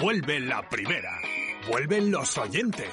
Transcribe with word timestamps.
Vuelve 0.00 0.40
la 0.40 0.66
primera. 0.68 1.18
Vuelven 1.70 2.10
los 2.10 2.36
oyentes. 2.36 2.90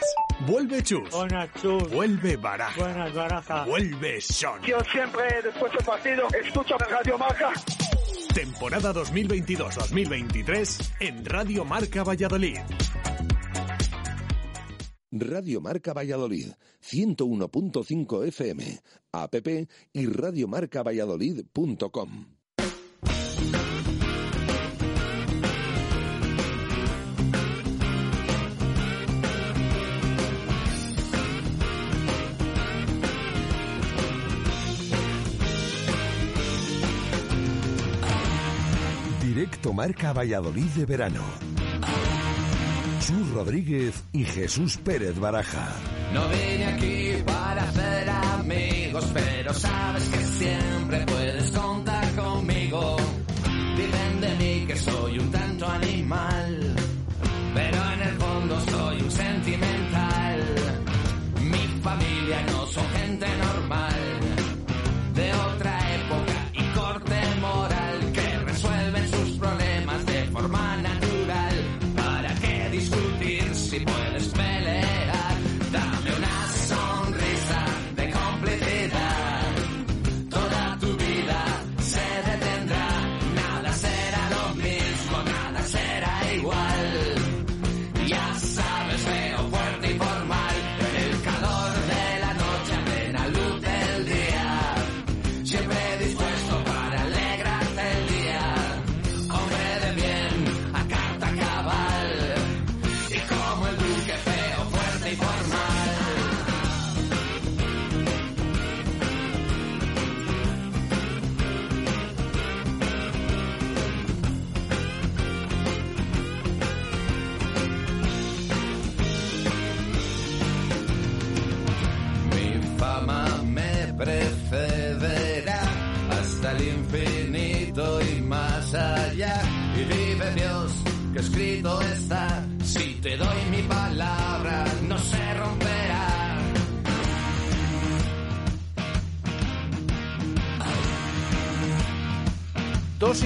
Vuelve 0.48 0.82
Chus. 0.82 1.10
Buenas, 1.12 1.50
Chus. 1.62 1.91
Vuelve 1.91 2.38
Baraja. 2.38 2.80
Buenas, 2.80 3.14
Baraja. 3.14 3.66
Vuelve 3.66 4.22
Son. 4.22 4.62
Yo 4.64 4.77
siempre, 4.90 5.24
después 5.44 5.74
del 5.74 5.84
partido, 5.84 6.26
escucho 6.41 6.77
Radio 6.77 7.18
Marca. 7.18 7.52
Temporada 8.34 8.94
2022-2023 8.94 10.94
en 11.02 11.26
Radio 11.26 11.66
Marca 11.66 12.05
Valladolid. 12.05 12.60
Radio 15.12 15.60
Marca 15.62 15.94
Valladolid, 15.94 16.54
101.5 16.82 18.27
FM, 18.27 18.80
app 19.12 19.35
y 19.91 20.05
radiomarcavalladolid.com. 20.08 22.33
Directo 39.44 39.74
Marca 39.74 40.13
Valladolid 40.13 40.70
de 40.70 40.86
verano. 40.86 41.22
Chus 43.02 43.30
Rodríguez 43.32 44.02
y 44.13 44.24
Jesús 44.24 44.77
Pérez 44.77 45.20
Baraja. 45.20 45.68
No 46.13 46.30
vine 46.30 46.66
aquí 46.68 47.22
para 47.26 47.63
hacer 47.63 48.10
amigos, 48.10 49.05
pero 49.13 49.54
sabes 49.54 50.08
que 50.08 50.18
siempre 50.24 51.05
puedes 51.05 51.52
contar 51.52 52.10
conmigo. 52.16 52.96
Dicen 53.76 54.22
de 54.22 54.35
mí 54.35 54.66
que 54.66 54.77
soy 54.77 55.20
un 55.20 55.30
tanto 55.30 55.68
animal, 55.68 56.76
pero 57.54 57.91
en 57.96 58.02
el 58.02 58.16
fondo 58.16 58.62
soy 58.72 59.02
un 59.02 59.12
sentimental. 59.12 60.40
Mi 61.41 61.82
familia 61.82 62.46
no 62.46 62.66
son 62.68 62.90
gente 62.91 63.28
normal, 63.28 63.93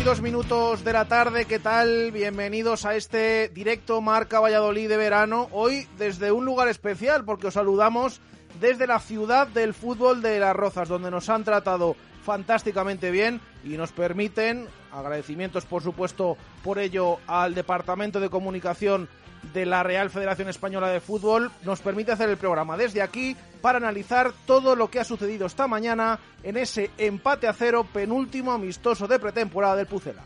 22 0.07 0.23
minutos 0.23 0.85
de 0.85 0.93
la 0.93 1.03
tarde, 1.03 1.43
¿qué 1.43 1.59
tal? 1.59 2.13
Bienvenidos 2.13 2.85
a 2.85 2.95
este 2.95 3.49
directo 3.49 3.99
Marca 3.99 4.39
Valladolid 4.39 4.87
de 4.87 4.95
verano. 4.95 5.49
Hoy 5.51 5.85
desde 5.97 6.31
un 6.31 6.45
lugar 6.45 6.69
especial, 6.69 7.25
porque 7.25 7.47
os 7.47 7.55
saludamos 7.55 8.21
desde 8.61 8.87
la 8.87 9.01
ciudad 9.01 9.47
del 9.47 9.73
fútbol 9.73 10.21
de 10.21 10.39
Las 10.39 10.55
Rozas, 10.55 10.87
donde 10.87 11.11
nos 11.11 11.27
han 11.27 11.43
tratado 11.43 11.97
fantásticamente 12.23 13.11
bien 13.11 13.41
y 13.65 13.75
nos 13.75 13.91
permiten, 13.91 14.69
agradecimientos 14.93 15.65
por 15.65 15.83
supuesto 15.83 16.37
por 16.63 16.79
ello 16.79 17.17
al 17.27 17.53
Departamento 17.53 18.21
de 18.21 18.29
Comunicación 18.29 19.09
de 19.53 19.65
la 19.65 19.83
Real 19.83 20.09
Federación 20.09 20.49
Española 20.49 20.89
de 20.89 20.99
Fútbol, 20.99 21.51
nos 21.63 21.81
permite 21.81 22.11
hacer 22.11 22.29
el 22.29 22.37
programa 22.37 22.77
desde 22.77 23.01
aquí 23.01 23.35
para 23.61 23.77
analizar 23.77 24.31
todo 24.45 24.75
lo 24.75 24.89
que 24.89 24.99
ha 24.99 25.03
sucedido 25.03 25.47
esta 25.47 25.67
mañana 25.67 26.19
en 26.43 26.57
ese 26.57 26.91
empate 26.97 27.47
a 27.47 27.53
cero 27.53 27.85
penúltimo 27.91 28.51
amistoso 28.51 29.07
de 29.07 29.19
pretemporada 29.19 29.75
del 29.75 29.87
Pucela. 29.87 30.23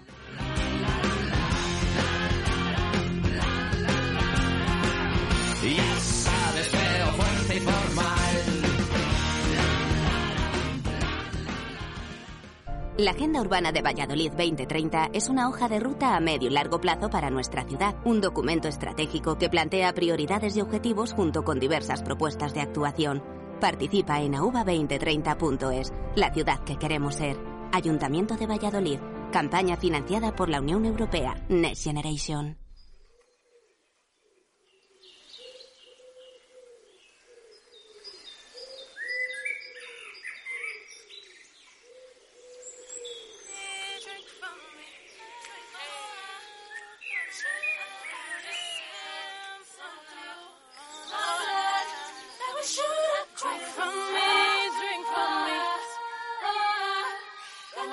La 12.97 13.11
Agenda 13.11 13.39
Urbana 13.39 13.71
de 13.71 13.81
Valladolid 13.81 14.31
2030 14.31 15.11
es 15.13 15.29
una 15.29 15.47
hoja 15.47 15.69
de 15.69 15.79
ruta 15.79 16.15
a 16.15 16.19
medio 16.19 16.49
y 16.49 16.51
largo 16.51 16.81
plazo 16.81 17.09
para 17.09 17.29
nuestra 17.29 17.63
ciudad, 17.63 17.95
un 18.03 18.19
documento 18.19 18.67
estratégico 18.67 19.37
que 19.37 19.49
plantea 19.49 19.93
prioridades 19.93 20.57
y 20.57 20.61
objetivos 20.61 21.13
junto 21.13 21.43
con 21.43 21.57
diversas 21.57 22.03
propuestas 22.03 22.53
de 22.53 22.59
actuación. 22.59 23.23
Participa 23.61 24.21
en 24.21 24.33
auba2030.es, 24.33 25.93
la 26.15 26.33
ciudad 26.33 26.59
que 26.65 26.75
queremos 26.75 27.15
ser. 27.15 27.37
Ayuntamiento 27.71 28.35
de 28.35 28.47
Valladolid, 28.47 28.99
campaña 29.31 29.77
financiada 29.77 30.35
por 30.35 30.49
la 30.49 30.59
Unión 30.59 30.83
Europea, 30.83 31.35
Next 31.47 31.85
Generation. 31.85 32.60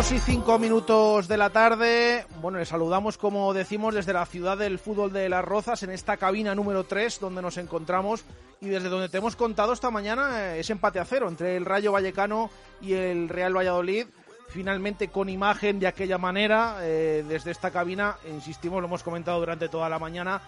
Dos 0.00 0.12
y 0.12 0.18
cinco 0.18 0.58
minutos 0.58 1.28
de 1.28 1.36
la 1.36 1.50
tarde. 1.50 2.24
Bueno, 2.40 2.56
les 2.56 2.68
saludamos, 2.70 3.18
como 3.18 3.52
decimos, 3.52 3.94
desde 3.94 4.14
la 4.14 4.24
ciudad 4.24 4.56
del 4.56 4.78
fútbol 4.78 5.12
de 5.12 5.28
Las 5.28 5.44
Rozas, 5.44 5.82
en 5.82 5.90
esta 5.90 6.16
cabina 6.16 6.54
número 6.54 6.84
3, 6.84 7.20
donde 7.20 7.42
nos 7.42 7.58
encontramos 7.58 8.24
y 8.62 8.68
desde 8.68 8.88
donde 8.88 9.10
te 9.10 9.18
hemos 9.18 9.36
contado 9.36 9.74
esta 9.74 9.90
mañana 9.90 10.54
eh, 10.54 10.60
ese 10.60 10.72
empate 10.72 11.00
a 11.00 11.04
cero 11.04 11.28
entre 11.28 11.54
el 11.54 11.66
Rayo 11.66 11.92
Vallecano 11.92 12.48
y 12.80 12.94
el 12.94 13.28
Real 13.28 13.54
Valladolid. 13.54 14.06
Finalmente, 14.48 15.08
con 15.08 15.28
imagen 15.28 15.78
de 15.78 15.88
aquella 15.88 16.16
manera, 16.16 16.78
eh, 16.80 17.22
desde 17.28 17.50
esta 17.50 17.70
cabina, 17.70 18.16
insistimos, 18.26 18.80
lo 18.80 18.86
hemos 18.86 19.02
comentado 19.02 19.38
durante 19.38 19.68
toda 19.68 19.90
la 19.90 19.98
mañana, 19.98 20.40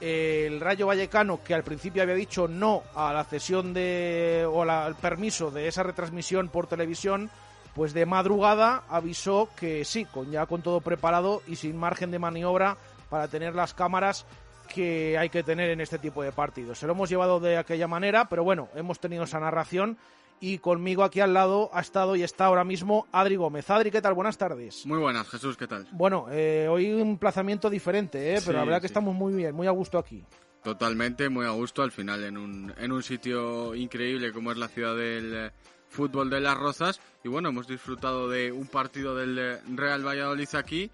eh, 0.00 0.44
el 0.46 0.60
Rayo 0.60 0.86
Vallecano, 0.86 1.40
que 1.42 1.54
al 1.54 1.64
principio 1.64 2.04
había 2.04 2.14
dicho 2.14 2.46
no 2.46 2.84
a 2.94 3.12
la 3.12 3.24
cesión 3.24 3.74
de 3.74 4.46
o 4.48 4.64
la- 4.64 4.86
al 4.86 4.94
permiso 4.94 5.50
de 5.50 5.66
esa 5.66 5.82
retransmisión 5.82 6.48
por 6.50 6.68
televisión, 6.68 7.30
pues 7.74 7.94
de 7.94 8.06
madrugada 8.06 8.84
avisó 8.88 9.48
que 9.56 9.84
sí, 9.84 10.04
con 10.04 10.30
ya 10.30 10.46
con 10.46 10.62
todo 10.62 10.80
preparado 10.80 11.42
y 11.46 11.56
sin 11.56 11.76
margen 11.76 12.10
de 12.10 12.18
maniobra 12.18 12.76
para 13.08 13.28
tener 13.28 13.54
las 13.54 13.74
cámaras 13.74 14.26
que 14.72 15.18
hay 15.18 15.28
que 15.28 15.42
tener 15.42 15.70
en 15.70 15.80
este 15.80 15.98
tipo 15.98 16.22
de 16.22 16.32
partidos. 16.32 16.78
Se 16.78 16.86
lo 16.86 16.92
hemos 16.92 17.10
llevado 17.10 17.40
de 17.40 17.58
aquella 17.58 17.88
manera, 17.88 18.28
pero 18.28 18.44
bueno, 18.44 18.68
hemos 18.74 19.00
tenido 19.00 19.24
esa 19.24 19.40
narración 19.40 19.98
y 20.40 20.58
conmigo 20.58 21.04
aquí 21.04 21.20
al 21.20 21.34
lado 21.34 21.70
ha 21.72 21.80
estado 21.80 22.16
y 22.16 22.22
está 22.22 22.46
ahora 22.46 22.64
mismo 22.64 23.06
Adri 23.12 23.36
Gómez. 23.36 23.70
Adri, 23.70 23.90
¿qué 23.90 24.02
tal? 24.02 24.14
Buenas 24.14 24.38
tardes. 24.38 24.84
Muy 24.86 24.98
buenas, 24.98 25.28
Jesús, 25.28 25.56
¿qué 25.56 25.66
tal? 25.66 25.86
Bueno, 25.92 26.26
eh, 26.30 26.66
hoy 26.68 26.92
un 26.92 27.00
emplazamiento 27.00 27.70
diferente, 27.70 28.34
¿eh? 28.34 28.38
pero 28.40 28.52
Sí, 28.52 28.58
la 28.58 28.64
verdad 28.64 28.80
que 28.80 28.86
estamos 28.86 29.14
muy 29.14 29.34
bien, 29.34 29.54
muy 29.54 29.66
a 29.66 29.70
gusto 29.70 29.98
aquí. 29.98 30.24
Totalmente, 30.62 31.28
muy 31.28 31.46
a 31.46 31.50
gusto 31.50 31.82
al 31.82 31.92
final 31.92 32.24
en 32.24 32.36
un, 32.36 32.72
en 32.76 32.92
un 32.92 33.02
sitio 33.02 33.74
increíble 33.74 34.32
como 34.32 34.52
es 34.52 34.58
la 34.58 34.68
ciudad 34.68 34.96
del 34.96 35.52
fútbol 35.92 36.30
de 36.30 36.40
Las 36.40 36.58
Rozas. 36.58 37.00
Y 37.22 37.28
bueno, 37.28 37.50
hemos 37.50 37.68
disfrutado 37.68 38.28
de 38.28 38.50
un 38.50 38.66
partido 38.66 39.14
del 39.14 39.38
eh, 39.38 39.60
Real 39.74 40.04
Valladolid 40.04 40.48
aquí 40.54 40.90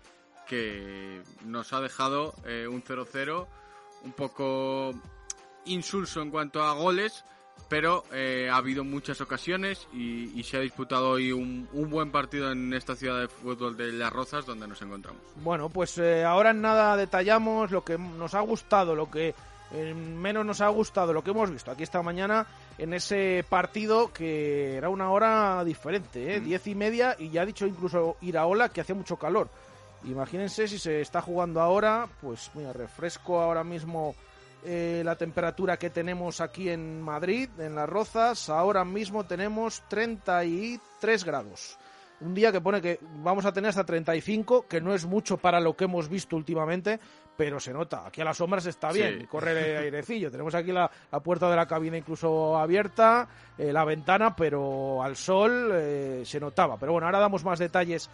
que 0.46 1.22
nos 1.44 1.72
ha 1.72 1.80
dejado 1.80 2.34
eh, 2.46 2.66
un 2.66 2.82
0-0 2.82 3.46
un 4.04 4.12
poco 4.12 4.92
insulso 5.66 6.22
en 6.22 6.30
cuanto 6.30 6.62
a 6.62 6.72
goles, 6.72 7.22
pero 7.68 8.04
eh, 8.12 8.48
ha 8.50 8.56
habido 8.56 8.82
muchas 8.82 9.20
ocasiones 9.20 9.86
y, 9.92 10.42
se 10.44 10.56
ha 10.56 10.60
disputado 10.60 11.10
hoy 11.10 11.32
un, 11.32 11.68
buen 11.90 12.10
partido 12.10 12.50
en 12.50 12.72
esta 12.72 12.96
ciudad 12.96 13.20
de 13.20 13.28
fútbol 13.28 13.76
de 13.76 13.92
Las 13.92 14.10
Rozas 14.10 14.46
donde 14.46 14.66
nos 14.66 14.80
encontramos. 14.80 15.20
Bueno, 15.36 15.68
pues 15.68 15.98
ahora 15.98 16.50
en 16.50 16.62
nada 16.62 16.96
detallamos 16.96 17.70
lo 17.70 17.84
que 17.84 17.98
nos 17.98 18.34
ha 18.34 18.40
gustado, 18.40 18.94
lo 18.94 19.10
que 19.10 19.34
menos 19.72 20.46
nos 20.46 20.62
ha 20.62 20.68
gustado, 20.68 21.12
lo 21.12 21.22
que 21.22 21.32
hemos 21.32 21.50
visto 21.50 21.70
aquí 21.70 21.82
esta 21.82 22.00
mañana 22.00 22.46
en 22.78 22.94
ese 22.94 23.44
partido 23.48 24.12
que 24.12 24.76
era 24.76 24.88
una 24.88 25.10
hora 25.10 25.64
diferente, 25.64 26.36
¿eh? 26.36 26.40
diez 26.40 26.66
y 26.66 26.74
media 26.74 27.16
y 27.18 27.30
ya 27.30 27.42
ha 27.42 27.46
dicho 27.46 27.66
incluso 27.66 28.16
Iraola 28.20 28.68
que 28.70 28.80
hacía 28.80 28.94
mucho 28.94 29.16
calor. 29.16 29.48
Imagínense 30.04 30.68
si 30.68 30.78
se 30.78 31.00
está 31.00 31.20
jugando 31.20 31.60
ahora, 31.60 32.08
pues 32.20 32.50
mira, 32.54 32.72
refresco 32.72 33.40
ahora 33.40 33.64
mismo 33.64 34.14
eh, 34.64 35.02
la 35.04 35.16
temperatura 35.16 35.76
que 35.76 35.90
tenemos 35.90 36.40
aquí 36.40 36.68
en 36.68 37.02
Madrid, 37.02 37.48
en 37.58 37.74
Las 37.74 37.88
Rozas, 37.88 38.48
ahora 38.48 38.84
mismo 38.84 39.24
tenemos 39.24 39.82
33 39.88 41.24
grados. 41.24 41.78
Un 42.20 42.34
día 42.34 42.50
que 42.50 42.60
pone 42.60 42.80
que 42.80 42.98
vamos 43.22 43.44
a 43.44 43.52
tener 43.52 43.70
hasta 43.70 43.84
35, 43.84 44.66
que 44.68 44.80
no 44.80 44.94
es 44.94 45.04
mucho 45.06 45.36
para 45.36 45.60
lo 45.60 45.76
que 45.76 45.84
hemos 45.84 46.08
visto 46.08 46.36
últimamente, 46.36 46.98
pero 47.38 47.60
se 47.60 47.72
nota. 47.72 48.04
Aquí 48.04 48.20
a 48.20 48.24
las 48.24 48.36
sombras 48.36 48.66
está 48.66 48.90
bien, 48.90 49.20
Sí. 49.20 49.26
corre 49.28 49.52
el 49.52 49.76
airecillo. 49.84 50.28
Tenemos 50.28 50.54
aquí 50.56 50.72
la, 50.72 50.90
la 51.12 51.20
puerta 51.20 51.48
de 51.48 51.54
la 51.54 51.66
cabina 51.66 51.96
incluso 51.96 52.58
abierta, 52.58 53.28
eh, 53.56 53.72
la 53.72 53.84
ventana, 53.84 54.34
pero 54.34 55.00
al 55.04 55.14
sol 55.16 55.70
eh, 55.72 56.22
se 56.26 56.40
notaba. 56.40 56.76
Pero 56.78 56.90
bueno, 56.92 57.06
ahora 57.06 57.20
damos 57.20 57.44
más 57.44 57.60
detalles 57.60 58.10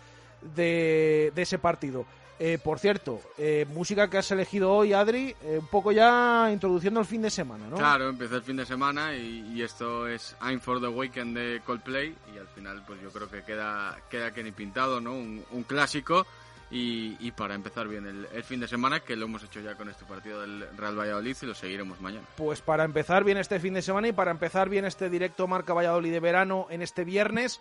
de, 0.55 1.33
de 1.35 1.43
ese 1.43 1.59
partido. 1.59 2.05
Eh, 2.39 2.59
por 2.63 2.79
cierto, 2.81 3.21
eh, 3.39 3.65
música 3.73 4.11
que 4.11 4.19
has 4.19 4.31
elegido 4.31 4.73
hoy, 4.73 4.93
Adri, 4.93 5.35
eh, 5.43 5.57
un 5.61 5.69
poco 5.69 5.91
ya 5.93 6.51
introduciendo 6.53 6.99
el 7.01 7.07
fin 7.07 7.23
de 7.23 7.31
semana, 7.31 7.67
¿no? 7.71 7.77
Claro, 7.77 8.09
empezó 8.11 8.37
el 8.37 8.43
fin 8.43 8.57
de 8.57 8.67
semana 8.67 9.15
y, 9.15 9.53
y 9.55 9.63
esto 9.63 10.07
es 10.09 10.37
I'm 10.43 10.61
for 10.61 10.81
the 10.81 10.89
Weekend 10.89 11.35
de 11.35 11.63
Coldplay 11.65 12.15
y 12.35 12.39
al 12.39 12.49
final 12.49 12.83
pues 12.87 13.01
yo 13.01 13.11
creo 13.11 13.31
que 13.31 13.43
queda, 13.45 13.97
queda 14.11 14.33
que 14.35 14.43
ni 14.43 14.51
pintado, 14.53 15.01
¿no? 15.01 15.13
Un, 15.13 15.45
un 15.53 15.63
clásico 15.63 16.27
y, 16.77 17.31
para 17.33 17.55
empezar 17.55 17.87
bien 17.87 18.05
el, 18.07 18.27
el 18.33 18.43
fin 18.43 18.59
de 18.59 18.67
semana 18.67 19.01
que 19.01 19.15
lo 19.15 19.27
hemos 19.27 19.45
hecho 19.45 19.61
ya 19.61 19.77
con 19.77 19.89
este 19.89 20.05
partido 20.05 20.41
del 20.41 20.67
Real 20.77 20.99
Valladolid 20.99 21.37
y 21.41 21.47
lo 21.47 21.55
seguiremos 21.55 22.01
mañana. 22.01 22.27
Pues 22.37 22.63
para 22.63 22.85
empezar 22.85 23.23
bien 23.23 23.39
este 23.39 23.61
fin 23.61 23.75
de 23.75 23.83
semana 23.83 24.09
y 24.09 24.13
para 24.13 24.33
empezar 24.33 24.69
bien 24.69 24.85
este 24.85 25.09
directo 25.09 25.47
Marca 25.47 25.73
Valladolid 25.73 26.11
de 26.11 26.19
verano 26.19 26.67
en 26.71 26.83
este 26.83 27.05
viernes, 27.05 27.61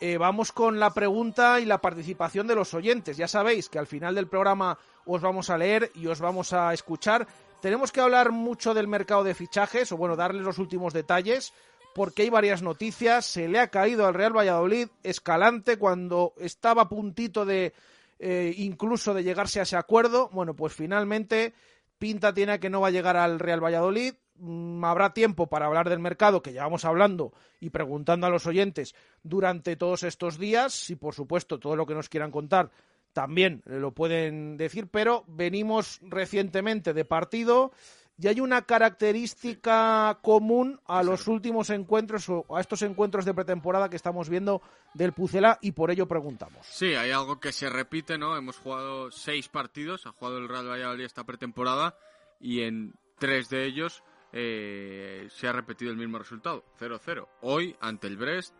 eh, 0.00 0.18
vamos 0.18 0.50
con 0.50 0.80
la 0.80 0.92
pregunta 0.92 1.60
y 1.60 1.66
la 1.66 1.78
participación 1.78 2.48
de 2.48 2.56
los 2.56 2.74
oyentes. 2.74 3.16
Ya 3.16 3.28
sabéis 3.28 3.68
que 3.68 3.78
al 3.78 3.86
final 3.86 4.16
del 4.16 4.26
programa 4.26 4.76
os 5.06 5.22
vamos 5.22 5.50
a 5.50 5.58
leer 5.58 5.92
y 5.94 6.08
os 6.08 6.20
vamos 6.20 6.52
a 6.52 6.74
escuchar. 6.74 7.28
Tenemos 7.60 7.92
que 7.92 8.00
hablar 8.00 8.32
mucho 8.32 8.74
del 8.74 8.88
mercado 8.88 9.22
de 9.22 9.34
fichajes, 9.34 9.92
o 9.92 9.96
bueno, 9.96 10.16
darles 10.16 10.42
los 10.42 10.58
últimos 10.58 10.92
detalles, 10.92 11.52
porque 11.94 12.22
hay 12.22 12.30
varias 12.30 12.62
noticias. 12.62 13.24
Se 13.24 13.46
le 13.46 13.60
ha 13.60 13.68
caído 13.68 14.06
al 14.06 14.14
Real 14.14 14.36
Valladolid 14.36 14.88
Escalante 15.04 15.78
cuando 15.78 16.32
estaba 16.38 16.82
a 16.82 16.88
puntito 16.88 17.44
de 17.44 17.72
eh, 18.18 18.54
incluso 18.56 19.14
de 19.14 19.24
llegarse 19.24 19.60
a 19.60 19.62
ese 19.62 19.76
acuerdo. 19.76 20.28
Bueno, 20.32 20.54
pues 20.54 20.72
finalmente 20.72 21.54
pinta 21.98 22.32
tiene 22.32 22.60
que 22.60 22.70
no 22.70 22.80
va 22.80 22.88
a 22.88 22.92
llegar 22.92 23.16
al 23.16 23.38
Real 23.38 23.62
Valladolid. 23.62 24.14
Mm, 24.36 24.84
Habrá 24.84 25.12
tiempo 25.12 25.48
para 25.48 25.66
hablar 25.66 25.88
del 25.88 25.98
mercado, 25.98 26.42
que 26.42 26.52
llevamos 26.52 26.84
hablando 26.84 27.32
y 27.60 27.70
preguntando 27.70 28.26
a 28.26 28.30
los 28.30 28.46
oyentes 28.46 28.94
durante 29.22 29.76
todos 29.76 30.02
estos 30.02 30.38
días. 30.38 30.90
Y 30.90 30.96
por 30.96 31.14
supuesto, 31.14 31.58
todo 31.58 31.76
lo 31.76 31.86
que 31.86 31.94
nos 31.94 32.08
quieran 32.08 32.30
contar 32.30 32.70
también 33.12 33.62
lo 33.66 33.92
pueden 33.92 34.56
decir. 34.56 34.88
Pero 34.88 35.24
venimos 35.26 36.00
recientemente 36.02 36.94
de 36.94 37.04
partido 37.04 37.72
y 38.20 38.26
hay 38.26 38.40
una 38.40 38.62
característica 38.62 40.18
común 40.22 40.80
a 40.86 41.02
los 41.02 41.28
últimos 41.28 41.70
encuentros 41.70 42.28
o 42.28 42.44
a 42.56 42.60
estos 42.60 42.82
encuentros 42.82 43.24
de 43.24 43.32
pretemporada 43.32 43.88
que 43.88 43.96
estamos 43.96 44.28
viendo 44.28 44.60
del 44.94 45.12
Pucela 45.12 45.58
y 45.62 45.72
por 45.72 45.90
ello 45.90 46.08
preguntamos. 46.08 46.66
Sí, 46.66 46.94
hay 46.94 47.12
algo 47.12 47.38
que 47.38 47.52
se 47.52 47.70
repite, 47.70 48.18
¿no? 48.18 48.36
Hemos 48.36 48.56
jugado 48.56 49.12
seis 49.12 49.48
partidos, 49.48 50.06
ha 50.06 50.12
jugado 50.12 50.38
el 50.38 50.48
Real 50.48 50.68
Valladolid 50.68 51.04
esta 51.04 51.24
pretemporada 51.24 51.96
y 52.40 52.62
en 52.62 52.94
tres 53.18 53.48
de 53.50 53.64
ellos 53.66 54.02
eh, 54.32 55.28
se 55.30 55.46
ha 55.46 55.52
repetido 55.52 55.92
el 55.92 55.96
mismo 55.96 56.18
resultado, 56.18 56.64
0-0. 56.80 57.28
Hoy 57.42 57.76
ante 57.80 58.08
el 58.08 58.16
Brest 58.16 58.54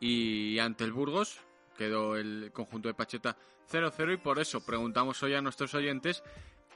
y 0.00 0.58
ante 0.58 0.84
el 0.84 0.92
Burgos 0.92 1.40
quedó 1.76 2.16
el 2.16 2.50
conjunto 2.52 2.88
de 2.88 2.94
Pacheta 2.94 3.36
0-0 3.70 4.14
y 4.14 4.16
por 4.16 4.38
eso 4.38 4.64
preguntamos 4.64 5.22
hoy 5.22 5.34
a 5.34 5.42
nuestros 5.42 5.74
oyentes 5.74 6.22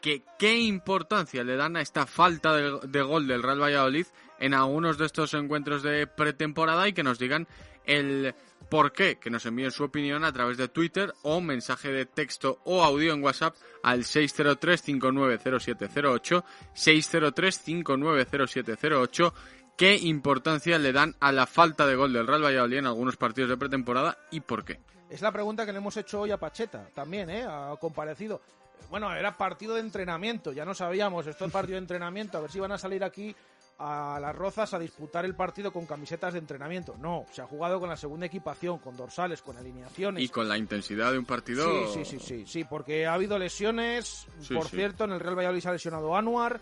que 0.01 0.23
qué 0.39 0.59
importancia 0.59 1.45
le 1.45 1.57
dan 1.57 1.77
a 1.77 1.81
esta 1.81 2.07
falta 2.07 2.55
de, 2.55 2.79
de 2.87 3.03
gol 3.03 3.27
del 3.27 3.43
Real 3.43 3.63
Valladolid 3.63 4.07
en 4.39 4.55
algunos 4.55 4.99
de 4.99 5.07
estos 5.07 5.35
encuentros 5.35 5.83
de 5.83 6.07
pretemporada 6.07 6.87
y 6.89 6.93
que 6.93 7.03
nos 7.03 7.19
digan 7.19 7.49
el 7.85 8.35
por 8.69 8.93
qué, 8.93 9.19
que 9.19 9.31
nos 9.31 9.47
envíen 9.47 9.71
su 9.71 9.85
opinión 9.85 10.25
a 10.25 10.33
través 10.33 10.59
de 10.59 10.69
Twitter 10.69 11.15
o 11.23 11.41
mensaje 11.41 11.91
de 11.91 12.05
texto 12.07 12.61
o 12.65 12.85
audio 12.85 13.15
en 13.15 13.23
WhatsApp 13.23 13.55
al 13.83 14.05
603-590708, 14.05 16.45
603-590708, 16.75 19.33
qué 19.77 19.97
importancia 19.97 20.79
le 20.79 20.93
dan 20.93 21.17
a 21.21 21.33
la 21.33 21.47
falta 21.47 21.87
de 21.87 21.97
gol 21.97 22.13
del 22.13 22.27
Real 22.27 22.45
Valladolid 22.45 22.77
en 22.79 22.87
algunos 22.87 23.17
partidos 23.17 23.49
de 23.51 23.57
pretemporada 23.57 24.19
y 24.31 24.41
por 24.41 24.65
qué. 24.65 24.81
Es 25.09 25.23
la 25.23 25.33
pregunta 25.33 25.65
que 25.65 25.73
le 25.73 25.79
hemos 25.79 25.97
hecho 25.97 26.21
hoy 26.21 26.31
a 26.31 26.37
Pacheta, 26.37 26.91
también, 26.95 27.31
¿eh? 27.31 27.47
Ha 27.49 27.75
comparecido. 27.81 28.43
Bueno, 28.91 29.15
era 29.15 29.37
partido 29.37 29.75
de 29.75 29.81
entrenamiento, 29.81 30.53
ya 30.53 30.65
no 30.65 30.75
sabíamos, 30.75 31.27
esto 31.27 31.45
es 31.45 31.53
partido 31.53 31.75
de 31.75 31.81
entrenamiento, 31.83 32.39
a 32.39 32.41
ver 32.41 32.51
si 32.51 32.59
van 32.61 32.73
a 32.73 32.79
salir 32.79 33.05
aquí 33.05 33.35
a 33.81 34.19
las 34.21 34.35
Rozas 34.35 34.75
a 34.75 34.79
disputar 34.79 35.25
el 35.25 35.37
partido 35.37 35.73
con 35.73 35.87
camisetas 35.87 36.33
de 36.33 36.41
entrenamiento. 36.41 36.97
No, 36.99 37.27
se 37.31 37.43
ha 37.43 37.47
jugado 37.47 37.79
con 37.79 37.89
la 37.89 37.97
segunda 37.97 38.27
equipación, 38.27 38.79
con 38.79 38.97
dorsales, 38.97 39.41
con 39.41 39.57
alineaciones. 39.57 40.23
Y 40.25 40.29
con 40.31 40.49
la 40.49 40.59
intensidad 40.59 41.13
de 41.13 41.19
un 41.19 41.25
partido... 41.25 41.65
Sí, 41.89 42.05
sí, 42.05 42.19
sí, 42.19 42.19
sí, 42.19 42.45
sí, 42.47 42.65
porque 42.65 43.07
ha 43.07 43.15
habido 43.15 43.39
lesiones, 43.39 44.27
Sí, 44.41 44.55
por 44.55 44.67
sí. 44.67 44.77
cierto, 44.77 45.05
en 45.05 45.13
el 45.13 45.21
Real 45.21 45.37
Valladolid 45.39 45.61
se 45.61 45.69
ha 45.69 45.73
lesionado 45.73 46.17
Anuar, 46.17 46.59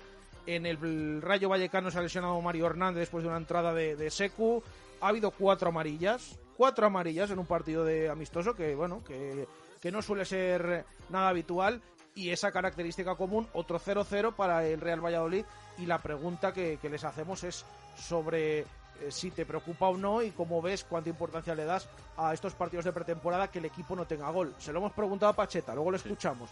en 0.46 0.66
el 0.66 1.22
Rayo 1.22 1.48
Vallecano 1.48 1.90
se 1.90 1.98
ha 1.98 2.02
lesionado 2.02 2.38
Mario 2.42 2.66
Hernández 2.66 3.00
después 3.00 3.22
de 3.24 3.28
una 3.28 3.38
entrada 3.38 3.72
de, 3.72 3.96
de 3.96 4.10
Secu, 4.10 4.62
ha 5.00 5.08
habido 5.08 5.30
cuatro 5.30 5.70
amarillas, 5.70 6.38
cuatro 6.56 6.86
amarillas 6.86 7.30
en 7.30 7.38
un 7.38 7.46
partido 7.46 7.84
de 7.84 8.10
amistoso 8.10 8.54
que, 8.54 8.74
bueno, 8.74 9.02
que, 9.02 9.48
que 9.80 9.90
no 9.90 10.02
suele 10.02 10.24
ser 10.26 10.84
nada 11.08 11.30
habitual 11.30 11.80
y 12.16 12.30
esa 12.30 12.50
característica 12.50 13.14
común, 13.14 13.46
otro 13.52 13.78
0-0 13.78 14.34
para 14.34 14.66
el 14.66 14.80
Real 14.80 15.04
Valladolid 15.04 15.44
y 15.78 15.84
la 15.86 15.98
pregunta 15.98 16.52
que, 16.52 16.78
que 16.80 16.88
les 16.88 17.04
hacemos 17.04 17.44
es 17.44 17.64
sobre 17.96 18.60
eh, 18.60 18.66
si 19.10 19.30
te 19.30 19.44
preocupa 19.44 19.88
o 19.88 19.96
no 19.98 20.22
y 20.22 20.30
cómo 20.30 20.62
ves 20.62 20.84
cuánta 20.84 21.10
importancia 21.10 21.54
le 21.54 21.66
das 21.66 21.86
a 22.16 22.32
estos 22.32 22.54
partidos 22.54 22.86
de 22.86 22.92
pretemporada 22.92 23.48
que 23.48 23.58
el 23.58 23.66
equipo 23.66 23.94
no 23.94 24.06
tenga 24.06 24.30
gol. 24.30 24.54
Se 24.58 24.72
lo 24.72 24.78
hemos 24.78 24.92
preguntado 24.92 25.30
a 25.30 25.36
Pacheta, 25.36 25.74
luego 25.74 25.90
lo 25.90 25.98
escuchamos. 25.98 26.48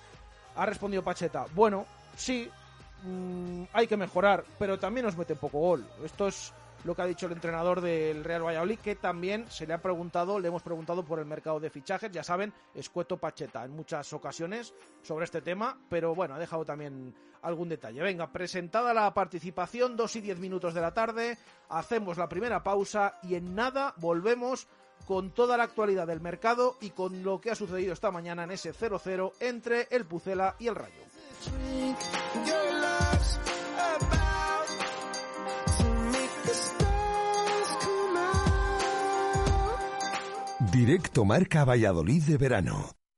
Ha 0.54 0.66
respondido 0.66 1.02
Pacheta, 1.02 1.47
bueno, 1.54 1.87
sí, 2.14 2.50
mm, 3.02 3.62
hay 3.73 3.87
que 3.87 3.97
mejorar, 3.97 4.44
pero 4.59 4.78
también 4.78 5.06
nos 5.06 5.16
mete 5.16 5.35
poco 5.35 5.61
gol. 5.61 5.88
Esto 6.04 6.28
es 6.28 6.52
lo 6.85 6.95
que 6.95 7.03
ha 7.03 7.07
dicho 7.07 7.26
el 7.26 7.33
entrenador 7.33 7.81
del 7.81 8.25
Real 8.25 8.45
Valladolid, 8.45 8.79
que 8.79 8.97
también 8.97 9.50
se 9.50 9.67
le 9.67 9.75
ha 9.75 9.83
preguntado, 9.83 10.38
le 10.38 10.49
hemos 10.49 10.62
preguntado 10.62 11.05
por 11.05 11.19
el 11.19 11.25
mercado 11.25 11.59
de 11.59 11.71
fichajes, 11.71 12.11
ya 12.12 12.23
saben, 12.23 12.53
escueto 12.75 13.17
Pacheta 13.17 13.64
en 13.64 13.73
muchas 13.73 14.12
ocasiones 14.12 14.75
sobre 15.03 15.25
este 15.25 15.41
tema, 15.41 15.79
pero 15.88 16.14
bueno, 16.14 16.35
ha 16.35 16.38
dejado 16.38 16.64
también 16.64 17.14
algún 17.43 17.69
detalle. 17.69 18.03
Venga, 18.03 18.31
presentada 18.31 18.95
la 18.95 19.12
participación, 19.12 19.97
dos 19.97 20.17
y 20.17 20.21
diez 20.21 20.38
minutos 20.38 20.75
de 20.75 20.81
la 20.81 20.95
tarde, 20.95 21.38
hacemos 21.69 22.19
la 22.19 22.29
primera 22.29 22.62
pausa 22.62 23.19
y 23.23 23.35
en 23.35 23.55
nada 23.55 23.95
volvemos 23.97 24.67
con 25.07 25.33
toda 25.33 25.57
la 25.57 25.64
actualidad 25.64 26.07
del 26.07 26.21
mercado 26.21 26.76
y 26.81 26.91
con 26.91 27.23
lo 27.23 27.41
que 27.41 27.50
ha 27.50 27.55
sucedido 27.55 27.93
esta 27.93 28.11
mañana 28.11 28.45
en 28.45 28.53
ese 28.53 28.73
0-0 28.73 29.33
entre 29.41 29.88
el 29.91 30.07
Pucela 30.07 30.57
y 30.59 30.69
el 30.69 30.75
Rayo. 30.75 31.05
Directo 40.75 41.25
Marca 41.25 41.64
Valladolid 41.64 42.25
de 42.25 42.37
verano. 42.37 43.04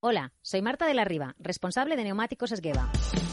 Hola, 0.00 0.32
soy 0.42 0.62
Marta 0.62 0.86
de 0.86 0.94
la 0.94 1.04
Riva, 1.04 1.34
responsable 1.40 1.96
de 1.96 2.04
Neumáticos 2.04 2.52
Esgueva. 2.52 2.88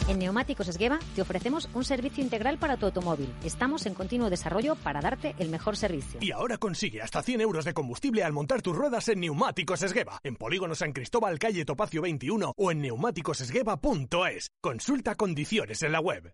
En 0.07 0.17
Neumáticos 0.17 0.67
Esgueva 0.67 0.97
te 1.13 1.21
ofrecemos 1.21 1.69
un 1.75 1.83
servicio 1.83 2.23
integral 2.23 2.57
para 2.57 2.75
tu 2.75 2.87
automóvil. 2.87 3.31
Estamos 3.43 3.85
en 3.85 3.93
continuo 3.93 4.31
desarrollo 4.31 4.75
para 4.77 4.99
darte 4.99 5.35
el 5.37 5.49
mejor 5.49 5.77
servicio. 5.77 6.19
Y 6.23 6.31
ahora 6.31 6.57
consigue 6.57 7.03
hasta 7.03 7.21
100 7.21 7.41
euros 7.41 7.65
de 7.65 7.75
combustible 7.75 8.23
al 8.23 8.33
montar 8.33 8.63
tus 8.63 8.75
ruedas 8.75 9.07
en 9.09 9.19
Neumáticos 9.19 9.83
Esgueva, 9.83 10.19
en 10.23 10.37
Polígono 10.37 10.73
San 10.73 10.91
Cristóbal, 10.91 11.37
calle 11.37 11.65
Topacio 11.65 12.01
21 12.01 12.53
o 12.57 12.71
en 12.71 12.81
neumáticosesgueva.es. 12.81 14.47
Consulta 14.59 15.13
condiciones 15.13 15.83
en 15.83 15.91
la 15.91 15.99
web. 15.99 16.33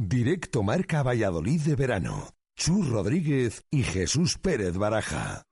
Directo 0.00 0.62
Marca 0.62 1.02
Valladolid 1.02 1.60
de 1.62 1.74
verano. 1.74 2.28
Chus 2.54 2.88
Rodríguez 2.88 3.66
y 3.68 3.82
Jesús 3.82 4.38
Pérez 4.38 4.76
Baraja. 4.76 5.44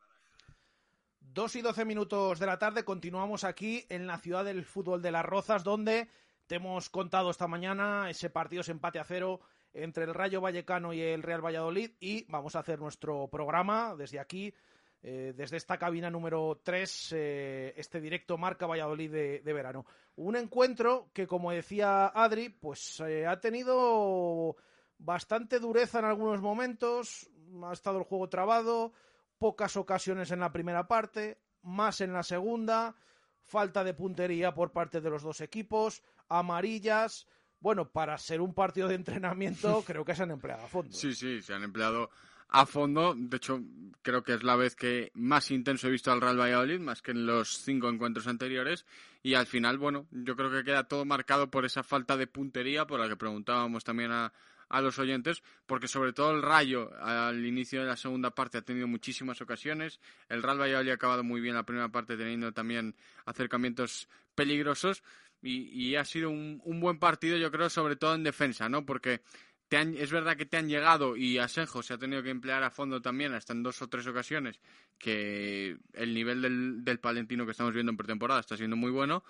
Dos 1.18 1.56
y 1.56 1.62
doce 1.62 1.84
minutos 1.84 2.38
de 2.38 2.46
la 2.46 2.56
tarde 2.56 2.84
continuamos 2.84 3.42
aquí 3.42 3.84
en 3.88 4.06
la 4.06 4.18
ciudad 4.18 4.44
del 4.44 4.64
fútbol 4.64 5.02
de 5.02 5.10
Las 5.10 5.24
Rozas, 5.24 5.64
donde 5.64 6.08
te 6.46 6.54
hemos 6.54 6.90
contado 6.90 7.30
esta 7.30 7.48
mañana 7.48 8.08
ese 8.08 8.30
partido 8.30 8.60
ese 8.60 8.70
empate 8.70 9.00
a 9.00 9.04
cero 9.04 9.40
entre 9.74 10.04
el 10.04 10.14
Rayo 10.14 10.40
Vallecano 10.40 10.92
y 10.92 11.00
el 11.00 11.24
Real 11.24 11.44
Valladolid 11.44 11.90
y 11.98 12.24
vamos 12.30 12.54
a 12.54 12.60
hacer 12.60 12.78
nuestro 12.78 13.26
programa 13.26 13.96
desde 13.98 14.20
aquí, 14.20 14.54
eh, 15.02 15.34
desde 15.36 15.56
esta 15.56 15.78
cabina 15.78 16.10
número 16.10 16.60
3, 16.64 17.12
eh, 17.12 17.74
este 17.76 18.00
directo 18.00 18.38
Marca 18.38 18.66
Valladolid 18.66 19.10
de, 19.10 19.40
de, 19.40 19.52
verano. 19.52 19.86
Un 20.16 20.36
encuentro 20.36 21.10
que, 21.12 21.26
como 21.26 21.52
decía 21.52 22.06
Adri, 22.08 22.48
pues 22.48 23.00
eh, 23.00 23.26
ha 23.26 23.38
tenido 23.40 24.56
bastante 24.98 25.60
dureza 25.60 25.98
en 25.98 26.06
algunos 26.06 26.40
momentos, 26.40 27.28
ha 27.64 27.72
estado 27.72 27.98
el 27.98 28.04
juego 28.04 28.28
trabado, 28.28 28.92
pocas 29.38 29.76
ocasiones 29.76 30.30
en 30.30 30.40
la 30.40 30.52
primera 30.52 30.88
parte, 30.88 31.38
más 31.62 32.00
en 32.00 32.12
la 32.12 32.22
segunda, 32.22 32.96
falta 33.42 33.84
de 33.84 33.94
puntería 33.94 34.54
por 34.54 34.72
parte 34.72 35.00
de 35.00 35.10
los 35.10 35.22
dos 35.22 35.40
equipos, 35.40 36.02
amarillas. 36.28 37.26
Bueno, 37.60 37.90
para 37.90 38.18
ser 38.18 38.40
un 38.40 38.54
partido 38.54 38.88
de 38.88 38.94
entrenamiento, 38.94 39.82
creo 39.86 40.04
que 40.04 40.14
se 40.14 40.22
han 40.22 40.30
empleado 40.30 40.64
a 40.64 40.68
fondo. 40.68 40.92
Sí, 40.92 41.14
sí, 41.14 41.40
se 41.42 41.54
han 41.54 41.62
empleado 41.62 42.10
a 42.48 42.66
fondo. 42.66 43.14
De 43.16 43.36
hecho, 43.36 43.60
creo 44.02 44.22
que 44.22 44.34
es 44.34 44.42
la 44.42 44.56
vez 44.56 44.76
que 44.76 45.10
más 45.14 45.50
intenso 45.50 45.88
he 45.88 45.90
visto 45.90 46.12
al 46.12 46.20
Real 46.20 46.38
Valladolid, 46.38 46.80
más 46.80 47.02
que 47.02 47.10
en 47.10 47.26
los 47.26 47.58
cinco 47.58 47.88
encuentros 47.88 48.26
anteriores. 48.26 48.86
Y 49.22 49.34
al 49.34 49.46
final, 49.46 49.78
bueno, 49.78 50.06
yo 50.10 50.36
creo 50.36 50.50
que 50.50 50.64
queda 50.64 50.84
todo 50.84 51.04
marcado 51.04 51.50
por 51.50 51.64
esa 51.64 51.82
falta 51.82 52.16
de 52.16 52.26
puntería, 52.26 52.86
por 52.86 53.00
la 53.00 53.08
que 53.08 53.16
preguntábamos 53.16 53.82
también 53.82 54.12
a, 54.12 54.32
a 54.68 54.80
los 54.80 54.98
oyentes, 54.98 55.42
porque 55.66 55.88
sobre 55.88 56.12
todo 56.12 56.30
el 56.30 56.42
Rayo 56.42 56.92
al 57.00 57.44
inicio 57.44 57.80
de 57.80 57.86
la 57.86 57.96
segunda 57.96 58.30
parte 58.30 58.58
ha 58.58 58.62
tenido 58.62 58.86
muchísimas 58.86 59.40
ocasiones. 59.40 60.00
El 60.28 60.42
Real 60.42 60.60
Valladolid 60.60 60.90
ha 60.90 60.94
acabado 60.94 61.24
muy 61.24 61.40
bien 61.40 61.54
la 61.56 61.66
primera 61.66 61.88
parte, 61.88 62.16
teniendo 62.16 62.52
también 62.52 62.94
acercamientos 63.24 64.08
peligrosos. 64.34 65.02
Y, 65.42 65.68
y 65.70 65.96
ha 65.96 66.04
sido 66.04 66.30
un, 66.30 66.60
un 66.64 66.80
buen 66.80 66.98
partido, 66.98 67.36
yo 67.36 67.52
creo, 67.52 67.68
sobre 67.68 67.94
todo 67.94 68.14
en 68.14 68.24
defensa, 68.24 68.68
¿no? 68.68 68.86
Porque 68.86 69.20
te 69.68 69.76
han, 69.76 69.96
es 69.96 70.10
verdad 70.10 70.36
que 70.36 70.46
te 70.46 70.56
han 70.56 70.68
llegado 70.68 71.16
y 71.16 71.38
Asenjo 71.38 71.82
se 71.82 71.94
ha 71.94 71.98
tenido 71.98 72.22
que 72.22 72.30
emplear 72.30 72.62
a 72.62 72.70
fondo 72.70 73.00
también 73.00 73.34
hasta 73.34 73.52
en 73.52 73.62
dos 73.62 73.82
o 73.82 73.88
tres 73.88 74.06
ocasiones 74.06 74.60
que 74.98 75.76
el 75.92 76.14
nivel 76.14 76.42
del, 76.42 76.84
del 76.84 77.00
palentino 77.00 77.44
que 77.44 77.52
estamos 77.52 77.74
viendo 77.74 77.90
en 77.90 77.96
pretemporada 77.96 78.40
está 78.40 78.56
siendo 78.56 78.76
muy 78.76 78.90
bueno 78.90 79.24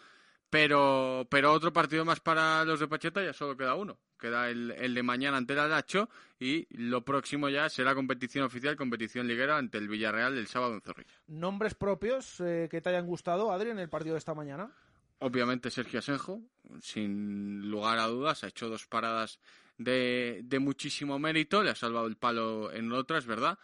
pero 0.51 1.27
pero 1.31 1.53
otro 1.53 1.73
partido 1.73 2.05
más 2.05 2.21
para 2.21 2.65
los 2.65 2.79
de 2.79 2.89
Pacheta 2.89 3.23
ya 3.23 3.33
solo 3.33 3.57
queda 3.57 3.75
uno 3.75 3.99
queda 4.19 4.49
el, 4.49 4.71
el 4.73 4.95
de 4.95 5.03
mañana 5.03 5.37
ante 5.37 5.55
el 5.55 5.59
Alacho 5.59 6.09
y 6.39 6.67
lo 6.71 7.05
próximo 7.05 7.49
ya 7.49 7.69
será 7.69 7.95
competición 7.95 8.45
oficial 8.45 8.77
competición 8.77 9.27
liguera 9.27 9.57
ante 9.57 9.79
el 9.79 9.89
Villarreal 9.89 10.37
el 10.39 10.47
sábado 10.47 10.75
en 10.75 10.81
Zorrilla. 10.81 11.13
Nombres 11.27 11.75
propios 11.75 12.41
eh, 12.41 12.69
que 12.71 12.81
te 12.81 12.91
hayan 12.91 13.07
gustado 13.07 13.51
Adri 13.51 13.71
en 13.71 13.79
el 13.79 13.89
partido 13.89 14.15
de 14.15 14.19
esta 14.19 14.35
mañana 14.35 14.71
obviamente 15.19 15.71
Sergio 15.71 15.99
Asenjo 15.99 16.43
sin 16.81 17.69
lugar 17.71 17.99
a 17.99 18.07
dudas 18.07 18.45
ha 18.45 18.49
hecho 18.49 18.69
dos 18.69 18.87
paradas 18.87 19.41
de, 19.79 20.41
de, 20.45 20.59
muchísimo 20.59 21.19
mérito, 21.19 21.63
le 21.63 21.71
ha 21.71 21.75
salvado 21.75 22.07
el 22.07 22.17
palo 22.17 22.73
en 22.73 22.91
otras, 22.93 23.27
¿verdad? 23.27 23.59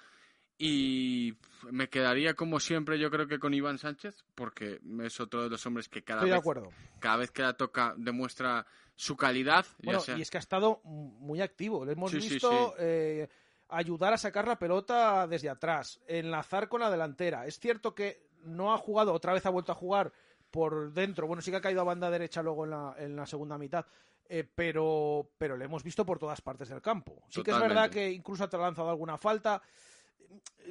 Y 0.59 1.35
me 1.71 1.89
quedaría 1.89 2.35
como 2.35 2.61
siempre, 2.61 2.99
yo 2.99 3.11
creo 3.11 3.27
que 3.27 3.39
con 3.39 3.55
Iván 3.55 3.79
Sánchez, 3.79 4.25
porque 4.35 4.81
es 5.03 5.21
otro 5.21 5.43
de 5.43 5.51
los 5.51 5.65
hombres 5.67 5.89
que 5.89 6.03
cada, 6.03 6.21
Estoy 6.21 6.31
vez, 6.31 6.35
de 6.37 6.39
acuerdo. 6.41 6.71
cada 7.01 7.17
vez 7.17 7.31
que 7.31 7.43
la 7.43 7.55
toca 7.55 7.95
demuestra 7.97 8.67
su 8.95 9.17
calidad. 9.17 9.67
Bueno, 9.83 9.99
ya 10.01 10.05
sea... 10.05 10.19
y 10.19 10.23
es 10.23 10.31
que 10.31 10.37
ha 10.37 10.41
estado 10.41 10.81
muy 10.85 11.41
activo. 11.41 11.85
Le 11.85 11.93
hemos 11.93 12.11
Sí, 12.11 12.21
sí, 12.21 12.29
visto 12.35 12.69
sí. 12.71 12.75
eh, 12.79 13.29
ayudar 13.71 14.13
a 14.13 14.19
sacar 14.19 14.47
la 14.47 14.59
pelota 14.59 15.27
desde 15.27 15.49
atrás, 15.49 16.01
enlazar 16.07 16.69
con 16.69 16.81
la 16.83 16.91
delantera. 16.91 17.47
Es 17.47 17.59
cierto 17.59 17.95
que 17.95 18.29
no 18.45 18.73
ha 18.73 18.79
jugado, 18.79 19.13
otra 19.15 19.33
vez 19.33 19.45
ha 19.47 19.51
vuelto 19.51 19.73
a 19.73 19.77
jugar 19.77 20.13
por 20.51 20.93
dentro. 20.93 21.27
Bueno, 21.27 21.41
sí 21.43 21.51
que 21.51 21.57
ha 21.57 21.61
caído 21.63 21.81
a 21.81 21.85
banda 21.85 22.11
derecha 22.11 22.43
luego 22.43 22.65
en 22.65 22.71
la, 22.71 22.95
en 22.99 23.17
la 23.17 23.27
segunda 23.27 23.57
mitad. 23.59 23.85
Eh, 24.29 24.49
pero, 24.55 25.31
pero 25.37 25.57
le 25.57 25.65
hemos 25.65 25.83
visto 25.83 26.07
por 26.07 26.19
todas 26.19 26.41
partes 26.41 26.69
del 26.69 26.81
campo. 26.81 27.23
Sí 27.29 27.43
que 27.43 27.51
es 27.51 27.61
verdad 27.61 27.91
que 27.91 28.11
incluso 28.11 28.49
te 28.49 28.57
ha 28.57 28.61
lanzado 28.61 28.89
alguna 28.89 29.19
falta. 29.19 29.63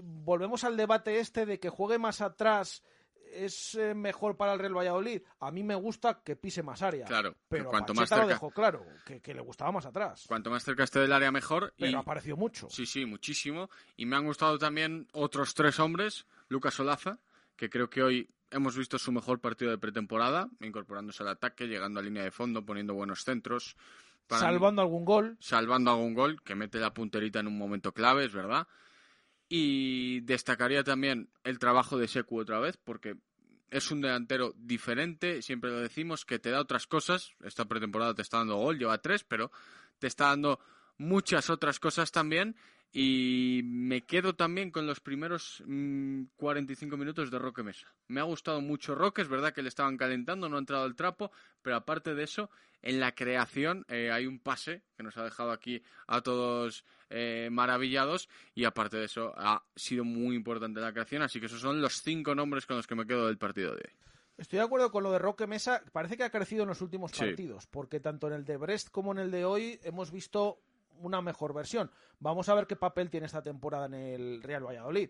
Volvemos 0.01 0.63
al 0.63 0.75
debate 0.75 1.19
este 1.19 1.45
de 1.45 1.59
que 1.59 1.69
juegue 1.69 1.99
más 1.99 2.21
atrás 2.21 2.81
es 3.33 3.75
eh, 3.75 3.93
mejor 3.93 4.35
para 4.35 4.53
el 4.53 4.59
Real 4.59 4.75
Valladolid. 4.75 5.21
A 5.39 5.51
mí 5.51 5.63
me 5.63 5.75
gusta 5.75 6.21
que 6.23 6.35
pise 6.35 6.63
más 6.63 6.81
área. 6.81 7.05
Claro, 7.05 7.35
pero 7.47 7.65
cuanto 7.65 7.93
Pacheta 7.93 8.01
más 8.01 8.09
cerca, 8.09 8.23
lo 8.23 8.27
dejó 8.27 8.51
claro, 8.51 8.85
que, 9.05 9.21
que 9.21 9.33
le 9.33 9.41
gustaba 9.41 9.71
más 9.71 9.85
atrás. 9.85 10.25
cuanto 10.27 10.49
más 10.49 10.63
cerca 10.63 10.83
esté 10.83 10.99
del 10.99 11.13
área 11.13 11.31
mejor. 11.31 11.73
Pero 11.77 11.91
y, 11.91 11.95
ha 11.95 11.99
aparecido 11.99 12.37
mucho. 12.37 12.69
Sí, 12.69 12.85
sí, 12.85 13.05
muchísimo. 13.05 13.69
Y 13.95 14.05
me 14.05 14.15
han 14.15 14.25
gustado 14.25 14.57
también 14.57 15.07
otros 15.13 15.53
tres 15.53 15.79
hombres. 15.79 16.25
Lucas 16.47 16.79
Olaza, 16.79 17.19
que 17.55 17.69
creo 17.69 17.89
que 17.89 18.03
hoy 18.03 18.29
hemos 18.51 18.75
visto 18.77 18.99
su 18.99 19.11
mejor 19.11 19.39
partido 19.39 19.71
de 19.71 19.77
pretemporada, 19.77 20.49
incorporándose 20.59 21.23
al 21.23 21.29
ataque, 21.29 21.67
llegando 21.67 21.99
a 21.99 22.03
línea 22.03 22.23
de 22.23 22.31
fondo, 22.31 22.65
poniendo 22.65 22.93
buenos 22.93 23.23
centros. 23.23 23.75
Para 24.27 24.41
mí- 24.41 24.47
Salvando 24.47 24.81
algún 24.81 25.05
gol. 25.05 25.37
salvando 25.39 25.91
algún 25.91 26.13
gol, 26.13 26.41
que 26.43 26.55
mete 26.55 26.79
la 26.79 26.93
punterita 26.93 27.39
en 27.39 27.47
un 27.47 27.57
momento 27.57 27.93
clave, 27.93 28.25
es 28.25 28.33
verdad. 28.33 28.67
Y 29.49 30.21
destacaría 30.21 30.83
también 30.83 31.29
el 31.43 31.59
trabajo 31.59 31.97
de 31.97 32.07
Secu 32.07 32.39
otra 32.39 32.59
vez, 32.59 32.77
porque 32.77 33.17
es 33.69 33.91
un 33.91 34.01
delantero 34.01 34.53
diferente, 34.57 35.41
siempre 35.41 35.71
lo 35.71 35.79
decimos, 35.79 36.25
que 36.25 36.39
te 36.39 36.51
da 36.51 36.61
otras 36.61 36.87
cosas. 36.87 37.31
Esta 37.43 37.65
pretemporada 37.65 38.13
te 38.13 38.21
está 38.21 38.37
dando 38.37 38.55
gol, 38.57 38.77
lleva 38.77 39.01
tres, 39.01 39.23
pero 39.23 39.51
te 39.99 40.07
está 40.07 40.27
dando 40.27 40.59
muchas 40.97 41.49
otras 41.49 41.79
cosas 41.79 42.11
también. 42.11 42.55
Y 42.93 43.61
me 43.63 44.01
quedo 44.01 44.35
también 44.35 44.69
con 44.69 44.85
los 44.85 44.99
primeros 44.99 45.63
mm, 45.65 46.23
45 46.35 46.97
minutos 46.97 47.31
de 47.31 47.39
Roque 47.39 47.63
Mesa. 47.63 47.87
Me 48.07 48.19
ha 48.19 48.23
gustado 48.23 48.59
mucho 48.59 48.95
Roque, 48.95 49.21
es 49.21 49.29
verdad 49.29 49.53
que 49.53 49.61
le 49.61 49.69
estaban 49.69 49.95
calentando, 49.97 50.49
no 50.49 50.57
ha 50.57 50.59
entrado 50.59 50.85
el 50.85 50.95
trapo, 50.95 51.31
pero 51.61 51.77
aparte 51.77 52.15
de 52.15 52.23
eso, 52.23 52.49
en 52.81 52.99
la 52.99 53.13
creación 53.15 53.85
eh, 53.87 54.11
hay 54.11 54.25
un 54.25 54.39
pase 54.39 54.83
que 54.97 55.03
nos 55.03 55.15
ha 55.15 55.23
dejado 55.23 55.51
aquí 55.51 55.81
a 56.07 56.19
todos 56.21 56.83
eh, 57.09 57.47
maravillados 57.49 58.27
y 58.55 58.65
aparte 58.65 58.97
de 58.97 59.05
eso 59.05 59.33
ha 59.37 59.63
sido 59.75 60.03
muy 60.03 60.35
importante 60.35 60.81
la 60.81 60.91
creación, 60.91 61.21
así 61.21 61.39
que 61.39 61.45
esos 61.45 61.61
son 61.61 61.81
los 61.81 62.01
cinco 62.01 62.35
nombres 62.35 62.65
con 62.65 62.75
los 62.75 62.87
que 62.87 62.95
me 62.95 63.05
quedo 63.07 63.27
del 63.27 63.37
partido 63.37 63.71
de 63.71 63.83
hoy. 63.87 63.95
Estoy 64.37 64.57
de 64.57 64.65
acuerdo 64.65 64.91
con 64.91 65.03
lo 65.03 65.11
de 65.11 65.19
Roque 65.19 65.45
Mesa. 65.45 65.83
Parece 65.91 66.17
que 66.17 66.23
ha 66.23 66.31
crecido 66.31 66.63
en 66.63 66.69
los 66.69 66.81
últimos 66.81 67.11
Sí. 67.11 67.19
partidos, 67.19 67.67
porque 67.67 67.99
tanto 67.99 68.27
en 68.27 68.33
el 68.33 68.43
de 68.43 68.57
Brest 68.57 68.89
como 68.89 69.11
en 69.11 69.19
el 69.19 69.29
de 69.29 69.45
hoy 69.45 69.79
hemos 69.83 70.11
visto 70.11 70.59
una 70.99 71.21
mejor 71.21 71.53
versión. 71.53 71.91
Vamos 72.19 72.49
a 72.49 72.55
ver 72.55 72.67
qué 72.67 72.75
papel 72.75 73.09
tiene 73.09 73.25
esta 73.25 73.41
temporada 73.41 73.85
en 73.85 73.93
el 73.93 74.43
Real 74.43 74.65
Valladolid. 74.65 75.09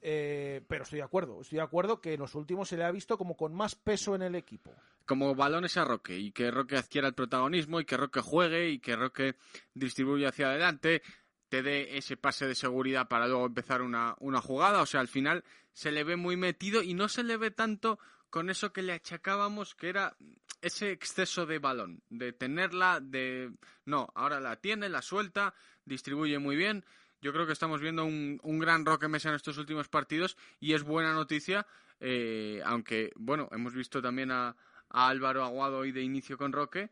Eh, 0.00 0.62
pero 0.68 0.84
estoy 0.84 0.98
de 0.98 1.04
acuerdo, 1.04 1.40
estoy 1.40 1.56
de 1.56 1.64
acuerdo 1.64 2.00
que 2.00 2.14
en 2.14 2.20
los 2.20 2.36
últimos 2.36 2.68
se 2.68 2.76
le 2.76 2.84
ha 2.84 2.90
visto 2.92 3.18
como 3.18 3.36
con 3.36 3.52
más 3.52 3.74
peso 3.74 4.14
en 4.14 4.22
el 4.22 4.36
equipo. 4.36 4.72
como 5.04 5.34
balones 5.34 5.76
a 5.76 5.84
Roque 5.84 6.16
y 6.16 6.30
que 6.30 6.52
Roque 6.52 6.76
adquiera 6.76 7.08
el 7.08 7.14
protagonismo 7.14 7.80
y 7.80 7.84
que 7.84 7.96
Roque 7.96 8.20
juegue 8.20 8.68
y 8.68 8.78
que 8.78 8.94
Roque 8.94 9.34
distribuya 9.74 10.28
hacia 10.28 10.50
adelante, 10.50 11.02
te 11.48 11.62
dé 11.62 11.96
ese 11.96 12.16
pase 12.16 12.46
de 12.46 12.54
seguridad 12.54 13.08
para 13.08 13.26
luego 13.26 13.46
empezar 13.46 13.82
una, 13.82 14.14
una 14.20 14.40
jugada. 14.40 14.82
O 14.82 14.86
sea, 14.86 15.00
al 15.00 15.08
final 15.08 15.42
se 15.72 15.90
le 15.90 16.04
ve 16.04 16.16
muy 16.16 16.36
metido 16.36 16.82
y 16.82 16.94
no 16.94 17.08
se 17.08 17.24
le 17.24 17.36
ve 17.36 17.50
tanto 17.50 17.98
con 18.30 18.50
eso 18.50 18.72
que 18.72 18.82
le 18.82 18.92
achacábamos 18.92 19.74
que 19.74 19.88
era 19.88 20.16
ese 20.60 20.90
exceso 20.90 21.46
de 21.46 21.58
balón, 21.58 22.02
de 22.10 22.32
tenerla, 22.32 23.00
de... 23.00 23.52
No, 23.84 24.08
ahora 24.14 24.40
la 24.40 24.56
tiene, 24.56 24.88
la 24.88 25.02
suelta, 25.02 25.54
distribuye 25.84 26.38
muy 26.38 26.56
bien. 26.56 26.84
Yo 27.20 27.32
creo 27.32 27.46
que 27.46 27.52
estamos 27.52 27.80
viendo 27.80 28.04
un, 28.04 28.40
un 28.42 28.58
gran 28.58 28.84
Roque 28.84 29.08
Mesa 29.08 29.28
en 29.28 29.34
estos 29.34 29.58
últimos 29.58 29.88
partidos 29.88 30.36
y 30.60 30.74
es 30.74 30.82
buena 30.82 31.12
noticia, 31.12 31.66
eh, 32.00 32.60
aunque, 32.64 33.12
bueno, 33.16 33.48
hemos 33.50 33.74
visto 33.74 34.00
también 34.00 34.30
a, 34.30 34.56
a 34.88 35.08
Álvaro 35.08 35.44
Aguado 35.44 35.78
hoy 35.78 35.92
de 35.92 36.02
inicio 36.02 36.38
con 36.38 36.52
Roque. 36.52 36.90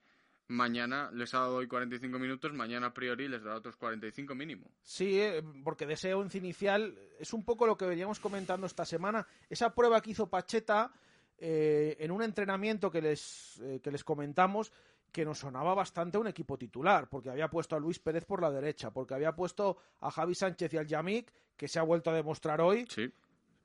Mañana 0.48 1.10
les 1.12 1.34
ha 1.34 1.40
dado 1.40 1.56
hoy 1.56 1.66
45 1.66 2.20
minutos, 2.20 2.52
mañana 2.52 2.88
a 2.88 2.94
priori 2.94 3.26
les 3.26 3.42
dará 3.42 3.56
otros 3.56 3.74
45 3.76 4.32
mínimo. 4.36 4.70
Sí, 4.80 5.20
eh, 5.20 5.42
porque 5.64 5.86
de 5.86 5.94
ese 5.94 6.14
once 6.14 6.38
inicial 6.38 6.96
es 7.18 7.32
un 7.32 7.44
poco 7.44 7.66
lo 7.66 7.76
que 7.76 7.84
veníamos 7.84 8.20
comentando 8.20 8.66
esta 8.66 8.84
semana. 8.84 9.26
Esa 9.50 9.74
prueba 9.74 10.00
que 10.00 10.12
hizo 10.12 10.28
Pacheta 10.28 10.92
eh, 11.38 11.96
en 12.00 12.10
un 12.10 12.22
entrenamiento 12.22 12.90
que 12.90 13.00
les, 13.02 13.60
eh, 13.62 13.80
que 13.82 13.90
les 13.90 14.04
comentamos 14.04 14.72
que 15.12 15.24
nos 15.24 15.38
sonaba 15.38 15.72
bastante 15.74 16.18
un 16.18 16.26
equipo 16.26 16.58
titular, 16.58 17.08
porque 17.08 17.30
había 17.30 17.48
puesto 17.48 17.74
a 17.74 17.78
Luis 17.80 17.98
Pérez 17.98 18.24
por 18.26 18.42
la 18.42 18.50
derecha, 18.50 18.90
porque 18.90 19.14
había 19.14 19.32
puesto 19.34 19.78
a 20.00 20.10
Javi 20.10 20.34
Sánchez 20.34 20.74
y 20.74 20.76
al 20.76 20.86
Yamik, 20.86 21.32
que 21.56 21.68
se 21.68 21.78
ha 21.78 21.82
vuelto 21.82 22.10
a 22.10 22.14
demostrar 22.14 22.60
hoy. 22.60 22.86
Sí. 22.90 23.10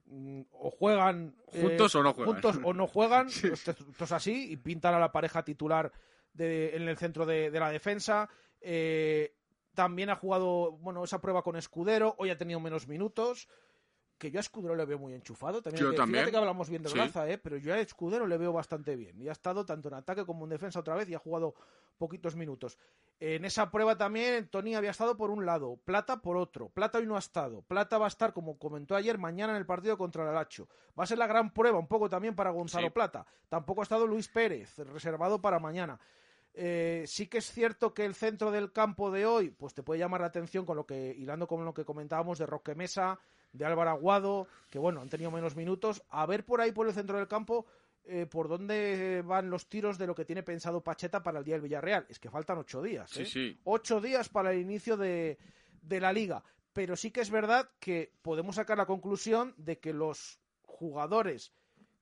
Mm, 0.06 0.42
O 0.54 0.70
juegan 0.72 1.36
eh, 1.52 1.62
Juntos 1.62 1.96
o 1.96 2.04
no 2.04 2.14
juegan. 2.14 2.34
juntos 2.34 2.60
o 2.64 2.74
no 2.74 2.88
juegan, 2.88 3.28
esto, 3.28 3.72
esto 3.72 4.04
es 4.04 4.12
así, 4.14 4.52
y 4.52 4.56
pintan 4.58 4.94
a 4.94 5.00
la 5.00 5.12
pareja 5.12 5.44
titular 5.44 5.92
de- 6.34 6.76
en 6.76 6.88
el 6.88 6.98
centro 6.98 7.26
de, 7.26 7.52
de 7.52 7.60
la 7.60 7.70
defensa. 7.70 8.30
Eh, 8.62 9.34
también 9.74 10.10
ha 10.10 10.16
jugado, 10.16 10.72
bueno, 10.74 11.04
esa 11.04 11.20
prueba 11.20 11.44
con 11.44 11.56
Escudero, 11.58 12.16
hoy 12.18 12.30
ha 12.30 12.38
tenido 12.38 12.60
menos 12.62 12.88
minutos. 12.88 13.48
Que 14.22 14.30
yo 14.30 14.38
a 14.38 14.42
Escudero 14.42 14.76
le 14.76 14.86
veo 14.86 15.00
muy 15.00 15.16
enchufado. 15.16 15.64
También, 15.64 15.84
Yo 15.84 15.90
que- 15.92 15.98
también. 15.98 16.20
Fíjate 16.26 16.32
que 16.32 16.38
hablamos 16.38 16.70
bien 16.70 16.84
de 16.84 16.90
Sí. 16.90 16.96
Braza, 16.96 17.28
¿eh? 17.28 17.40
pero 17.40 17.58
yo 17.58 17.74
a 17.74 17.80
Escudero 17.80 18.28
le 18.28 18.38
veo 18.38 18.54
bastante 18.54 18.96
bien. 18.96 19.20
Y 19.20 19.28
ha 19.30 19.32
estado 19.32 19.66
tanto 19.66 19.88
en 19.88 19.96
ataque 19.96 20.26
como 20.26 20.44
en 20.46 20.52
defensa 20.52 20.80
otra 20.80 20.94
vez 20.94 21.10
y 21.10 21.16
ha 21.16 21.20
jugado 21.20 21.56
poquitos 21.98 22.36
minutos. 22.36 22.78
En 23.20 23.46
esa 23.46 23.72
prueba 23.72 23.98
también 23.98 24.48
Tony 24.50 24.76
había 24.76 24.92
estado 24.92 25.18
por 25.18 25.32
un 25.32 25.44
lado, 25.46 25.78
Plata 25.86 26.22
por 26.22 26.38
otro. 26.38 26.70
Plata 26.70 27.00
hoy 27.00 27.08
no 27.08 27.16
ha 27.16 27.20
estado. 27.20 27.64
Plata 27.64 27.98
va 27.98 28.06
a 28.06 28.10
estar, 28.10 28.32
como 28.32 28.60
comentó 28.60 28.96
ayer, 28.96 29.18
mañana 29.18 29.54
en 29.54 29.58
el 29.58 29.66
partido 29.66 29.98
contra 29.98 30.22
el 30.24 30.30
Alacho. 30.30 30.68
Va 31.00 31.04
a 31.04 31.08
ser 31.08 31.18
la 31.18 31.26
gran 31.28 31.52
prueba 31.52 31.80
un 31.80 31.88
poco 31.88 32.08
también 32.08 32.36
para 32.36 32.52
Gonzalo 32.52 32.88
Sí. 32.88 32.94
Plata. 32.94 33.26
Tampoco 33.50 33.82
ha 33.82 33.84
estado 33.84 34.06
Luis 34.06 34.28
Pérez, 34.28 34.78
reservado 34.78 35.42
para 35.42 35.60
mañana. 35.60 36.00
Eh, 36.54 37.06
sí 37.08 37.28
que 37.28 37.38
es 37.40 37.52
cierto 37.52 37.94
que 37.94 38.06
el 38.06 38.14
centro 38.14 38.52
del 38.52 38.72
campo 38.72 39.10
de 39.10 39.26
hoy, 39.26 39.50
pues 39.52 39.74
te 39.74 39.84
puede 39.84 40.00
llamar 40.00 40.22
la 40.22 40.28
atención 40.28 40.66
con 40.66 40.76
lo 40.78 40.86
que, 40.86 41.16
hilando 41.18 41.48
con 41.48 41.64
lo 41.66 41.74
que 41.74 41.86
comentábamos 41.86 42.38
de 42.40 42.46
Roque 42.46 42.76
Mesa, 42.76 43.20
de 43.54 43.66
Álvaro 43.66 43.92
Aguado, 43.92 44.48
que 44.70 44.80
bueno, 44.80 45.02
han 45.02 45.10
tenido 45.10 45.32
menos 45.32 45.56
minutos. 45.56 46.04
A 46.10 46.26
ver 46.26 46.46
por 46.46 46.62
ahí 46.62 46.72
por 46.72 46.88
el 46.88 46.94
centro 46.94 47.18
del 47.18 47.28
campo 47.28 47.66
eh, 48.04 48.26
por 48.26 48.48
dónde 48.48 49.22
van 49.26 49.50
los 49.50 49.68
tiros 49.68 49.98
de 49.98 50.08
lo 50.08 50.16
que 50.16 50.26
tiene 50.26 50.42
pensado 50.42 50.84
Pacheta 50.84 51.22
para 51.22 51.40
el 51.40 51.46
día 51.46 51.56
del 51.56 51.62
Villarreal. 51.62 52.06
Es 52.10 52.20
que 52.20 52.30
faltan 52.30 52.58
ocho 52.58 52.82
días. 52.82 53.10
Sí, 53.10 53.22
¿eh? 53.22 53.26
sí. 53.26 53.60
Ocho 53.64 54.02
días 54.02 54.30
para 54.30 54.52
el 54.52 54.60
inicio 54.60 54.98
de, 54.98 55.38
de 55.82 56.00
la 56.00 56.12
liga. 56.12 56.44
Pero 56.74 56.96
sí 56.96 57.12
que 57.12 57.22
es 57.22 57.30
verdad 57.30 57.70
que 57.80 58.14
podemos 58.22 58.56
sacar 58.56 58.78
la 58.78 58.86
conclusión 58.86 59.54
de 59.58 59.80
que 59.80 59.94
los 59.94 60.40
jugadores 60.64 61.54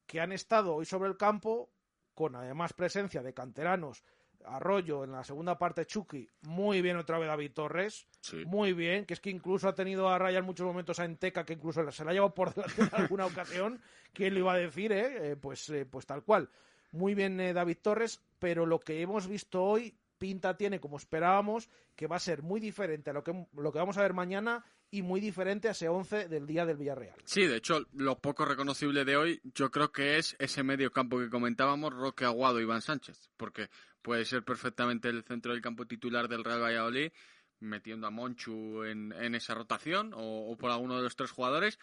que 0.06 0.22
han 0.22 0.32
estado 0.32 0.76
hoy 0.76 0.86
sobre 0.86 1.10
el 1.10 1.18
campo, 1.18 1.70
con 2.14 2.36
además 2.36 2.74
presencia 2.74 3.22
de 3.22 3.34
canteranos, 3.34 4.04
Arroyo 4.50 5.04
en 5.04 5.12
la 5.12 5.24
segunda 5.24 5.58
parte 5.58 5.86
Chucky, 5.86 6.28
muy 6.44 6.82
bien 6.82 6.98
otra 6.98 7.18
vez 7.20 7.28
David 7.28 7.52
Torres, 7.54 8.08
Sí. 8.22 8.44
muy 8.46 8.74
bien, 8.74 9.06
que 9.06 9.14
es 9.14 9.20
que 9.20 9.30
incluso 9.30 9.68
ha 9.68 9.76
tenido 9.76 10.10
a 10.10 10.18
raya 10.18 10.40
en 10.40 10.46
muchos 10.46 10.66
momentos 10.66 11.00
a 11.00 11.06
Enteca, 11.06 11.46
que 11.46 11.54
incluso 11.54 11.90
se 11.92 12.04
la 12.06 12.12
ha 12.12 12.14
llevado 12.14 12.34
por 12.34 12.54
delante 12.56 12.82
en 12.82 12.90
alguna 12.94 13.26
ocasión, 13.26 13.82
¿quién 14.14 14.34
lo 14.34 14.40
iba 14.42 14.54
a 14.54 14.58
decir? 14.58 14.92
Eh? 14.92 15.32
Eh, 15.32 15.36
pues, 15.36 15.70
eh, 15.70 15.86
pues 15.86 16.06
tal 16.06 16.24
cual. 16.24 16.50
Muy 16.92 17.14
bien 17.14 17.40
eh, 17.40 17.54
David 17.54 17.78
Torres, 17.82 18.22
pero 18.40 18.66
lo 18.66 18.80
que 18.80 19.02
hemos 19.02 19.28
visto 19.28 19.64
hoy 19.64 19.96
pinta 20.18 20.58
tiene 20.58 20.80
como 20.80 20.98
esperábamos 20.98 21.70
que 21.96 22.08
va 22.08 22.18
a 22.18 22.20
ser 22.20 22.42
muy 22.42 22.60
diferente 22.60 23.10
a 23.10 23.14
lo 23.14 23.24
que, 23.24 23.46
lo 23.54 23.72
que 23.72 23.80
vamos 23.80 23.98
a 23.98 24.02
ver 24.02 24.14
mañana 24.14 24.66
y 24.92 25.02
muy 25.02 25.20
diferente 25.20 25.68
a 25.68 25.72
ese 25.72 25.88
11 25.88 26.28
del 26.28 26.48
día 26.48 26.66
del 26.66 26.78
Villarreal. 26.78 27.16
Sí, 27.24 27.46
de 27.46 27.58
hecho, 27.58 27.86
lo 27.94 28.18
poco 28.20 28.46
reconocible 28.46 29.06
de 29.06 29.18
hoy 29.18 29.42
yo 29.54 29.70
creo 29.70 29.92
que 29.92 30.18
es 30.18 30.36
ese 30.40 30.64
medio 30.64 30.92
campo 30.92 31.20
que 31.20 31.30
comentábamos, 31.30 31.94
Roque 31.94 32.26
Aguado 32.26 32.60
y 32.60 32.64
Iván 32.64 32.82
Sánchez, 32.82 33.30
porque 33.38 33.70
puede 34.02 34.26
ser 34.26 34.44
perfectamente 34.44 35.10
el 35.10 35.24
centro 35.24 35.52
del 35.54 35.62
campo 35.62 35.86
titular 35.86 36.28
del 36.28 36.44
Real 36.44 36.62
Valladolid, 36.62 37.12
metiendo 37.60 38.08
a 38.08 38.12
Monchu 38.12 38.84
en, 38.84 39.14
esa 39.36 39.54
rotación 39.54 40.12
o, 40.16 40.56
por 40.58 40.72
alguno 40.72 40.98
de 40.98 41.04
los 41.04 41.16
tres 41.16 41.32
jugadores, 41.32 41.78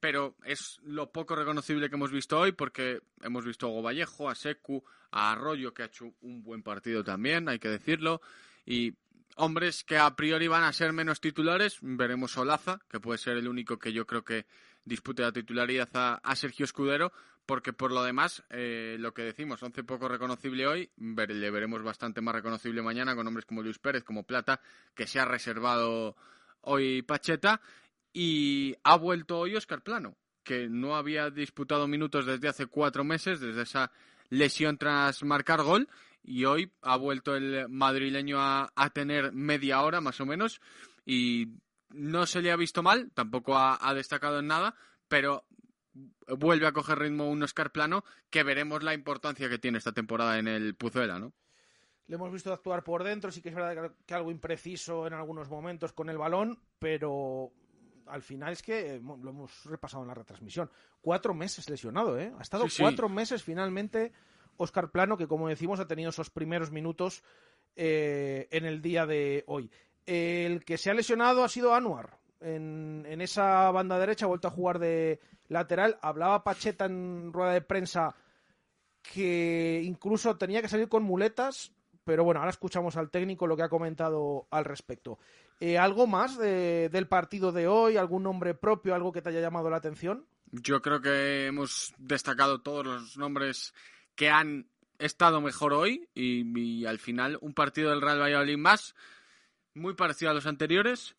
pero 0.00 0.34
es 0.44 0.80
lo 0.82 1.12
poco 1.12 1.36
reconocible 1.36 1.88
que 1.88 1.96
hemos 1.96 2.10
visto 2.10 2.38
hoy 2.38 2.52
porque 2.52 3.00
hemos 3.22 3.44
visto 3.44 3.66
a 3.66 3.68
Hugo 3.68 3.82
Vallejo, 3.82 4.30
a 4.30 4.34
Secu, 4.34 4.82
a 5.10 5.32
Arroyo 5.32 5.74
que 5.74 5.82
ha 5.82 5.86
hecho 5.86 6.14
un 6.22 6.42
buen 6.42 6.62
partido 6.62 7.04
también, 7.04 7.48
hay 7.48 7.58
que 7.58 7.68
decirlo, 7.68 8.22
y 8.64 8.94
hombres 9.40 9.84
que 9.84 9.96
a 9.96 10.14
priori 10.14 10.48
van 10.48 10.64
a 10.64 10.72
ser 10.72 10.92
menos 10.92 11.20
titulares, 11.20 11.78
veremos 11.80 12.36
Olaza, 12.36 12.80
que 12.88 13.00
puede 13.00 13.18
ser 13.18 13.36
el 13.38 13.48
único 13.48 13.78
que 13.78 13.92
yo 13.92 14.06
creo 14.06 14.22
que 14.22 14.46
dispute 14.84 15.22
la 15.22 15.32
titularidad 15.32 15.88
a, 15.94 16.36
Sergio 16.36 16.64
Escudero, 16.64 17.12
porque 17.46 17.72
por 17.72 17.90
lo 17.90 18.02
demás, 18.02 18.44
eh, 18.50 18.96
lo 19.00 19.14
que 19.14 19.22
decimos, 19.22 19.62
11 19.62 19.82
poco 19.84 20.08
reconocible 20.08 20.66
hoy, 20.66 20.90
le 20.96 21.50
veremos 21.50 21.82
bastante 21.82 22.20
más 22.20 22.34
reconocible 22.34 22.82
mañana 22.82 23.16
con 23.16 23.26
hombres 23.26 23.46
como 23.46 23.62
Luis 23.62 23.78
Pérez, 23.78 24.04
como 24.04 24.24
Plata, 24.24 24.60
que 24.94 25.06
se 25.06 25.18
ha 25.18 25.24
reservado 25.24 26.16
hoy 26.60 27.02
Pacheta, 27.02 27.60
y 28.12 28.76
ha 28.84 28.96
vuelto 28.96 29.38
hoy 29.38 29.56
Oscar 29.56 29.82
Plano, 29.82 30.16
que 30.44 30.68
no 30.68 30.96
había 30.96 31.30
disputado 31.30 31.88
minutos 31.88 32.26
desde 32.26 32.48
hace 32.48 32.66
cuatro 32.66 33.04
meses, 33.04 33.40
desde 33.40 33.62
esa 33.62 33.90
lesión 34.30 34.78
tras 34.78 35.22
marcar 35.22 35.62
gol, 35.62 35.88
y 36.22 36.44
hoy 36.44 36.72
ha 36.82 36.96
vuelto 36.96 37.36
el 37.36 37.68
madrileño 37.68 38.38
a, 38.40 38.90
tener 38.94 39.32
media 39.32 39.82
hora 39.82 40.00
más 40.00 40.20
o 40.20 40.26
menos, 40.26 40.60
y 41.04 41.48
no 41.90 42.26
se 42.26 42.40
le 42.40 42.50
ha 42.50 42.56
visto 42.56 42.82
mal, 42.82 43.10
tampoco 43.12 43.56
ha, 43.56 43.78
ha 43.86 43.94
destacado 43.94 44.38
en 44.38 44.46
nada, 44.46 44.74
pero 45.08 45.44
vuelve 46.38 46.66
a 46.66 46.72
coger 46.72 46.98
ritmo 46.98 47.28
un 47.28 47.42
Oscar 47.42 47.72
Plano, 47.72 48.04
que 48.30 48.42
veremos 48.42 48.82
la 48.82 48.94
importancia 48.94 49.48
que 49.48 49.58
tiene 49.58 49.78
esta 49.78 49.92
temporada 49.92 50.38
en 50.38 50.48
el 50.48 50.74
Puzuela, 50.74 51.18
¿no? 51.18 51.32
Le 52.06 52.16
hemos 52.16 52.32
visto 52.32 52.52
actuar 52.52 52.82
por 52.82 53.04
dentro, 53.04 53.30
sí 53.30 53.40
que 53.40 53.50
es 53.50 53.54
verdad 53.54 53.92
que 54.04 54.14
algo 54.14 54.32
impreciso 54.32 55.06
en 55.06 55.12
algunos 55.12 55.48
momentos 55.48 55.92
con 55.92 56.10
el 56.10 56.18
balón, 56.18 56.58
pero 56.80 57.52
al 58.10 58.22
final 58.22 58.52
es 58.52 58.62
que 58.62 58.96
eh, 58.96 59.00
lo 59.00 59.30
hemos 59.30 59.64
repasado 59.64 60.02
en 60.02 60.08
la 60.08 60.14
retransmisión. 60.14 60.70
Cuatro 61.00 61.34
meses 61.34 61.68
lesionado, 61.68 62.18
¿eh? 62.18 62.32
Ha 62.38 62.42
estado 62.42 62.64
Sí, 62.64 62.76
sí. 62.76 62.82
cuatro 62.82 63.08
meses 63.08 63.42
finalmente 63.42 64.12
Oscar 64.56 64.90
Plano, 64.90 65.16
que 65.16 65.26
como 65.26 65.48
decimos 65.48 65.80
ha 65.80 65.86
tenido 65.86 66.10
esos 66.10 66.30
primeros 66.30 66.70
minutos 66.70 67.22
eh, 67.76 68.48
en 68.50 68.64
el 68.64 68.82
día 68.82 69.06
de 69.06 69.44
hoy. 69.46 69.70
El 70.06 70.64
que 70.64 70.76
se 70.78 70.90
ha 70.90 70.94
lesionado 70.94 71.44
ha 71.44 71.48
sido 71.48 71.74
Anuar. 71.74 72.18
En, 72.40 73.04
en 73.08 73.20
esa 73.20 73.70
banda 73.70 73.98
derecha 73.98 74.24
ha 74.24 74.28
vuelto 74.28 74.48
a 74.48 74.52
jugar 74.52 74.78
de 74.78 75.20
lateral. 75.48 75.98
Hablaba 76.02 76.42
Pacheta 76.44 76.86
en 76.86 77.32
rueda 77.32 77.52
de 77.52 77.60
prensa 77.60 78.14
que 79.02 79.80
incluso 79.84 80.36
tenía 80.36 80.62
que 80.62 80.68
salir 80.68 80.88
con 80.88 81.02
muletas, 81.02 81.72
pero 82.04 82.24
bueno, 82.24 82.40
ahora 82.40 82.50
escuchamos 82.50 82.96
al 82.96 83.10
técnico 83.10 83.46
lo 83.46 83.56
que 83.56 83.62
ha 83.62 83.68
comentado 83.68 84.46
al 84.50 84.64
respecto. 84.64 85.18
Eh, 85.60 85.76
¿Algo 85.78 86.06
más 86.06 86.38
de- 86.38 86.88
del 86.88 87.06
partido 87.06 87.52
de 87.52 87.68
hoy? 87.68 87.96
¿Algún 87.98 88.22
nombre 88.22 88.54
propio? 88.54 88.94
¿Algo 88.94 89.12
que 89.12 89.20
te 89.20 89.28
haya 89.28 89.40
llamado 89.42 89.68
la 89.68 89.76
atención? 89.76 90.26
Yo 90.52 90.80
creo 90.80 91.00
que 91.00 91.46
hemos 91.46 91.94
destacado 91.98 92.60
todos 92.62 92.84
los 92.86 93.16
nombres 93.18 93.74
que 94.14 94.30
han 94.30 94.68
estado 94.98 95.40
mejor 95.40 95.72
hoy 95.74 96.08
y, 96.14 96.58
y 96.58 96.86
al 96.86 96.98
final 96.98 97.38
un 97.40 97.54
partido 97.54 97.90
del 97.90 98.00
Real 98.00 98.20
Valladolid 98.20 98.56
más, 98.56 98.94
muy 99.74 99.94
parecido 99.94 100.30
a 100.30 100.34
los 100.34 100.46
anteriores, 100.46 101.14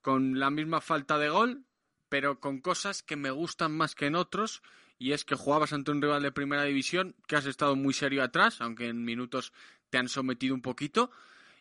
con 0.00 0.38
la 0.40 0.50
misma 0.50 0.80
falta 0.80 1.18
de 1.18 1.28
gol, 1.28 1.64
pero 2.08 2.40
con 2.40 2.60
cosas 2.60 3.02
que 3.02 3.16
me 3.16 3.30
gustan 3.30 3.72
más 3.72 3.94
que 3.94 4.06
en 4.06 4.14
otros, 4.14 4.62
y 4.98 5.12
es 5.12 5.24
que 5.24 5.34
jugabas 5.36 5.72
ante 5.72 5.90
un 5.90 6.02
rival 6.02 6.22
de 6.22 6.32
primera 6.32 6.64
división, 6.64 7.14
que 7.26 7.36
has 7.36 7.46
estado 7.46 7.76
muy 7.76 7.94
serio 7.94 8.22
atrás, 8.22 8.60
aunque 8.60 8.88
en 8.88 9.04
minutos 9.04 9.52
te 9.90 9.98
han 9.98 10.08
sometido 10.08 10.54
un 10.54 10.62
poquito, 10.62 11.10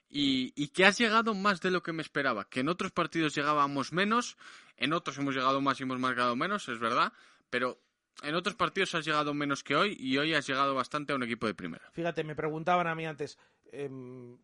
y, 0.09 0.53
y 0.55 0.67
que 0.69 0.85
has 0.85 0.97
llegado 0.97 1.33
más 1.33 1.61
de 1.61 1.71
lo 1.71 1.81
que 1.83 1.93
me 1.93 2.01
esperaba, 2.01 2.45
que 2.49 2.59
en 2.61 2.69
otros 2.69 2.91
partidos 2.91 3.33
llegábamos 3.35 3.91
menos, 3.93 4.37
en 4.77 4.93
otros 4.93 5.17
hemos 5.17 5.35
llegado 5.35 5.61
más 5.61 5.79
y 5.79 5.83
hemos 5.83 5.99
marcado 5.99 6.35
menos, 6.35 6.67
es 6.69 6.79
verdad, 6.79 7.13
pero 7.49 7.79
en 8.21 8.35
otros 8.35 8.55
partidos 8.55 8.93
has 8.95 9.05
llegado 9.05 9.33
menos 9.33 9.63
que 9.63 9.75
hoy 9.75 9.95
y 9.99 10.17
hoy 10.17 10.33
has 10.33 10.45
llegado 10.47 10.75
bastante 10.75 11.13
a 11.13 11.15
un 11.15 11.23
equipo 11.23 11.47
de 11.47 11.55
primera. 11.55 11.89
Fíjate, 11.91 12.23
me 12.23 12.35
preguntaban 12.35 12.87
a 12.87 12.95
mí 12.95 13.05
antes, 13.05 13.37
em, 13.71 14.37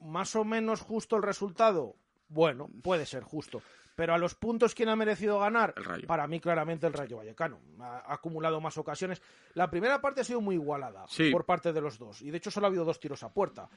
¿más 0.00 0.36
o 0.36 0.44
menos 0.44 0.80
justo 0.80 1.16
el 1.16 1.22
resultado? 1.22 1.96
Bueno, 2.28 2.68
puede 2.82 3.06
ser 3.06 3.22
justo. 3.22 3.62
Pero 3.94 4.12
a 4.12 4.18
los 4.18 4.34
puntos, 4.34 4.74
¿quién 4.74 4.90
ha 4.90 4.96
merecido 4.96 5.38
ganar? 5.38 5.74
Para 6.06 6.26
mí, 6.26 6.38
claramente, 6.38 6.86
el 6.86 6.92
Rayo 6.92 7.16
Vallecano. 7.16 7.60
Ha, 7.80 8.02
ha 8.06 8.12
acumulado 8.14 8.60
más 8.60 8.76
ocasiones. 8.76 9.22
La 9.54 9.70
primera 9.70 10.02
parte 10.02 10.20
ha 10.20 10.24
sido 10.24 10.42
muy 10.42 10.56
igualada 10.56 11.06
Sí. 11.08 11.30
por 11.30 11.46
parte 11.46 11.72
de 11.72 11.80
los 11.80 11.96
dos. 11.98 12.20
Y 12.20 12.30
de 12.30 12.36
hecho, 12.36 12.50
solo 12.50 12.66
ha 12.66 12.68
habido 12.68 12.84
dos 12.84 13.00
tiros 13.00 13.22
a 13.22 13.32
puerta. 13.32 13.70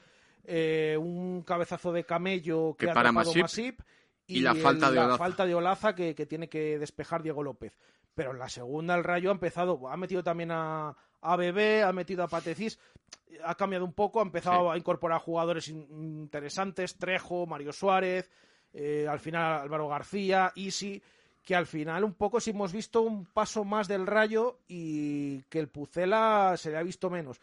Eh, 0.44 0.96
un 0.98 1.42
cabezazo 1.42 1.92
de 1.92 2.04
camello 2.04 2.74
que, 2.78 2.86
Que 2.86 2.90
ha 2.90 2.94
para 2.94 3.12
Masip, 3.12 3.42
Masip 3.42 3.80
y 4.26 4.40
la 4.40 4.54
falta 4.54 4.90
de 4.90 4.98
Olaza. 4.98 5.18
falta 5.18 5.46
de 5.46 5.54
Olaza 5.54 5.94
que, 5.94 6.14
que 6.14 6.26
tiene 6.26 6.48
que 6.48 6.78
despejar 6.78 7.22
Diego 7.22 7.42
López. 7.42 7.76
Pero 8.14 8.32
en 8.32 8.38
la 8.38 8.48
segunda 8.48 8.94
el 8.94 9.04
Rayo 9.04 9.30
ha 9.30 9.32
empezado, 9.34 9.88
ha 9.88 9.96
metido 9.96 10.22
también 10.22 10.50
a, 10.50 10.96
a 11.20 11.36
Bebé, 11.36 11.82
ha 11.82 11.92
metido 11.92 12.24
a 12.24 12.28
Patecís, 12.28 12.78
ha 13.44 13.54
cambiado 13.54 13.84
un 13.84 13.92
poco, 13.92 14.20
ha 14.20 14.24
empezado 14.24 14.70
a 14.70 14.76
incorporar 14.78 15.20
jugadores 15.20 15.68
in- 15.68 15.86
interesantes, 16.22 16.96
Trejo, 16.96 17.46
Mario 17.46 17.72
Suárez, 17.72 18.30
eh, 18.72 19.06
al 19.08 19.20
final 19.20 19.60
Álvaro 19.62 19.88
García, 19.88 20.52
Isi, 20.54 21.00
que 21.44 21.54
al 21.54 21.66
final 21.66 22.04
un 22.04 22.14
poco 22.14 22.40
sí 22.40 22.50
hemos 22.50 22.72
visto 22.72 23.00
un 23.02 23.24
paso 23.26 23.64
más 23.64 23.88
del 23.88 24.06
Rayo 24.06 24.58
y 24.68 25.42
que 25.44 25.58
el 25.60 25.68
Pucela 25.68 26.54
se 26.56 26.70
le 26.70 26.76
ha 26.78 26.82
visto 26.82 27.10
menos. 27.10 27.40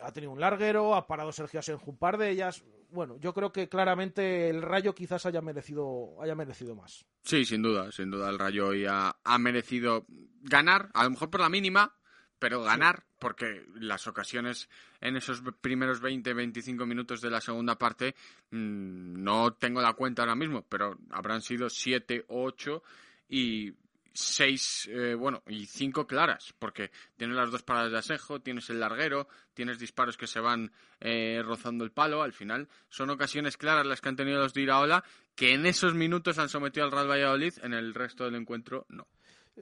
Ha 0.00 0.12
tenido 0.12 0.32
un 0.32 0.40
larguero, 0.40 0.94
ha 0.94 1.06
parado 1.06 1.32
Sergio 1.32 1.60
Asenjo 1.60 1.90
un 1.90 1.98
par 1.98 2.18
de 2.18 2.30
ellas. 2.30 2.64
Bueno, 2.90 3.16
yo 3.18 3.34
creo 3.34 3.52
que 3.52 3.68
claramente 3.68 4.48
el 4.48 4.62
Rayo 4.62 4.94
quizás 4.94 5.26
haya 5.26 5.40
merecido, 5.40 6.16
haya 6.22 6.34
merecido 6.34 6.74
más. 6.74 7.04
Sí, 7.22 7.44
sin 7.44 7.62
duda, 7.62 7.90
sin 7.90 8.10
duda 8.10 8.30
el 8.30 8.38
Rayo 8.38 8.68
hoy 8.68 8.86
ha, 8.86 9.16
ha 9.22 9.38
merecido 9.38 10.06
ganar, 10.42 10.90
a 10.94 11.04
lo 11.04 11.10
mejor 11.10 11.30
por 11.30 11.40
la 11.40 11.48
mínima, 11.48 11.94
pero 12.38 12.62
ganar, 12.62 13.04
porque 13.18 13.64
las 13.74 14.06
ocasiones 14.06 14.68
en 15.00 15.16
esos 15.16 15.42
primeros 15.60 16.02
20-25 16.02 16.86
minutos 16.86 17.20
de 17.20 17.30
la 17.30 17.40
segunda 17.40 17.78
parte, 17.78 18.14
mm, 18.50 19.22
no 19.22 19.54
tengo 19.54 19.80
la 19.80 19.94
cuenta 19.94 20.22
ahora 20.22 20.34
mismo, 20.34 20.62
pero 20.68 20.98
habrán 21.10 21.40
sido 21.40 21.70
7 21.70 22.26
o 22.28 22.44
8 22.44 22.82
y 23.28 23.72
6, 24.14 24.90
bueno, 25.18 25.42
y 25.48 25.66
5 25.66 26.06
claras, 26.06 26.54
porque 26.58 26.90
tienes 27.16 27.36
las 27.36 27.50
dos 27.50 27.62
paradas 27.62 27.92
de 27.92 27.98
asejo, 27.98 28.40
tienes 28.40 28.70
el 28.70 28.80
larguero, 28.80 29.28
tienes 29.54 29.78
disparos 29.78 30.16
que 30.16 30.26
se 30.26 30.40
van 30.40 30.72
eh, 31.00 31.42
rozando 31.44 31.84
el 31.84 31.90
palo, 31.90 32.22
al 32.22 32.32
final 32.32 32.68
son 32.88 33.10
ocasiones 33.10 33.56
claras 33.56 33.86
las 33.86 34.00
que 34.00 34.08
han 34.08 34.16
tenido 34.16 34.38
los 34.38 34.54
de 34.54 34.62
Iraola, 34.62 35.04
que 35.34 35.52
en 35.52 35.66
esos 35.66 35.94
minutos 35.94 36.38
han 36.38 36.48
sometido 36.48 36.86
al 36.86 36.92
Real 36.92 37.10
Valladolid, 37.10 37.54
en 37.62 37.74
el 37.74 37.94
resto 37.94 38.24
del 38.24 38.36
encuentro 38.36 38.86
no. 38.88 39.06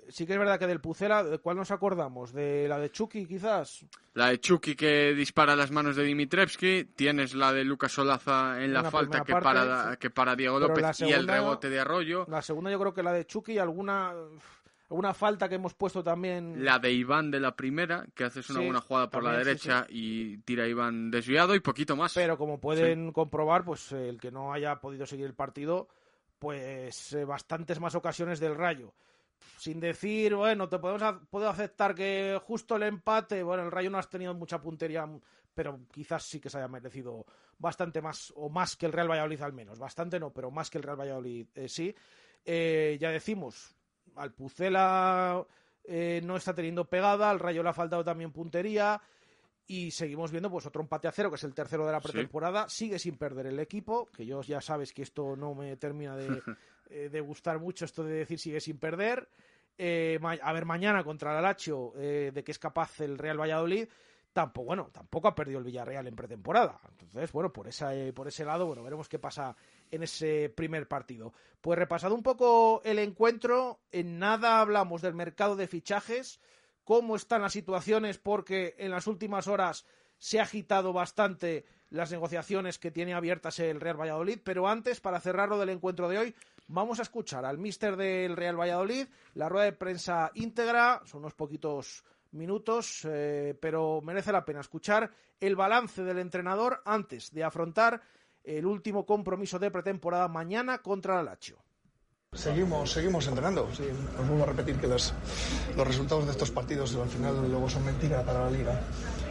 Sí 0.09 0.27
que 0.27 0.33
es 0.33 0.39
verdad 0.39 0.59
que 0.59 0.67
del 0.67 0.81
Pucela, 0.81 1.23
¿de 1.23 1.39
cuál 1.39 1.59
nos 1.59 1.71
acordamos? 1.71 2.33
¿De 2.33 2.67
la 2.67 2.79
de 2.79 2.91
Chucky, 2.91 3.27
quizás? 3.27 3.85
La 4.15 4.29
de 4.29 4.41
Chucky 4.41 4.75
que 4.75 5.13
dispara 5.13 5.55
las 5.55 5.71
manos 5.71 5.97
de 5.97 6.05
Dimitrevski, 6.05 6.85
tienes 6.97 7.35
la 7.35 7.53
de 7.53 7.63
Lucas 7.65 7.93
Solaza 7.93 8.63
en 8.63 8.73
la, 8.73 8.85
falta 8.91 9.23
que 9.23 9.33
parte, 9.33 9.45
para, 9.45 9.93
sí. 9.93 9.97
que 9.99 10.11
para 10.11 10.35
Diego 10.35 10.59
Pero 10.59 10.69
López 10.69 11.01
y 11.01 11.13
el 11.13 11.29
rebote 11.29 11.69
de 11.69 11.81
Arroyo. 11.81 12.25
La 12.29 12.41
segunda 12.41 12.71
yo 12.71 12.79
creo 12.79 12.95
que 12.95 13.03
la 13.03 13.13
de 13.13 13.27
Chucky 13.27 13.53
y 13.53 13.59
alguna, 13.59 14.15
alguna 14.89 15.13
falta 15.13 15.47
que 15.47 15.57
hemos 15.57 15.75
puesto 15.75 16.03
también. 16.03 16.65
La 16.65 16.79
de 16.79 16.91
Iván 16.91 17.31
de 17.31 17.41
la 17.41 17.55
primera, 17.55 18.07
que 18.15 18.25
haces 18.25 18.49
una 18.49 18.61
Sí, 18.61 18.65
buena 18.65 18.81
jugada 18.81 19.11
por 19.11 19.23
la 19.23 19.33
sí, 19.33 19.45
derecha 19.45 19.87
y 19.91 20.39
tira 20.39 20.65
a 20.65 20.69
Iván 20.69 21.11
desviado 21.11 21.55
y 21.55 21.61
poquito 21.61 21.97
más. 21.97 22.15
Pero 22.15 22.39
como 22.39 22.59
pueden 22.59 23.13
comprobar, 23.13 23.63
pues 23.63 23.93
eh, 23.93 24.09
el 24.09 24.19
que 24.19 24.31
no 24.31 24.55
haya 24.55 24.77
podido 24.77 25.05
seguir 25.05 25.27
el 25.27 25.35
partido, 25.35 25.89
pues 26.39 27.13
eh, 27.13 27.27
bastantes 27.27 27.79
más 27.79 27.95
ocasiones 27.95 28.41
del 28.41 28.57
Rayo. 28.57 28.95
Sin 29.59 29.81
decir, 29.81 30.35
bueno, 30.35 30.69
te 30.69 30.79
podemos 30.79 31.21
puedo 31.31 31.49
aceptar 31.49 31.95
que 31.95 32.39
justo 32.45 32.77
el 32.77 32.83
empate, 32.85 33.43
bueno, 33.43 33.63
el 33.65 33.71
Rayo 33.71 33.91
no 33.91 33.99
has 33.99 34.09
tenido 34.11 34.35
mucha 34.35 34.61
puntería, 34.61 35.09
pero 35.55 35.81
quizás 35.93 36.25
sí 36.25 36.41
que 36.41 36.51
se 36.51 36.59
haya 36.59 36.69
merecido 36.69 37.25
bastante 37.59 38.01
más, 38.03 38.33
o 38.37 38.49
más 38.49 38.77
que 38.77 38.87
el 38.87 38.93
Real 38.93 39.11
Valladolid 39.11 39.41
al 39.43 39.53
menos. 39.53 39.79
Bastante 39.79 40.19
no, 40.19 40.33
pero 40.33 40.51
más 40.51 40.69
que 40.71 40.79
el 40.79 40.85
Real 40.85 40.99
Valladolid 41.01 41.47
eh, 41.55 41.69
sí. 41.69 41.95
Eh, 42.45 42.97
ya 43.01 43.11
decimos, 43.11 43.75
al 44.17 44.33
Pucela 44.33 45.47
eh, 45.85 46.21
no 46.25 46.37
está 46.37 46.55
teniendo 46.55 46.89
pegada, 46.89 47.31
al 47.31 47.39
Rayo 47.39 47.63
le 47.63 47.69
ha 47.69 47.75
faltado 47.75 48.03
también 48.05 48.33
puntería. 48.33 49.01
Y 49.65 49.93
seguimos 49.93 50.33
viendo 50.33 50.51
pues 50.51 50.67
otro 50.67 50.83
empate 50.83 51.07
a 51.07 51.13
cero, 51.13 51.31
que 51.31 51.37
es 51.37 51.45
el 51.45 51.55
tercero 51.55 51.87
de 51.87 51.93
la 51.93 52.01
Sí. 52.01 52.09
pretemporada. 52.09 52.69
Sigue 52.69 52.99
sin 52.99 53.17
perder 53.17 53.47
el 53.47 53.61
equipo, 53.61 54.07
que 54.07 54.27
yo 54.27 54.43
ya 54.43 54.61
sabes 54.61 54.93
que 54.93 55.03
esto 55.03 55.37
no 55.37 55.55
me 55.55 55.77
termina 55.77 56.17
de, 56.17 56.27
eh, 56.93 57.09
de 57.09 57.21
gustar 57.21 57.59
mucho, 57.59 57.85
esto 57.85 58.05
de 58.05 58.15
decir 58.15 58.39
sigue 58.39 58.61
sin 58.61 58.79
perder. 58.79 59.29
Eh, 59.79 60.19
a 60.43 60.53
ver, 60.53 60.65
mañana 60.65 61.03
contra 61.03 61.33
el 61.33 61.39
Alacho, 61.39 61.93
eh, 61.97 62.31
de 62.33 62.45
que 62.45 62.53
es 62.53 62.59
capaz 62.59 63.01
el 63.01 63.19
Real 63.19 63.41
Valladolid, 63.41 63.89
tampoco, 64.33 64.67
bueno, 64.67 64.91
tampoco 64.93 65.29
ha 65.29 65.35
perdido 65.35 65.59
el 65.59 65.65
Villarreal 65.65 66.07
en 66.07 66.17
pretemporada. 66.17 66.81
Entonces, 66.91 67.33
bueno, 67.33 67.53
por, 67.53 67.69
esa, 67.69 67.95
eh, 67.95 68.13
por 68.13 68.29
ese 68.29 68.45
lado, 68.45 68.67
bueno, 68.67 68.83
veremos 68.83 69.09
qué 69.09 69.19
pasa 69.19 69.57
en 69.91 70.03
ese 70.03 70.51
primer 70.55 70.89
partido. 70.89 71.33
Pues 71.61 71.79
repasado 71.79 72.15
un 72.15 72.23
poco 72.23 72.83
el 72.85 72.99
encuentro, 72.99 73.81
en 73.91 74.19
nada 74.19 74.61
hablamos 74.61 75.03
del 75.03 75.15
mercado 75.15 75.57
de 75.57 75.67
fichajes, 75.67 76.41
cómo 76.85 77.17
están 77.17 77.43
las 77.43 77.53
situaciones, 77.53 78.19
porque 78.19 78.75
en 78.79 78.91
las 78.91 79.07
últimas 79.07 79.47
horas 79.47 79.87
se 80.19 80.41
ha 80.41 80.45
agitado 80.45 80.93
bastante 80.93 81.65
las 81.91 82.11
negociaciones 82.11 82.79
que 82.79 82.91
tiene 82.91 83.13
abiertas 83.13 83.59
el 83.59 83.81
Real 83.81 84.01
Valladolid, 84.01 84.39
pero 84.43 84.67
antes, 84.67 85.01
para 85.01 85.21
cerrarlo 85.21 85.59
del 85.59 85.69
encuentro 85.69 86.09
de 86.09 86.19
hoy, 86.19 86.35
vamos 86.69 86.99
a 86.99 87.03
escuchar 87.03 87.45
al 87.45 87.59
míster 87.59 87.97
del 87.97 88.37
Real 88.37 88.59
Valladolid, 88.59 89.07
la 89.35 89.49
rueda 89.49 89.67
de 89.67 89.73
prensa 89.73 90.31
íntegra, 90.35 91.03
son 91.05 91.21
unos 91.21 91.35
poquitos 91.35 92.05
minutos, 92.33 93.07
eh, 93.09 93.57
pero 93.61 94.01
merece 94.03 94.33
la 94.33 94.45
pena 94.45 94.61
escuchar 94.61 95.11
el 95.41 95.57
balance 95.57 96.03
del 96.03 96.19
entrenador 96.19 96.81
antes 96.85 97.31
de 97.33 97.45
afrontar 97.45 98.03
el 98.45 98.67
último 98.67 99.07
compromiso 99.07 99.59
de 99.59 99.71
pretemporada 99.71 100.29
mañana 100.29 100.79
contra 100.79 101.19
el 101.21 101.27
Lazio. 101.27 101.59
Seguimos, 102.35 102.91
seguimos 102.91 103.27
entrenando. 103.29 103.69
Sí, 103.77 103.85
os 104.19 104.27
vuelvo 104.27 104.45
a 104.45 104.47
repetir 104.47 104.77
que 104.77 104.89
los, 104.89 105.13
resultados 105.77 106.25
de 106.25 106.33
estos 106.33 106.51
partidos 106.51 106.97
al 106.97 107.11
final 107.11 107.37
luego 107.51 107.69
son 107.69 107.85
mentira 107.85 108.23
para 108.23 108.45
la 108.47 108.51
liga. 108.51 108.81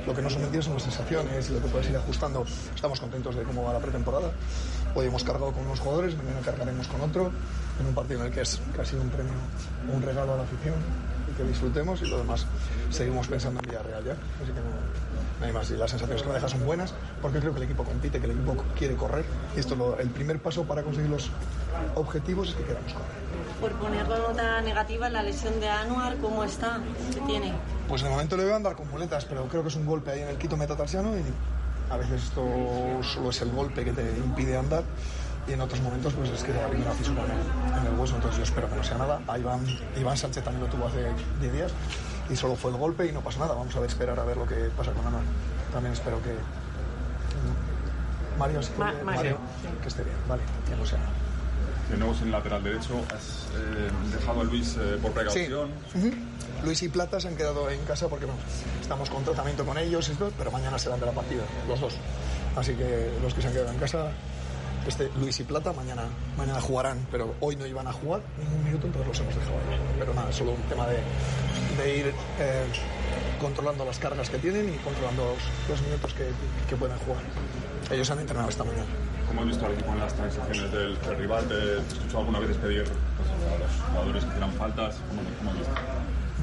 Lo 0.05 0.13
que 0.13 0.21
no 0.21 0.29
son 0.29 0.43
mentiras 0.43 0.65
son 0.65 0.75
las 0.75 0.83
sensaciones 0.83 1.49
y 1.49 1.53
lo 1.53 1.61
que 1.61 1.67
puedes 1.67 1.89
ir 1.89 1.97
ajustando. 1.97 2.45
Estamos 2.75 2.99
contentos 2.99 3.35
de 3.35 3.41
cómo 3.41 3.63
va 3.63 3.73
la 3.73 3.79
pretemporada. 3.79 4.31
Hoy 4.93 5.07
hemos 5.07 5.23
cargado 5.23 5.51
con 5.51 5.65
unos 5.65 5.79
jugadores, 5.79 6.15
mañana 6.15 6.41
cargaremos 6.45 6.87
con 6.87 7.01
otro, 7.01 7.31
en 7.79 7.87
un 7.87 7.95
partido 7.95 8.19
en 8.19 8.27
el 8.27 8.31
que 8.31 8.41
es 8.41 8.61
casi 8.77 8.95
un 8.95 9.09
premio, 9.09 9.33
un 9.91 10.01
regalo 10.03 10.35
a 10.35 10.37
la 10.37 10.43
afición 10.43 10.75
y 11.27 11.35
que 11.35 11.43
disfrutemos 11.43 12.03
y 12.03 12.05
lo 12.05 12.19
demás 12.19 12.45
seguimos 12.91 13.27
pensando 13.27 13.61
en 13.61 13.69
Villarreal 13.71 14.05
ya. 14.05 14.13
Que 14.13 14.45
no 15.41 15.47
hay 15.47 15.51
más. 15.51 15.69
Y 15.71 15.75
las 15.75 15.89
sensaciones 15.91 16.21
que 16.21 16.30
me 16.30 16.36
dejas 16.36 16.51
son 16.51 16.65
buenas 16.65 16.93
porque 17.21 17.39
creo 17.39 17.51
que 17.51 17.58
el 17.58 17.63
equipo 17.65 17.84
compite, 17.84 18.19
que 18.19 18.25
el 18.25 18.32
equipo 18.32 18.56
quiere 18.77 18.95
correr. 18.95 19.25
Y 19.56 19.60
esto 19.60 19.73
es 19.73 19.80
lo- 19.80 19.99
el 19.99 20.10
primer 20.10 20.39
paso 20.41 20.63
para 20.63 20.84
conseguir 20.84 21.10
los 21.10 21.30
objetivos 21.95 22.49
es 22.49 22.56
que 22.56 22.63
queramos 22.63 22.93
correr. 22.93 23.21
Por 23.60 23.71
ponerlo 23.73 24.17
nota 24.30 24.62
negativa, 24.62 25.10
la 25.10 25.23
lesión 25.23 25.60
de 25.60 25.67
Anuar, 25.69 26.17
¿cómo 26.17 26.43
está? 26.43 26.80
¿Qué 27.13 27.19
tiene? 27.21 27.54
Pues 27.88 28.01
de 28.04 28.10
momento 28.10 28.38
le 28.38 28.51
a 28.51 28.56
andar 28.56 28.75
con 28.75 28.89
muletas, 28.89 29.25
pero 29.25 29.45
creo 29.47 29.62
que 29.63 29.69
es 29.69 29.75
un 29.75 29.86
golpe 29.86 30.12
ahí 30.12 30.21
en 30.21 30.30
el 30.30 30.38
quito 30.38 30.56
metatarsiano 30.58 31.15
y 31.17 31.23
a 31.91 31.97
veces 31.97 32.23
esto 32.23 32.43
solo 33.04 33.30
es 33.32 33.41
el 33.41 33.51
golpe 33.51 33.84
que 33.84 33.91
te 33.91 34.01
impide 34.17 34.58
andar. 34.58 34.84
y 35.47 35.54
en 35.54 35.62
otros 35.62 35.82
momentos 35.82 36.13
pues 36.13 36.30
es 36.30 36.43
que 36.43 36.54
la 36.54 36.67
primera 36.67 36.91
fisura 36.91 37.23
en 37.25 37.32
el, 37.32 37.80
en 37.88 37.91
el 37.93 37.99
hueso, 37.99 38.13
entonces 38.15 38.38
yo 38.38 38.43
espero 38.43 38.69
que 38.69 38.75
no 38.75 38.84
sea 38.84 38.99
nada. 38.99 39.19
A 39.27 39.39
Iván, 39.39 39.65
Iván 39.99 40.15
Sánchez 40.15 40.43
también 40.43 40.63
lo 40.65 40.69
tuvo 40.71 40.86
hace 40.88 41.04
10 41.41 41.51
días 41.51 41.71
y 42.32 42.36
solo 42.36 42.56
fue 42.56 42.72
el 42.72 42.78
golpe 42.78 43.06
y 43.08 43.12
no 43.12 43.22
pasa 43.22 43.39
nada. 43.39 43.54
Vamos 43.54 43.76
a 43.76 43.80
ver, 43.80 43.89
esperar 43.89 44.20
a 44.20 44.24
ver 44.24 44.38
lo 44.38 44.46
que 44.48 44.56
pasa 44.78 44.91
con 44.94 45.06
Anuar. 45.06 45.24
También 45.74 45.94
espero 45.94 46.22
que... 46.24 46.36
Mario, 48.39 48.63
si 48.63 48.72
Ma- 48.78 48.94
Mario. 49.04 49.38
que 49.82 49.88
esté 49.89 50.04
bien, 50.04 50.15
vale, 50.28 50.41
que 50.67 50.76
no 50.76 50.86
sea. 50.86 51.00
De 51.89 51.98
nuevo 51.98 52.13
en 52.15 52.24
el 52.24 52.32
lateral 52.32 52.63
derecho, 52.63 52.94
has 53.13 53.48
eh, 53.56 53.89
dejado 54.17 54.41
a 54.41 54.44
Luis 54.46 54.78
eh, 54.80 54.98
por 55.02 55.12
precaución. 55.12 55.70
Ujú. 55.94 56.12
Luis 56.63 56.82
y 56.84 56.89
Plata 56.89 57.20
se 57.20 57.28
han 57.28 57.36
quedado 57.36 57.70
en 57.70 57.84
casa 57.86 58.08
porque 58.08 58.26
bueno, 58.26 58.39
estamos 58.82 59.10
con 59.10 59.24
tratamiento 59.24 59.65
con 59.65 59.78
ellos, 59.78 60.10
pero 60.38 60.52
mañana 60.52 60.80
serán 60.80 61.00
de 61.00 61.08
la 61.08 61.12
partida, 61.12 61.44
los 61.67 61.80
dos. 61.80 61.96
Así 62.56 62.74
que 62.76 63.12
los 63.22 63.34
que 63.34 63.41
se 63.41 63.48
han 63.48 63.54
quedado 63.54 63.72
en 63.72 63.78
casa, 63.80 64.12
este 64.88 65.10
Luis 65.20 65.39
y 65.39 65.44
Plata, 65.44 65.74
mañana, 65.74 66.04
mañana 66.38 66.60
jugarán, 66.62 67.06
pero 67.12 67.36
hoy 67.39 67.56
no 67.56 67.65
iban 67.65 67.88
a 67.88 67.94
jugar 67.94 68.22
ningún 68.38 68.63
minuto, 68.63 68.88
entonces 68.88 69.08
los 69.08 69.20
hemos 69.20 69.36
dejado 69.36 69.56
ahí. 69.58 69.80
Pero 70.00 70.13
nada, 70.13 70.30
es 70.30 70.36
solo 70.36 70.52
un 70.52 70.62
tema 70.63 70.88
de, 70.88 70.98
de 71.78 71.98
ir 71.98 72.13
eh, 72.39 72.65
controlando 73.39 73.86
las 73.86 74.00
cargas 74.00 74.30
que 74.30 74.38
tienen 74.39 74.74
y 74.74 74.78
controlando 74.78 75.26
los, 75.26 75.70
los 75.70 75.82
minutos 75.88 76.13
que, 76.13 76.30
que 76.70 76.76
pueden 76.76 76.98
jugar. 77.00 77.24
Ellos 77.91 78.10
han 78.10 78.20
entrenado 78.20 78.50
esta 78.50 78.63
mañana. 78.63 78.86
¿Cómo 79.28 79.41
has 79.41 79.48
visto 79.48 79.65
al 79.65 79.74
equipo 79.74 79.91
en 79.91 80.00
las 80.00 80.13
transiciones 80.13 80.72
del, 80.72 81.02
del 81.02 81.17
rival? 81.17 81.48
¿Te, 81.48 81.56
te 81.56 81.74
he 81.74 81.78
escuchado 81.78 82.20
alguna 82.20 82.39
vez 82.39 82.58
pedir 82.58 82.84
pues, 82.84 83.30
a 83.30 83.60
los 83.60 83.89
jugadores 83.89 84.24
que 84.24 84.30
hicieran 84.30 84.54
faltas? 84.54 84.96
¿Cómo, 85.08 85.22
cómo 85.38 85.52
has 85.52 85.58
visto? 85.58 85.74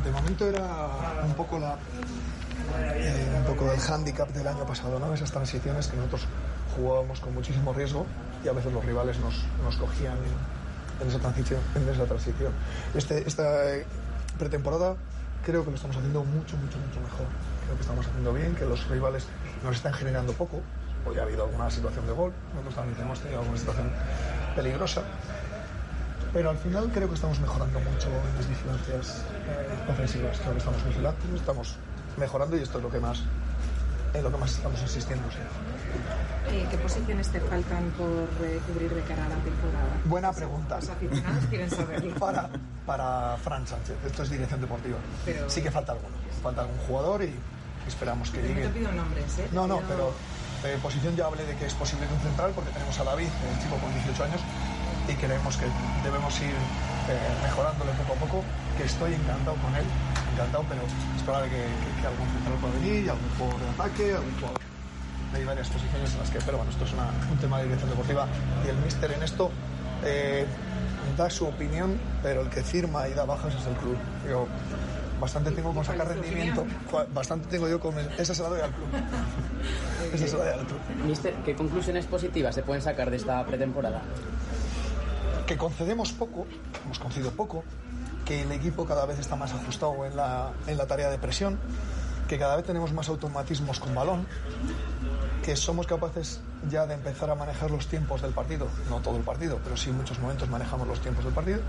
De 0.05 0.11
momento 0.13 0.47
era 0.47 0.65
un 1.25 1.35
poco 1.35 1.59
la 1.59 1.77
eh, 2.95 3.35
un 3.37 3.45
poco 3.45 3.73
el 3.73 3.81
hándicap 3.81 4.29
del 4.31 4.47
año 4.47 4.65
pasado, 4.65 4.99
¿no? 4.99 5.13
Esas 5.13 5.31
transiciones 5.31 5.89
que 5.89 5.97
nosotros 5.97 6.27
jugábamos 6.77 7.21
con 7.21 7.35
muchísimo 7.35 7.73
riesgo 7.73 8.07
y 8.45 8.49
a 8.49 8.53
veces 8.53 8.73
los 8.73 8.85
rivales 8.85 9.19
nos, 9.19 9.45
nos 9.65 9.77
cogían 9.77 10.17
en, 11.01 11.09
esa 11.09 11.19
transición, 11.19 11.61
en 11.75 11.89
esa 11.89 12.05
transición. 12.05 12.53
Este, 12.95 13.27
esta 13.27 13.75
eh, 13.75 13.87
pretemporada 14.39 14.97
creo 15.45 15.65
que 15.65 15.71
lo 15.71 15.77
estamos 15.77 15.97
haciendo 15.97 16.25
mucho, 16.25 16.57
mucho, 16.57 16.79
mucho 16.79 17.01
mejor. 17.01 17.27
Creo 17.65 17.77
que 17.77 17.83
estamos 17.83 18.07
haciendo 18.07 18.33
bien, 18.33 18.55
que 18.55 18.65
los 18.65 18.87
rivales 18.89 19.27
nos 19.65 19.77
están 19.77 19.93
generando 19.93 20.33
poco. 20.33 20.61
Hoy 21.07 21.19
ha 21.19 21.23
habido 21.23 21.45
alguna 21.45 21.71
situación 21.71 22.07
de 22.07 22.13
gol, 22.13 22.33
nosotros 22.55 22.75
también 22.75 23.01
hemos 23.01 23.21
tenido 23.21 23.41
alguna 23.41 23.59
situación 23.59 23.91
peligrosa. 24.55 25.03
Pero 26.33 26.51
al 26.51 26.59
final 26.59 26.91
creo 26.93 27.09
que 27.09 27.15
estamos 27.15 27.41
mejorando 27.41 27.81
mucho 27.81 28.09
en 28.09 28.37
las 28.37 28.49
vigilancias 28.49 29.25
eh, 29.49 29.91
ofensivas. 29.91 30.39
Creo 30.39 30.53
que 30.53 30.59
estamos 30.59 30.85
vigilando, 30.85 31.19
estamos 31.35 31.77
mejorando 32.19 32.57
y 32.57 32.61
esto 32.61 32.79
es 32.79 32.85
lo 32.85 32.91
que 32.91 33.01
más, 33.01 33.23
en 34.15 34.23
lo 34.23 34.31
que 34.31 34.37
más 34.39 34.51
estamos 34.53 34.81
insistiendo. 34.81 35.29
sí. 35.31 35.39
Eh, 36.51 36.67
¿Qué 36.71 36.79
posiciones 36.79 37.29
te 37.29 37.41
faltan 37.41 37.91
por 37.99 38.09
eh, 38.47 38.59
cubrir 38.67 38.95
de 38.95 39.03
cara 39.03 39.27
a 39.27 39.29
la 39.29 39.35
temporada? 39.37 39.89
Buena 40.05 40.33
pregunta. 40.33 40.77
Los 40.77 40.89
aficionados 40.89 41.45
quieren 41.51 41.71
saberlo. 41.71 42.15
Para, 42.19 42.49
para 42.87 43.37
Fran 43.37 43.67
Sánchez, 43.67 43.97
esto 44.07 44.23
es 44.23 44.31
dirección 44.31 44.61
deportiva. 44.63 44.97
Pero- 45.27 45.49
Sí 45.51 45.61
que 45.61 45.71
falta 45.71 45.93
alguno. 45.93 46.17
Falta 46.43 46.63
algún 46.63 46.79
jugador 46.79 47.23
y 47.23 47.35
esperamos 47.87 48.31
que 48.31 48.41
No 48.41 48.49
llegue. 48.49 48.63
te 48.63 48.69
pido 48.71 48.93
nombres, 48.93 49.39
¿eh? 49.41 49.49
No, 49.53 49.67
no, 49.67 49.81
pero 49.89 50.13
eh, 50.65 50.79
posición 50.83 51.15
ya 51.17 51.27
hablé 51.27 51.45
de 51.45 51.55
que 51.57 51.67
es 51.67 51.75
posible 51.75 52.07
que 52.07 52.15
un 52.15 52.21
central 52.21 52.53
porque 52.55 52.71
tenemos 52.71 52.99
a 52.99 53.05
David, 53.05 53.27
el 53.29 53.63
chico 53.63 53.77
con 53.77 53.93
18 53.93 54.25
años, 54.25 54.41
y 55.09 55.15
creemos 55.15 55.57
que 55.59 55.67
debemos 56.03 56.41
ir 56.41 56.55
mejorándole 57.43 57.93
poco 57.93 58.13
a 58.13 58.17
poco, 58.17 58.45
que 58.77 58.85
estoy 58.85 59.15
encantado 59.15 59.57
con 59.57 59.75
él, 59.77 59.85
encantado, 60.35 60.65
pero 60.69 60.83
es 60.83 61.23
probable 61.23 61.49
que, 61.51 61.57
que- 61.57 62.01
que 62.01 62.07
algún 62.07 62.29
central 62.29 62.55
pueda 62.61 62.75
venir, 62.75 63.11
algún 63.11 63.31
jugador 63.39 63.61
de 63.61 63.69
ataque, 63.71 64.05
algún 64.15 64.35
jugador. 64.41 64.61
Hay 65.35 65.45
varias 65.45 65.69
posiciones 65.69 66.13
en 66.13 66.19
las 66.21 66.31
que, 66.31 66.39
pero 66.41 66.57
bueno, 66.59 66.71
esto 66.73 66.85
es 66.85 66.93
una- 66.93 67.11
un 67.31 67.37
tema 67.39 67.59
de 67.59 67.65
dirección 67.65 67.91
deportiva 67.91 68.27
y 68.65 68.69
el 68.69 68.77
míster 68.77 69.13
en 69.13 69.23
esto 69.23 69.51
eh, 70.05 70.47
da 71.17 71.29
su 71.29 71.45
opinión, 71.47 71.99
pero 72.23 72.43
el 72.43 72.49
que 72.51 72.63
firma 72.63 73.09
y 73.09 73.15
da 73.15 73.25
bajas 73.25 73.53
es 73.55 73.67
el 73.67 73.75
club. 73.75 73.99
Yo 74.29 74.47
bastante 75.21 75.51
tengo 75.51 75.75
con 75.75 75.85
sacar 75.85 76.07
rendimiento, 76.07 76.65
bastante 77.13 77.49
tengo 77.49 77.69
yo 77.69 77.81
con 77.81 77.95
esa 78.17 78.33
se 78.35 78.43
la 78.43 78.49
doy 78.49 78.61
al 78.61 78.71
club. 78.71 78.87
Esa 80.15 80.27
se 80.29 80.37
la 80.39 80.45
doy 80.45 80.53
al 80.61 80.67
club. 80.67 80.79
Mister, 81.05 81.35
¿qué 81.45 81.55
conclusiones 81.57 82.07
positivas 82.07 82.55
se 82.55 82.63
pueden 82.63 82.81
sacar 82.83 83.11
de 83.11 83.17
esta 83.17 83.45
pretemporada? 83.45 84.03
Que 85.49 85.57
concedemos 85.57 86.13
poco, 86.13 86.47
hemos 86.85 86.99
concedido 86.99 87.31
poco, 87.31 87.65
que 88.27 88.43
el 88.43 88.53
equipo 88.53 88.85
cada 88.85 89.07
vez 89.07 89.19
está 89.19 89.35
más 89.35 89.51
ajustado 89.55 90.05
en 90.05 90.15
la, 90.15 90.53
en 90.67 90.77
la 90.77 90.87
tarea 90.87 91.09
de 91.09 91.17
presión, 91.17 91.59
que 92.29 92.39
cada 92.39 92.55
vez 92.55 92.67
tenemos 92.67 92.93
más 92.93 93.09
automatismos 93.09 93.81
con 93.81 93.95
balón, 93.95 94.27
que 95.43 95.57
somos 95.57 95.87
capaces 95.87 96.41
ya 96.69 96.87
de 96.87 96.93
empezar 96.93 97.31
a 97.31 97.35
manejar 97.35 97.71
los 97.71 97.87
tiempos 97.87 98.21
del 98.21 98.33
partido, 98.33 98.69
no 98.91 99.01
todo 99.01 99.17
el 99.17 99.23
partido, 99.23 99.59
pero 99.65 99.75
sí 99.75 99.89
en 99.89 99.97
muchos 99.97 100.19
momentos 100.19 100.51
manejamos 100.51 100.87
los 100.87 101.01
tiempos 101.01 101.25
del 101.25 101.33
partido, 101.33 101.61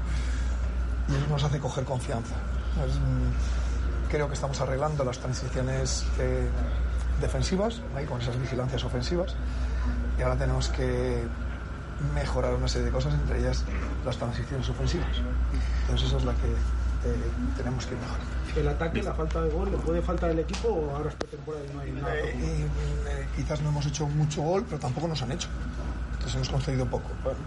y 1.08 1.15
eso 1.15 1.28
nos 1.30 1.42
hace 1.46 1.60
coger 1.60 1.86
confianza. 1.86 2.36
Mm, 2.36 4.10
creo 4.12 4.28
que 4.28 4.34
estamos 4.34 4.60
arreglando 4.60 5.06
las 5.06 5.20
transiciones 5.20 6.06
eh, 6.20 6.50
defensivas, 7.22 7.80
ahí, 7.96 8.06
con 8.06 8.20
esas 8.20 8.38
vigilancias 8.38 8.84
ofensivas, 8.84 9.36
y 10.18 10.22
ahora 10.22 10.36
tenemos 10.36 10.68
que 10.68 11.24
mejorar 12.14 12.54
una 12.54 12.68
serie 12.68 12.86
de 12.86 12.92
cosas, 12.92 13.14
entre 13.14 13.40
ellas 13.40 13.64
las 14.06 14.18
transiciones 14.18 14.68
ofensivas. 14.70 15.18
Entonces 15.82 16.08
esa 16.08 16.18
es 16.18 16.26
la 16.26 16.34
que 16.34 16.48
eh, 16.48 17.32
tenemos 17.58 17.86
que 17.86 17.96
mejorar. 17.96 18.20
El 18.56 18.68
ataque, 18.68 19.04
la 19.04 19.14
falta 19.14 19.42
de 19.42 19.50
gol, 19.50 19.72
¿le 19.72 19.78
puede 19.78 20.02
faltar 20.02 20.32
al 20.32 20.40
equipo 20.40 20.70
o 20.70 20.96
ahora 20.96 21.10
es 21.10 21.16
pretemporada 21.16 21.64
y 21.66 21.74
no 21.74 21.80
hay 21.82 21.92
nada? 21.92 22.16
Eh, 22.16 22.36
y, 22.38 22.62
eh, 22.62 23.28
quizás 23.36 23.62
no 23.62 23.70
hemos 23.70 23.86
hecho 23.86 24.08
mucho 24.08 24.42
gol, 24.42 24.66
pero 24.68 24.80
tampoco 24.80 25.08
nos 25.08 25.22
han 25.22 25.32
hecho. 25.32 25.48
Entonces 26.14 26.36
hemos 26.36 26.50
concedido 26.50 26.86
poco. 26.86 27.10
Bueno, 27.24 27.40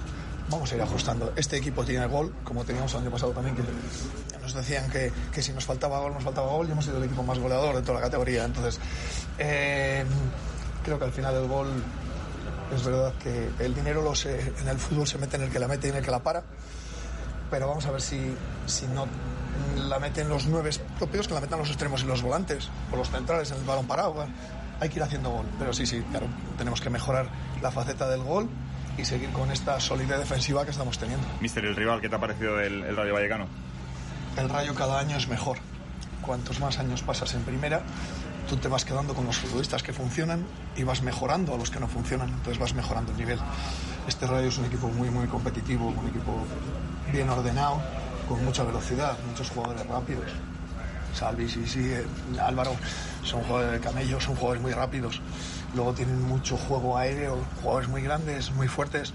vamos 0.49 0.71
a 0.73 0.77
ir 0.77 0.83
ajustando. 0.83 1.33
Este 1.37 1.57
equipo 1.57 1.85
tiene 1.85 2.07
gol, 2.07 2.33
como 2.45 2.65
teníamos 2.65 2.93
el 2.95 3.01
año 3.01 3.11
pasado 3.11 3.33
también, 3.33 3.57
que 3.57 3.63
nos 4.41 4.55
decían 4.55 4.91
que, 4.91 5.13
que 5.33 5.43
si 5.43 5.53
nos 5.53 5.65
faltaba 5.65 5.99
gol, 6.01 6.15
nos 6.15 6.23
faltaba 6.23 6.49
gol, 6.49 6.69
y 6.69 6.73
hemos 6.73 6.85
sido 6.85 6.99
el 6.99 7.05
equipo 7.05 7.23
más 7.23 7.39
goleador 7.39 7.75
de 7.75 7.83
toda 7.83 7.95
la 7.95 8.01
categoría. 8.01 8.45
Entonces, 8.45 8.81
eh, 9.39 10.05
creo 10.85 10.99
que 10.99 11.05
al 11.05 11.13
final 11.13 11.35
el 11.35 11.49
gol 11.49 11.69
es 12.75 12.85
verdad 12.85 13.13
que 13.23 13.51
el 13.61 13.75
dinero 13.75 14.03
lo 14.03 14.15
se- 14.15 14.41
en 14.61 14.69
el 14.69 14.79
fútbol 14.79 15.07
se 15.07 15.19
mete 15.19 15.37
en 15.37 15.43
el 15.43 15.51
que 15.51 15.59
la 15.59 15.69
mete 15.69 15.89
y 15.89 15.91
en 15.91 15.97
el 15.97 16.05
que 16.05 16.11
la 16.11 16.21
para, 16.23 16.43
pero 17.51 17.69
vamos 17.69 17.85
a 17.87 17.91
ver 17.91 18.01
si, 18.01 18.35
si 18.67 18.87
no 18.87 19.07
la 19.77 19.99
meten 19.99 20.29
los 20.29 20.47
nueve 20.47 20.71
propios, 20.99 21.29
que 21.29 21.35
la 21.35 21.41
metan 21.41 21.59
los 21.59 21.69
extremos 21.69 22.03
y 22.03 22.07
los 22.07 22.23
volantes, 22.23 22.69
o 22.93 22.97
los 22.97 23.11
centrales 23.11 23.51
en 23.51 23.59
el 23.59 23.65
balón 23.65 23.87
parado. 23.87 24.27
Hay 24.81 24.89
que 24.89 24.97
ir 24.99 25.03
haciendo 25.03 25.31
gol, 25.31 25.47
pero 25.59 25.73
sí, 25.73 25.87
sí, 25.87 26.03
claro, 26.11 26.27
tenemos 26.59 26.81
que 26.81 26.91
mejorar 26.91 27.29
la 27.61 27.71
faceta 27.71 28.09
del 28.09 28.23
gol 28.23 28.49
y 28.99 29.05
seguir 29.05 29.31
con 29.31 29.51
esta 29.53 29.79
solidez 29.81 30.19
defensiva 30.19 30.65
que 30.65 30.71
estamos 30.71 30.99
teniendo. 30.99 31.27
Mister, 31.41 31.65
el 31.65 31.77
rival, 31.77 32.01
¿qué 32.01 32.09
te 32.09 32.17
ha 32.17 32.19
parecido 32.21 32.59
el, 32.61 32.83
el 32.83 32.97
Rayo 32.97 33.15
Vallecano? 33.15 33.47
El 34.37 34.49
Rayo 34.49 34.75
cada 34.75 34.99
año 34.99 35.17
es 35.17 35.29
mejor. 35.29 35.59
Cuantos 36.23 36.59
más 36.61 36.79
años 36.79 37.03
pasas 37.03 37.35
en 37.35 37.43
primera, 37.43 37.83
tú 38.53 38.59
te 38.59 38.69
vas 38.69 38.85
quedando 38.85 39.15
con 39.15 39.25
los 39.25 39.39
futbolistas 39.39 39.83
que 39.83 39.95
funcionan 39.95 40.45
y 40.77 40.83
vas 40.83 41.01
mejorando 41.01 41.55
a 41.55 41.57
los 41.57 41.71
que 41.71 41.81
no 41.81 41.89
funcionan, 41.89 42.29
entonces 42.29 42.59
vas 42.59 42.75
mejorando 42.75 43.11
el 43.13 43.17
nivel. 43.17 43.39
Este 44.07 44.27
Rayo 44.27 44.49
es 44.49 44.59
un 44.59 44.67
equipo 44.67 44.89
muy, 44.89 45.09
muy 45.09 45.27
competitivo, 45.27 45.87
un 45.87 46.07
equipo 46.07 46.45
bien 47.11 47.31
ordenado, 47.31 47.81
con 48.29 48.45
mucha 48.45 48.63
velocidad, 48.63 49.17
muchos 49.27 49.49
jugadores 49.49 49.87
rápidos. 49.87 50.27
Salvi, 51.15 51.49
sí, 51.49 51.67
sí, 51.67 51.81
eh, 51.81 52.05
Álvaro, 52.43 52.77
son 53.25 53.43
jugadores 53.45 53.73
de 53.73 53.81
camello, 53.81 54.21
son 54.21 54.37
jugadores 54.37 54.63
muy 54.63 54.73
rápidos. 54.73 55.23
Luego 55.75 55.95
tienen 55.95 56.21
mucho 56.21 56.59
juego 56.59 56.99
aéreo, 56.99 57.39
jugadores 57.63 57.89
muy 57.89 58.03
grandes, 58.03 58.53
muy 58.53 58.69
fuertes. 58.69 59.15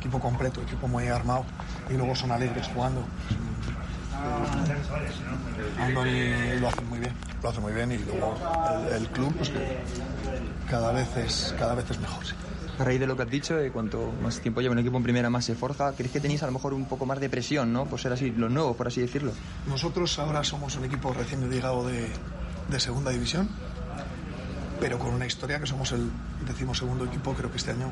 Equipo 0.00 0.20
completo, 0.20 0.60
equipo 0.60 0.86
muy 0.86 1.08
armado. 1.08 1.46
Y 1.88 1.94
luego 1.94 2.14
son 2.14 2.30
alegres 2.30 2.68
jugando. 2.74 3.02
Andoni 5.80 6.60
lo 6.60 6.68
hace 6.68 6.82
muy 6.82 6.98
bien, 6.98 7.14
lo 7.42 7.48
hace 7.48 7.60
muy 7.60 7.72
bien 7.72 7.92
y 7.92 7.98
luego 7.98 8.34
el, 8.90 9.02
el 9.02 9.08
club 9.08 9.34
pues 9.36 9.50
que 9.50 9.78
cada 10.68 10.92
vez 10.92 11.16
es 11.16 11.54
cada 11.58 11.74
vez 11.74 11.90
es 11.90 11.98
mejor. 12.00 12.24
sí. 12.26 12.34
A 12.78 12.84
raíz 12.84 13.00
de 13.00 13.06
lo 13.06 13.16
que 13.16 13.22
has 13.22 13.30
dicho, 13.30 13.56
de 13.56 13.70
cuanto 13.72 14.12
más 14.22 14.38
tiempo 14.40 14.60
lleva 14.60 14.72
un 14.72 14.78
equipo 14.78 14.98
en 14.98 15.02
primera, 15.02 15.30
más 15.30 15.46
se 15.46 15.54
forja, 15.54 15.92
¿crees 15.92 16.12
que 16.12 16.20
tenéis 16.20 16.42
a 16.42 16.46
lo 16.46 16.52
mejor 16.52 16.74
un 16.74 16.84
poco 16.84 17.06
más 17.06 17.18
de 17.20 17.30
presión, 17.30 17.72
¿no? 17.72 17.86
Por 17.86 17.98
ser 17.98 18.12
así, 18.12 18.30
los 18.32 18.50
nuevos, 18.50 18.76
por 18.76 18.86
así 18.88 19.00
decirlo. 19.00 19.32
Nosotros 19.66 20.18
ahora 20.18 20.44
somos 20.44 20.76
un 20.76 20.84
equipo 20.84 21.14
recién 21.14 21.48
llegado 21.50 21.86
de, 21.86 22.10
de 22.68 22.80
segunda 22.80 23.12
división, 23.12 23.48
pero 24.78 24.98
con 24.98 25.14
una 25.14 25.24
historia 25.24 25.58
que 25.58 25.66
somos 25.66 25.90
el 25.92 26.10
decimosegundo 26.46 27.06
equipo, 27.06 27.32
creo 27.32 27.50
que 27.50 27.56
este 27.56 27.70
año 27.70 27.90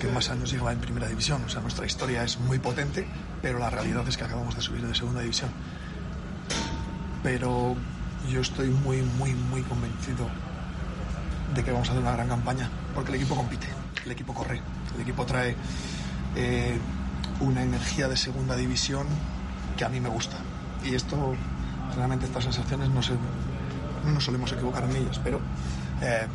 que 0.00 0.06
más 0.08 0.30
años 0.30 0.52
lleva 0.52 0.72
en 0.72 0.78
primera 0.78 1.08
división. 1.08 1.42
O 1.44 1.48
sea, 1.48 1.60
nuestra 1.60 1.84
historia 1.84 2.22
es 2.22 2.38
muy 2.38 2.60
potente, 2.60 3.08
pero 3.42 3.58
la 3.58 3.70
realidad 3.70 4.06
es 4.06 4.16
que 4.16 4.22
acabamos 4.22 4.54
de 4.54 4.62
subir 4.62 4.86
de 4.86 4.94
segunda 4.94 5.20
división. 5.20 5.50
Pero 7.24 7.74
yo 8.30 8.40
estoy 8.40 8.68
muy, 8.68 9.02
muy, 9.02 9.32
muy 9.34 9.62
convencido 9.62 10.28
de 11.54 11.64
que 11.64 11.70
vamos 11.70 11.88
a 11.88 11.92
hacer 11.92 12.02
una 12.02 12.12
gran 12.12 12.28
campaña, 12.28 12.68
porque 12.94 13.10
el 13.10 13.16
equipo 13.16 13.36
compite, 13.36 13.68
el 14.04 14.12
equipo 14.12 14.34
corre, 14.34 14.60
el 14.94 15.00
equipo 15.00 15.24
trae 15.24 15.54
eh, 16.34 16.78
una 17.40 17.62
energía 17.62 18.08
de 18.08 18.16
segunda 18.16 18.56
división 18.56 19.06
que 19.76 19.84
a 19.84 19.88
mí 19.88 20.00
me 20.00 20.08
gusta. 20.08 20.36
Y 20.84 20.94
esto, 20.94 21.34
realmente 21.94 22.26
estas 22.26 22.44
sensaciones 22.44 22.88
no, 22.90 23.02
se, 23.02 23.12
no 23.12 24.12
nos 24.12 24.24
solemos 24.24 24.52
equivocar 24.52 24.84
en 24.84 24.96
ellas, 24.96 25.20
pero 25.22 25.40
eh, 26.02 26.26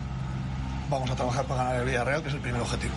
vamos 0.89 1.09
a 1.09 1.15
trabajar 1.15 1.45
para 1.45 1.63
ganar 1.63 1.79
el 1.81 1.85
Villarreal, 1.85 2.21
que 2.21 2.29
es 2.29 2.35
el 2.35 2.41
primer 2.41 2.61
objetivo. 2.61 2.93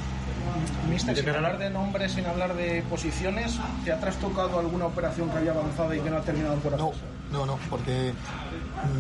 Mister, 0.91 1.17
sin 1.17 1.29
hablar 1.31 1.59
de 1.59 1.71
nombres, 1.71 2.13
sin 2.13 2.27
hablar 2.27 2.55
de 2.55 2.83
posiciones, 2.89 3.59
¿te 3.85 3.93
ha 3.93 3.99
trastocado 3.99 4.59
alguna 4.59 4.87
operación 4.87 5.31
que 5.31 5.39
haya 5.39 5.53
avanzado 5.53 5.95
y 5.95 6.01
que 6.01 6.11
no 6.11 6.19
ha 6.19 6.23
terminado 6.23 6.57
por 6.57 6.77
No, 6.77 6.93
no, 7.35 7.45
no, 7.47 7.59
porque 7.69 8.15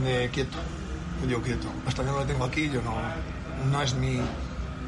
eh, 0.04 0.30
quieto, 0.32 0.58
yo 1.28 1.40
quieto. 1.40 1.68
Hasta 1.86 2.02
que 2.02 2.10
no 2.10 2.18
lo 2.18 2.26
tengo 2.26 2.44
aquí, 2.44 2.68
yo 2.68 2.82
no, 2.82 2.94
no 3.70 3.82
es 3.82 3.94
mi 3.94 4.20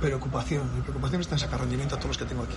preocupación. 0.00 0.68
Mi 0.74 0.82
preocupación 0.82 1.20
está 1.20 1.36
en 1.36 1.38
sacar 1.38 1.60
rendimiento 1.60 1.94
a 1.94 1.98
todos 1.98 2.08
los 2.10 2.18
que 2.18 2.24
tengo 2.26 2.42
aquí. 2.42 2.56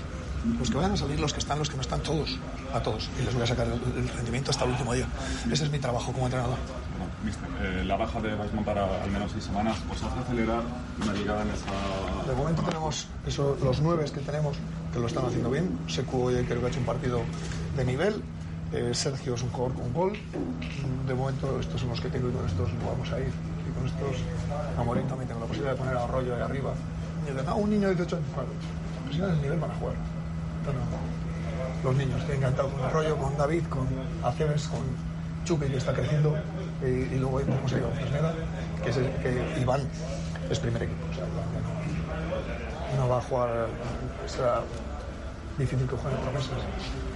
Los 0.58 0.69
que 0.69 0.78
vayan 0.78 0.91
a 0.93 0.97
salir, 0.97 1.19
los 1.19 1.34
que 1.34 1.39
están, 1.39 1.60
los 1.60 1.69
que 1.69 1.75
no 1.75 1.82
están, 1.82 2.02
todos, 2.02 2.38
a 2.73 2.80
todos. 2.82 3.10
Y 3.19 3.23
les 3.23 3.34
voy 3.34 3.43
a 3.43 3.47
sacar 3.47 3.67
el, 3.67 4.10
rendimiento 4.10 4.52
hasta 4.52 4.65
el 4.65 4.71
último 4.71 4.93
día. 4.93 5.06
Ese 5.52 5.63
es 5.65 5.71
mi 5.71 5.80
trabajo 5.80 6.12
como 6.12 6.25
entrenador. 6.25 6.58
Bueno, 6.97 7.12
mister, 7.23 7.47
eh, 7.62 7.84
la 7.86 7.95
baja 7.95 8.19
de 8.21 8.36
vais 8.36 8.52
a 8.52 8.56
montar 8.56 8.78
a- 8.78 9.04
al 9.04 9.12
menos 9.12 9.32
seis 9.32 9.43
semanas, 9.43 9.78
¿os 9.91 10.02
hace 10.02 10.19
acelerar 10.19 10.63
una 11.02 11.13
llegada 11.13 11.43
en 11.43 11.49
esa...? 11.52 12.28
De 12.28 12.36
momento 12.36 12.62
tenemos 12.63 13.08
eso, 13.28 13.58
los 13.63 13.82
nueve 13.82 14.06
que 14.13 14.21
tenemos 14.21 14.58
que 14.91 14.99
lo 14.99 15.08
están 15.08 15.25
haciendo 15.25 15.52
bien. 15.52 15.78
Secu 15.88 16.32
creo 16.47 16.60
que 16.62 16.65
ha 16.65 16.69
hecho 16.69 16.80
un 16.80 16.86
partido 16.86 17.21
de 17.75 17.86
nivel. 17.86 18.21
Eh, 18.71 18.91
Sergio 18.93 19.34
es 19.34 19.41
un 19.41 19.49
jugador 19.49 19.75
con 19.75 19.93
gol. 19.93 20.13
De 21.08 21.13
momento 21.13 21.60
estos 21.60 21.82
son 21.82 21.89
los 21.89 22.01
que 22.01 22.10
tengo 22.10 22.29
y 22.29 22.32
con 22.32 22.45
estos 22.45 22.69
vamos 22.86 23.12
a 23.12 23.19
ir. 23.19 23.32
Y 23.67 23.71
con 23.73 23.86
estos 23.86 24.21
a 24.77 25.08
también 25.08 25.27
tengo 25.27 25.39
la 25.39 25.45
posibilidad 25.45 25.71
de 25.71 25.77
poner 25.77 25.97
a 25.97 26.03
Arroyo 26.03 26.36
ahí 26.36 26.41
arriba. 26.41 26.73
Y 27.27 27.51
un 27.51 27.69
niño 27.69 27.89
de 27.89 27.95
18 27.95 28.15
años, 28.15 28.27
claro. 28.34 28.49
Si 29.12 29.17
no 29.17 29.27
es 29.27 29.34
el 29.34 29.41
nivel 29.41 29.60
van 29.60 29.71
a 29.71 29.75
jugar. 29.75 29.95
Los 31.84 31.95
niños, 31.95 32.19
estoy 32.21 32.38
encantado 32.38 32.69
con 32.69 32.84
Arroyo, 32.84 33.17
con 33.17 33.38
David, 33.38 33.63
con 33.69 33.88
Aceves, 34.23 34.67
con 34.67 34.82
Chuque 35.45 35.67
que 35.67 35.77
está 35.77 35.93
creciendo. 35.93 36.36
Y, 36.84 37.15
y 37.15 37.19
luego 37.19 37.39
tenemos 37.41 37.73
ahí 37.73 37.82
a 37.82 37.95
Fresneda, 37.95 38.34
que 38.84 38.89
es 38.89 38.97
que 38.97 39.62
Iván 39.62 39.82
es 40.49 40.60
primer 40.60 40.84
equipo. 40.84 41.05
No 42.97 43.10
va 43.10 43.17
a 43.17 43.21
jugar, 43.21 43.67
será 44.27 44.62
difícil 45.60 45.88
que 45.88 45.95
juegue 45.95 46.17
en 46.17 46.24
promesas. 46.24 46.58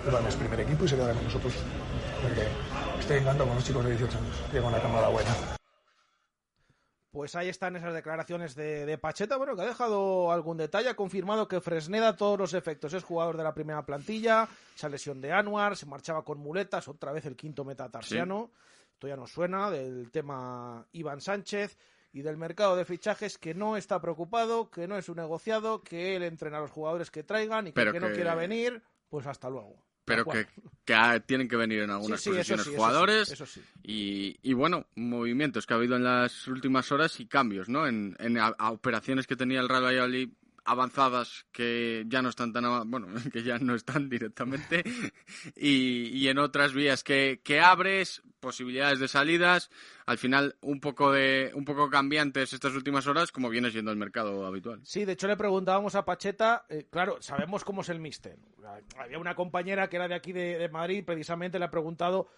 Iván 0.08 0.27
es 0.27 0.36
primer 0.36 0.60
equipo 0.60 0.86
y 0.86 0.88
se 0.88 0.95
quedará 0.95 1.13
con 1.13 1.23
nosotros. 1.23 1.53
Porque 2.21 2.47
estoy 2.99 3.17
encantado 3.17 3.47
con 3.47 3.56
los 3.56 3.65
chicos 3.65 3.84
de 3.86 3.91
18 3.91 4.17
años. 4.17 4.36
Llego 4.51 4.67
una 4.67 4.82
cámara 4.82 5.08
buena. 5.08 5.32
Pues 7.12 7.36
ahí 7.36 7.47
están 7.47 7.75
esas 7.75 7.93
declaraciones 7.93 8.56
de, 8.56 8.88
de 8.88 8.97
Pacheta, 8.97 9.38
bueno, 9.38 9.56
que 9.56 9.62
ha 9.62 9.67
dejado 9.67 10.32
algún 10.32 10.58
detalle, 10.58 10.89
ha 10.89 10.95
confirmado 10.95 11.47
que 11.47 11.62
Fresneda 11.62 12.10
a 12.10 12.15
todos 12.15 12.39
los 12.39 12.56
efectos 12.56 12.91
es 12.93 13.03
jugador 13.03 13.38
de 13.38 13.43
la 13.43 13.53
primera 13.53 13.86
plantilla, 13.86 14.47
esa 14.75 14.89
lesión 14.89 15.21
de 15.21 15.32
Anuar, 15.32 15.77
se 15.77 15.86
marchaba 15.86 16.23
con 16.23 16.39
muletas, 16.39 16.88
otra 16.88 17.12
vez 17.12 17.27
el 17.27 17.36
quinto 17.36 17.63
metatarsiano, 17.63 18.49
esto 18.93 19.08
ya 19.08 19.15
nos 19.15 19.32
suena, 19.32 19.69
del 19.69 20.10
tema 20.10 20.88
Iván 20.93 21.21
Sánchez 21.21 21.77
y 22.13 22.21
del 22.21 22.38
mercado 22.38 22.76
de 22.76 22.86
fichajes 22.86 23.38
que 23.38 23.54
no 23.54 23.76
está 23.76 23.99
preocupado, 23.99 24.69
que 24.69 24.88
no 24.88 24.97
es 24.97 25.10
un 25.10 25.17
negociado, 25.17 25.82
que 25.82 26.15
él 26.15 26.23
entrena 26.23 26.60
a 26.60 26.62
los 26.62 26.71
jugadores 26.71 27.12
que 27.12 27.23
traigan 27.23 27.67
y 27.67 27.73
que, 27.73 27.99
no 27.99 28.12
quiera 28.12 28.36
venir, 28.36 28.82
pues 29.10 29.26
hasta 29.26 29.49
luego. 29.49 29.76
Pero 30.06 30.26
que, 30.26 30.45
que 30.86 31.23
tienen 31.26 31.47
que 31.47 31.56
venir 31.56 31.82
en 31.82 31.89
algunas 31.89 32.21
Sí, 32.21 32.32
sí, 32.32 32.38
eso 32.38 32.56
posiciones 32.56 32.65
sí, 32.65 32.69
eso 32.71 32.78
jugadores 32.78 33.32
eso 33.32 33.45
sí. 33.45 33.62
Y, 33.84 34.38
y 34.43 34.54
bueno, 34.54 34.86
movimientos 34.95 35.65
que 35.65 35.73
ha 35.73 35.78
habido 35.78 35.95
en 35.95 36.04
las 36.04 36.47
últimas 36.47 36.91
horas 36.91 37.19
y 37.19 37.26
cambios, 37.26 37.69
¿no? 37.69 37.88
En, 37.88 38.15
en 38.19 38.38
a- 38.38 38.54
a 38.58 38.71
operaciones 38.71 39.26
que 39.28 39.36
tenía 39.36 39.60
el 39.62 39.69
Real 39.69 39.86
Valladolid 39.86 40.30
avanzadas 40.65 41.45
que 41.52 42.06
ya 42.08 42.21
no 42.21 42.30
están 42.30 42.54
tan 42.54 42.89
bueno 42.89 43.08
que 43.34 43.43
ya 43.43 43.58
no 43.58 43.76
están 43.76 44.10
directamente 44.10 44.84
y, 45.56 46.08
y 46.17 46.28
en 46.28 46.38
otras 46.38 46.73
vías 46.73 47.04
que, 47.04 47.41
que 47.43 47.60
abres 47.60 48.21
posibilidades 48.39 48.99
de 48.99 49.08
salidas 49.08 49.69
al 50.06 50.17
final 50.17 50.56
un 50.62 50.80
poco 50.80 51.12
de 51.12 51.52
un 51.54 51.65
poco 51.65 51.89
cambiantes 51.89 52.54
estas 52.54 52.73
últimas 52.73 53.08
horas 53.08 53.32
como 53.32 53.49
viene 53.49 53.71
siendo 53.71 53.91
el 53.91 53.97
mercado 53.97 54.45
habitual 54.45 54.82
Sí, 54.84 55.06
de 55.06 55.13
hecho 55.13 55.28
le 55.28 55.38
preguntábamos 55.38 55.95
a 55.95 56.06
Pacheta, 56.06 56.65
eh, 56.69 56.88
claro, 56.89 57.21
sabemos 57.21 57.63
cómo 57.63 57.82
es 57.82 57.89
el 57.89 57.99
míster. 57.99 58.38
Había 58.97 59.17
una 59.17 59.36
compañera 59.36 59.89
que 59.89 59.97
era 59.97 60.08
de 60.08 60.15
aquí 60.15 60.32
de, 60.32 60.58
de 60.58 60.69
Madrid, 60.69 61.04
precisamente 61.06 61.60
le 61.60 61.65
ha 61.65 61.71
preguntado 61.71 62.30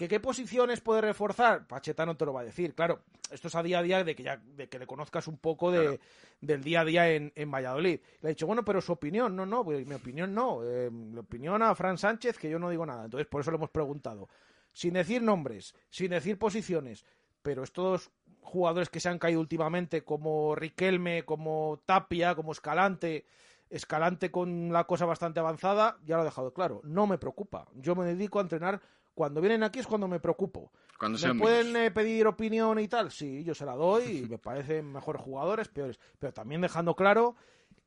que 0.00 0.08
qué 0.08 0.18
posiciones 0.18 0.80
puede 0.80 1.02
reforzar. 1.02 1.66
Pacheta 1.66 2.06
no 2.06 2.16
te 2.16 2.24
lo 2.24 2.32
va 2.32 2.40
a 2.40 2.44
decir, 2.44 2.74
claro. 2.74 3.02
Esto 3.30 3.48
es 3.48 3.54
a 3.54 3.62
día 3.62 3.80
a 3.80 3.82
día 3.82 4.02
de 4.02 4.16
que 4.16 4.22
ya 4.22 4.38
de 4.38 4.66
que 4.66 4.78
le 4.78 4.86
conozcas 4.86 5.28
un 5.28 5.36
poco 5.36 5.70
de, 5.70 6.00
del 6.40 6.64
día 6.64 6.80
a 6.80 6.84
día 6.86 7.10
en, 7.10 7.30
en 7.36 7.50
Valladolid. 7.50 8.00
Le 8.22 8.26
ha 8.26 8.30
dicho, 8.30 8.46
bueno, 8.46 8.64
pero 8.64 8.80
su 8.80 8.92
opinión, 8.92 9.36
no, 9.36 9.44
no, 9.44 9.62
pues 9.62 9.86
mi 9.86 9.94
opinión 9.94 10.34
no. 10.34 10.64
Eh, 10.64 10.88
mi 10.90 11.18
opinión 11.18 11.62
a 11.62 11.74
Fran 11.74 11.98
Sánchez, 11.98 12.38
que 12.38 12.48
yo 12.48 12.58
no 12.58 12.70
digo 12.70 12.86
nada. 12.86 13.04
Entonces, 13.04 13.26
por 13.26 13.42
eso 13.42 13.50
le 13.50 13.58
hemos 13.58 13.68
preguntado. 13.68 14.30
Sin 14.72 14.94
decir 14.94 15.20
nombres, 15.20 15.74
sin 15.90 16.12
decir 16.12 16.38
posiciones, 16.38 17.04
pero 17.42 17.62
estos 17.62 18.10
jugadores 18.40 18.88
que 18.88 19.00
se 19.00 19.10
han 19.10 19.18
caído 19.18 19.40
últimamente, 19.40 20.02
como 20.02 20.54
Riquelme, 20.54 21.26
como 21.26 21.82
Tapia, 21.84 22.34
como 22.34 22.52
Escalante, 22.52 23.26
Escalante 23.68 24.30
con 24.30 24.72
la 24.72 24.84
cosa 24.84 25.04
bastante 25.04 25.40
avanzada, 25.40 25.98
ya 26.06 26.16
lo 26.16 26.22
he 26.22 26.24
dejado 26.24 26.54
claro. 26.54 26.80
No 26.84 27.06
me 27.06 27.18
preocupa. 27.18 27.68
Yo 27.74 27.94
me 27.94 28.06
dedico 28.06 28.38
a 28.38 28.42
entrenar. 28.42 28.80
Cuando 29.20 29.42
vienen 29.42 29.62
aquí 29.62 29.80
es 29.80 29.86
cuando 29.86 30.08
me 30.08 30.18
preocupo. 30.18 30.72
Cuando 30.98 31.18
¿Me 31.18 31.38
pueden 31.38 31.76
eh, 31.76 31.90
pedir 31.90 32.26
opinión 32.26 32.78
y 32.78 32.88
tal? 32.88 33.12
Sí, 33.12 33.44
yo 33.44 33.54
se 33.54 33.66
la 33.66 33.74
doy 33.74 34.04
y 34.04 34.22
me 34.22 34.38
parecen 34.38 34.90
mejores 34.90 35.20
jugadores, 35.20 35.68
peores. 35.68 36.00
Pero 36.18 36.32
también 36.32 36.62
dejando 36.62 36.96
claro 36.96 37.36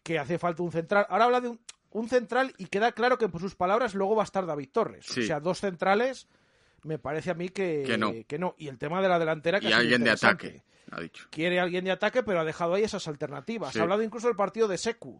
que 0.03 0.19
hace 0.19 0.37
falta 0.37 0.61
un 0.61 0.71
central. 0.71 1.07
Ahora 1.09 1.25
habla 1.25 1.41
de 1.41 1.47
un, 1.47 1.59
un 1.89 2.07
central 2.07 2.53
y 2.59 2.67
queda 2.67 2.91
claro 2.91 3.17
que 3.17 3.29
por 3.29 3.41
sus 3.41 3.55
palabras 3.55 3.95
luego 3.95 4.15
va 4.15 4.21
a 4.21 4.25
estar 4.25 4.45
David 4.45 4.69
Torres. 4.71 5.07
Sí. 5.07 5.21
O 5.21 5.23
sea, 5.23 5.39
dos 5.39 5.59
centrales 5.59 6.27
me 6.83 6.99
parece 6.99 7.31
a 7.31 7.33
mí 7.33 7.49
que, 7.49 7.81
Que 8.27 8.37
no. 8.37 8.53
Y 8.59 8.67
el 8.67 8.77
tema 8.77 9.01
de 9.01 9.09
la 9.09 9.17
delantera 9.17 9.59
que 9.59 9.69
y 9.69 9.73
alguien 9.73 10.03
de 10.03 10.11
ataque 10.11 10.61
ha 10.91 11.01
dicho 11.01 11.25
Quiere 11.31 11.59
alguien 11.59 11.83
de 11.83 11.89
ataque, 11.89 12.21
pero 12.21 12.41
ha 12.41 12.45
dejado 12.45 12.75
ahí 12.75 12.83
esas 12.83 13.07
alternativas. 13.07 13.73
Sí. 13.73 13.79
Ha 13.79 13.81
hablado 13.81 14.03
incluso 14.03 14.27
del 14.27 14.35
partido 14.35 14.67
de 14.67 14.77
Secu. 14.77 15.19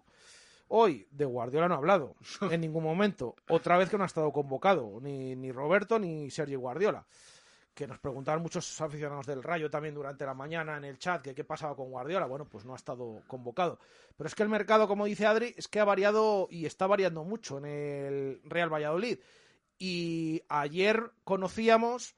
Hoy 0.76 1.08
de 1.12 1.26
Guardiola 1.26 1.68
no 1.68 1.76
ha 1.76 1.78
hablado 1.78 2.16
en 2.50 2.62
ningún 2.62 2.84
momento. 2.84 3.36
Otra 3.48 3.78
vez 3.78 3.92
que 3.92 3.98
no 4.00 4.06
ha 4.06 4.08
estado 4.08 4.32
convocado, 4.32 5.00
ni, 5.02 5.36
ni 5.36 5.52
Roberto 5.52 6.00
ni 6.00 6.32
Sergio 6.32 6.62
Guardiola. 6.62 7.06
Que 7.76 7.86
nos 7.86 8.00
preguntaban 8.00 8.42
muchos 8.42 8.82
aficionados 8.82 9.28
del 9.28 9.44
Rayo 9.44 9.70
también 9.70 9.94
durante 9.94 10.26
la 10.26 10.34
mañana 10.34 10.76
en 10.76 10.86
el 10.86 10.98
chat 10.98 11.22
que 11.22 11.36
qué 11.36 11.44
pasaba 11.44 11.76
con 11.76 11.92
Guardiola. 11.92 12.26
Bueno, 12.26 12.46
pues 12.50 12.66
no 12.66 12.74
ha 12.74 12.76
estado 12.76 13.22
convocado. 13.28 13.78
Pero 14.18 14.28
es 14.28 14.34
que 14.34 14.42
el 14.42 14.50
mercado, 14.50 14.88
como 14.88 15.06
dice 15.06 15.28
Adri, 15.28 15.54
es 15.56 15.68
que 15.68 15.80
ha 15.80 15.86
variado 15.86 16.48
y 16.50 16.66
está 16.66 16.88
variando 16.88 17.24
mucho 17.24 17.60
en 17.60 17.66
el 17.66 18.42
Real 18.44 18.74
Valladolid. 18.74 19.20
Y 19.78 20.42
ayer 20.50 21.12
conocíamos 21.24 22.16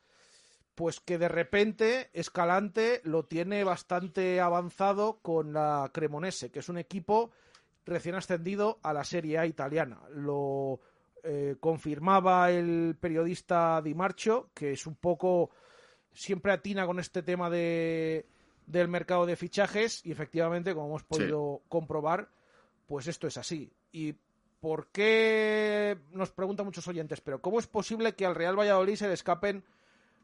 pues 0.75 1.01
que 1.01 1.17
de 1.17 1.27
repente 1.27 2.09
Escalante 2.13 3.01
lo 3.03 3.25
tiene 3.25 3.65
bastante 3.65 4.39
avanzado 4.39 5.19
con 5.21 5.51
la 5.51 5.91
Cremonese, 5.93 6.51
que 6.51 6.59
es 6.59 6.69
un 6.69 6.77
equipo 6.77 7.31
recién 7.85 8.15
ascendido 8.15 8.79
a 8.83 8.93
la 8.93 9.03
Serie 9.03 9.37
A 9.37 9.45
italiana. 9.45 10.01
Lo 10.09 10.79
eh, 11.23 11.55
confirmaba 11.59 12.51
el 12.51 12.97
periodista 12.99 13.81
Di 13.81 13.93
Marcio, 13.93 14.49
que 14.53 14.71
es 14.71 14.85
un 14.87 14.95
poco 14.95 15.51
siempre 16.13 16.51
atina 16.51 16.85
con 16.85 16.99
este 16.99 17.23
tema 17.23 17.49
de 17.49 18.25
del 18.67 18.87
mercado 18.87 19.25
de 19.25 19.35
fichajes 19.35 20.05
y 20.05 20.11
efectivamente, 20.11 20.73
como 20.73 20.87
hemos 20.87 21.03
podido 21.03 21.61
comprobar, 21.69 22.29
pues 22.87 23.07
esto 23.07 23.27
es 23.27 23.37
así. 23.37 23.71
¿Y 23.91 24.15
por 24.59 24.87
qué 24.87 25.99
nos 26.11 26.31
preguntan 26.31 26.65
muchos 26.65 26.87
oyentes, 26.87 27.21
pero 27.21 27.41
cómo 27.41 27.59
es 27.59 27.67
posible 27.67 28.15
que 28.15 28.25
al 28.25 28.35
Real 28.35 28.57
Valladolid 28.57 28.95
se 28.95 29.07
le 29.07 29.13
escapen 29.13 29.63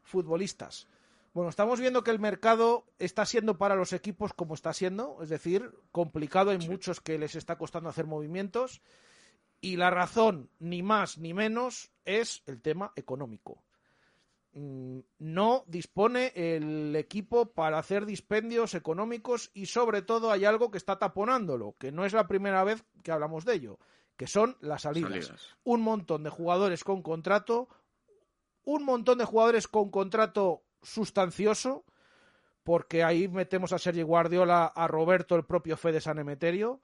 futbolistas? 0.02 0.88
Bueno, 1.32 1.48
estamos 1.48 1.80
viendo 1.80 2.04
que 2.04 2.10
el 2.10 2.18
mercado 2.18 2.84
está 2.98 3.24
siendo 3.24 3.56
para 3.56 3.74
los 3.74 3.94
equipos 3.94 4.34
como 4.34 4.54
está 4.54 4.74
siendo, 4.74 5.18
es 5.22 5.30
decir, 5.30 5.70
complicado 5.90 6.52
en 6.52 6.60
muchos 6.68 7.00
que 7.00 7.18
les 7.18 7.36
está 7.36 7.56
costando 7.56 7.88
hacer 7.88 8.06
movimientos 8.06 8.82
y 9.60 9.76
la 9.76 9.90
razón, 9.90 10.50
ni 10.58 10.82
más 10.82 11.16
ni 11.16 11.32
menos, 11.32 11.90
es 12.04 12.42
el 12.46 12.60
tema 12.60 12.92
económico. 12.96 13.62
Mm, 14.52 14.98
No 15.20 15.64
dispone 15.66 16.32
el 16.34 16.94
equipo 16.96 17.46
para 17.46 17.78
hacer 17.78 18.04
dispendios 18.04 18.74
económicos 18.74 19.50
y 19.54 19.66
sobre 19.66 20.02
todo 20.02 20.30
hay 20.30 20.44
algo 20.44 20.70
que 20.70 20.78
está 20.78 20.98
taponándolo, 20.98 21.76
que 21.78 21.92
no 21.92 22.04
es 22.04 22.12
la 22.12 22.28
primera 22.28 22.62
vez 22.62 22.84
que 23.02 23.12
hablamos 23.12 23.46
de 23.46 23.54
ello, 23.54 23.78
que 24.18 24.26
son 24.26 24.58
las 24.60 24.82
salidas. 24.82 25.10
Salidas. 25.10 25.56
Un 25.64 25.80
montón 25.80 26.24
de 26.24 26.30
jugadores 26.30 26.84
con 26.84 27.00
contrato, 27.00 27.68
un 28.64 28.84
montón 28.84 29.16
de 29.16 29.24
jugadores 29.24 29.66
con 29.66 29.90
contrato 29.90 30.62
sustancioso, 30.82 31.84
porque 32.62 33.02
ahí 33.02 33.28
metemos 33.28 33.72
a 33.72 33.78
Sergio 33.78 34.06
Guardiola, 34.06 34.66
a 34.66 34.86
Roberto, 34.86 35.36
el 35.36 35.44
propio 35.44 35.76
Fede 35.76 36.00
San 36.00 36.18
Emeterio, 36.18 36.80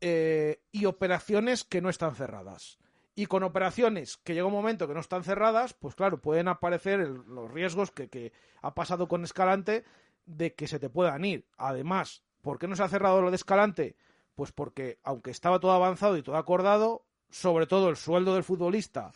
eh, 0.00 0.60
y 0.72 0.84
operaciones 0.84 1.64
que 1.64 1.80
no 1.80 1.88
están 1.88 2.14
cerradas. 2.14 2.78
Y 3.14 3.26
con 3.26 3.42
operaciones 3.44 4.18
que 4.18 4.34
llega 4.34 4.46
un 4.46 4.52
momento 4.52 4.86
que 4.86 4.94
no 4.94 5.00
están 5.00 5.24
cerradas, 5.24 5.72
pues 5.72 5.94
claro, 5.94 6.20
pueden 6.20 6.48
aparecer 6.48 7.00
los 7.00 7.50
riesgos 7.50 7.90
que, 7.90 8.08
que 8.08 8.32
ha 8.60 8.74
pasado 8.74 9.08
con 9.08 9.24
Escalante 9.24 9.84
de 10.26 10.54
que 10.54 10.68
se 10.68 10.78
te 10.78 10.90
puedan 10.90 11.24
ir. 11.24 11.46
Además, 11.56 12.22
¿por 12.42 12.58
qué 12.58 12.68
no 12.68 12.76
se 12.76 12.82
ha 12.82 12.88
cerrado 12.88 13.22
lo 13.22 13.30
de 13.30 13.36
Escalante? 13.36 13.96
Pues 14.34 14.52
porque, 14.52 14.98
aunque 15.02 15.30
estaba 15.30 15.60
todo 15.60 15.72
avanzado 15.72 16.18
y 16.18 16.22
todo 16.22 16.36
acordado, 16.36 17.06
sobre 17.30 17.66
todo 17.66 17.88
el 17.88 17.96
sueldo 17.96 18.34
del 18.34 18.44
futbolista, 18.44 19.12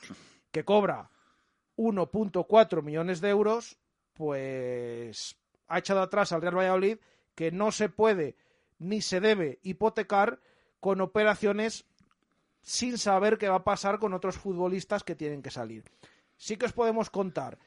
que 0.50 0.64
cobra 0.64 1.10
1.4 1.76 2.82
millones 2.82 3.20
de 3.20 3.28
euros, 3.28 3.78
pues 4.20 5.34
ha 5.66 5.78
echado 5.78 6.02
atrás 6.02 6.30
al 6.32 6.42
Real 6.42 6.58
Valladolid 6.58 6.98
que 7.34 7.50
no 7.50 7.72
se 7.72 7.88
puede 7.88 8.36
ni 8.78 9.00
se 9.00 9.18
debe 9.18 9.60
hipotecar 9.62 10.40
con 10.78 11.00
operaciones 11.00 11.86
sin 12.60 12.98
saber 12.98 13.38
qué 13.38 13.48
va 13.48 13.56
a 13.56 13.64
pasar 13.64 13.98
con 13.98 14.12
otros 14.12 14.36
futbolistas 14.36 15.04
que 15.04 15.16
tienen 15.16 15.40
que 15.40 15.50
salir. 15.50 15.84
Sí 16.36 16.58
que 16.58 16.66
os 16.66 16.74
podemos 16.74 17.08
contar 17.08 17.58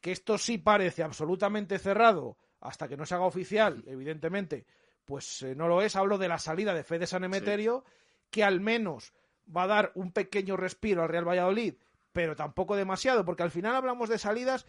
que 0.00 0.10
esto 0.10 0.36
sí 0.36 0.58
parece 0.58 1.04
absolutamente 1.04 1.78
cerrado 1.78 2.36
hasta 2.58 2.88
que 2.88 2.96
no 2.96 3.06
se 3.06 3.14
haga 3.14 3.26
oficial, 3.26 3.84
evidentemente, 3.86 4.66
pues 5.04 5.42
eh, 5.42 5.54
no 5.54 5.68
lo 5.68 5.80
es. 5.80 5.94
Hablo 5.94 6.18
de 6.18 6.26
la 6.26 6.40
salida 6.40 6.74
de 6.74 6.82
Fede 6.82 7.06
San 7.06 7.22
Emeterio, 7.22 7.84
que 8.32 8.42
al 8.42 8.58
menos 8.58 9.12
va 9.56 9.62
a 9.62 9.68
dar 9.68 9.92
un 9.94 10.10
pequeño 10.10 10.56
respiro 10.56 11.04
al 11.04 11.08
Real 11.08 11.28
Valladolid, 11.28 11.74
pero 12.10 12.34
tampoco 12.34 12.74
demasiado, 12.74 13.24
porque 13.24 13.44
al 13.44 13.52
final 13.52 13.76
hablamos 13.76 14.08
de 14.08 14.18
salidas 14.18 14.66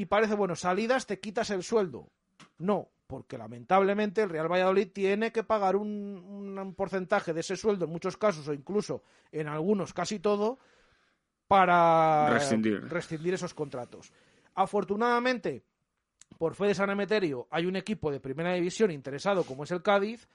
y 0.00 0.06
parece, 0.06 0.34
bueno, 0.34 0.56
salidas 0.56 1.06
te 1.06 1.20
quitas 1.20 1.50
el 1.50 1.62
sueldo. 1.62 2.08
No, 2.56 2.88
porque 3.06 3.36
lamentablemente 3.36 4.22
el 4.22 4.30
Real 4.30 4.50
Valladolid 4.50 4.92
tiene 4.94 5.30
que 5.30 5.42
pagar 5.42 5.76
un, 5.76 6.56
un 6.58 6.74
porcentaje 6.74 7.34
de 7.34 7.40
ese 7.40 7.54
sueldo 7.54 7.84
en 7.84 7.90
muchos 7.92 8.16
casos 8.16 8.48
o 8.48 8.54
incluso 8.54 9.02
en 9.30 9.46
algunos 9.46 9.92
casi 9.92 10.18
todo 10.18 10.58
para 11.46 12.30
Rescindir. 12.30 12.82
rescindir 12.88 13.34
esos 13.34 13.52
contratos. 13.52 14.10
Afortunadamente, 14.54 15.64
por 16.38 16.54
fe 16.54 16.68
de 16.68 16.74
San 16.74 16.88
Emeterio, 16.88 17.46
hay 17.50 17.66
un 17.66 17.76
equipo 17.76 18.10
de 18.10 18.20
primera 18.20 18.54
división 18.54 18.90
interesado 18.90 19.44
como 19.44 19.64
es 19.64 19.70
el 19.70 19.82
Cádiz, 19.82 20.30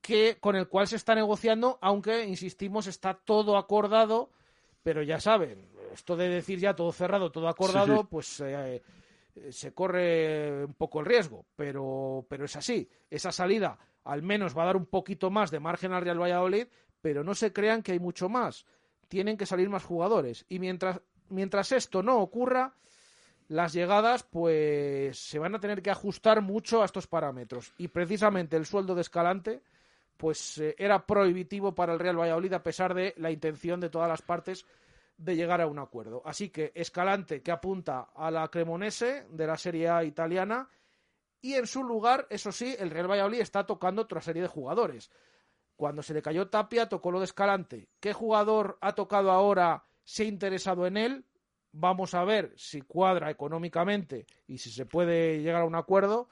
que, 0.00 0.38
con 0.40 0.56
el 0.56 0.68
cual 0.68 0.86
se 0.86 0.96
está 0.96 1.14
negociando, 1.14 1.78
aunque, 1.82 2.24
insistimos, 2.24 2.86
está 2.86 3.12
todo 3.12 3.58
acordado, 3.58 4.30
pero 4.82 5.02
ya 5.02 5.20
saben, 5.20 5.68
esto 5.96 6.16
de 6.16 6.28
decir 6.28 6.58
ya 6.60 6.74
todo 6.74 6.92
cerrado, 6.92 7.30
todo 7.32 7.48
acordado, 7.48 7.98
Sí. 8.02 8.06
pues 8.10 8.40
eh, 8.40 8.82
eh, 9.34 9.52
se 9.52 9.74
corre 9.74 10.64
un 10.64 10.74
poco 10.74 11.00
el 11.00 11.06
riesgo, 11.06 11.44
pero, 11.56 12.24
pero 12.28 12.44
es 12.44 12.54
así. 12.56 12.88
Esa 13.10 13.32
salida 13.32 13.78
al 14.04 14.22
menos 14.22 14.56
va 14.56 14.62
a 14.62 14.66
dar 14.66 14.76
un 14.76 14.86
poquito 14.86 15.30
más 15.30 15.50
de 15.50 15.58
margen 15.60 15.92
al 15.92 16.02
Real 16.02 16.20
Valladolid, 16.20 16.68
pero 17.02 17.24
no 17.24 17.34
se 17.34 17.52
crean 17.52 17.82
que 17.82 17.92
hay 17.92 17.98
mucho 17.98 18.28
más. 18.28 18.64
Tienen 19.08 19.36
que 19.36 19.46
salir 19.46 19.68
más 19.68 19.84
jugadores. 19.84 20.44
Y 20.48 20.58
mientras, 20.60 21.00
mientras 21.28 21.72
esto 21.72 22.02
no 22.02 22.18
ocurra, 22.20 22.74
las 23.48 23.72
llegadas 23.72 24.22
pues 24.24 25.18
se 25.18 25.38
van 25.38 25.54
a 25.54 25.60
tener 25.60 25.82
que 25.82 25.90
ajustar 25.90 26.40
mucho 26.40 26.82
a 26.82 26.84
estos 26.84 27.06
parámetros. 27.06 27.72
Y 27.78 27.88
precisamente 27.88 28.56
el 28.56 28.66
sueldo 28.66 28.94
de 28.94 29.00
Escalante 29.02 29.62
pues 30.16 30.58
eh, 30.58 30.74
era 30.78 31.04
prohibitivo 31.06 31.74
para 31.74 31.92
el 31.92 31.98
Real 31.98 32.18
Valladolid 32.18 32.52
a 32.54 32.62
pesar 32.62 32.94
de 32.94 33.12
la 33.18 33.30
intención 33.30 33.80
de 33.80 33.90
todas 33.90 34.08
las 34.08 34.22
partes 34.22 34.64
de 35.16 35.36
llegar 35.36 35.60
a 35.60 35.66
un 35.66 35.78
acuerdo. 35.78 36.22
Así 36.24 36.50
que 36.50 36.72
Escalante 36.74 37.42
que 37.42 37.52
apunta 37.52 38.10
a 38.14 38.30
la 38.30 38.48
Cremonese 38.48 39.26
de 39.30 39.46
la 39.46 39.56
Serie 39.56 39.88
A 39.88 40.04
italiana 40.04 40.68
y 41.40 41.54
en 41.54 41.66
su 41.66 41.84
lugar, 41.84 42.26
eso 42.30 42.50
sí, 42.50 42.74
el 42.78 42.90
Real 42.90 43.10
Valladolid 43.10 43.40
está 43.40 43.64
tocando 43.66 44.02
otra 44.02 44.20
serie 44.20 44.42
de 44.42 44.48
jugadores. 44.48 45.10
Cuando 45.76 46.02
se 46.02 46.14
le 46.14 46.22
cayó 46.22 46.48
Tapia, 46.48 46.88
tocó 46.88 47.10
lo 47.10 47.20
de 47.20 47.26
Escalante. 47.26 47.88
¿Qué 48.00 48.12
jugador 48.12 48.78
ha 48.80 48.94
tocado 48.94 49.30
ahora, 49.30 49.84
se 50.04 50.24
ha 50.24 50.26
interesado 50.26 50.86
en 50.86 50.96
él? 50.96 51.24
Vamos 51.72 52.14
a 52.14 52.24
ver 52.24 52.54
si 52.56 52.80
cuadra 52.80 53.30
económicamente 53.30 54.26
y 54.46 54.58
si 54.58 54.70
se 54.70 54.86
puede 54.86 55.42
llegar 55.42 55.62
a 55.62 55.66
un 55.66 55.74
acuerdo. 55.74 56.28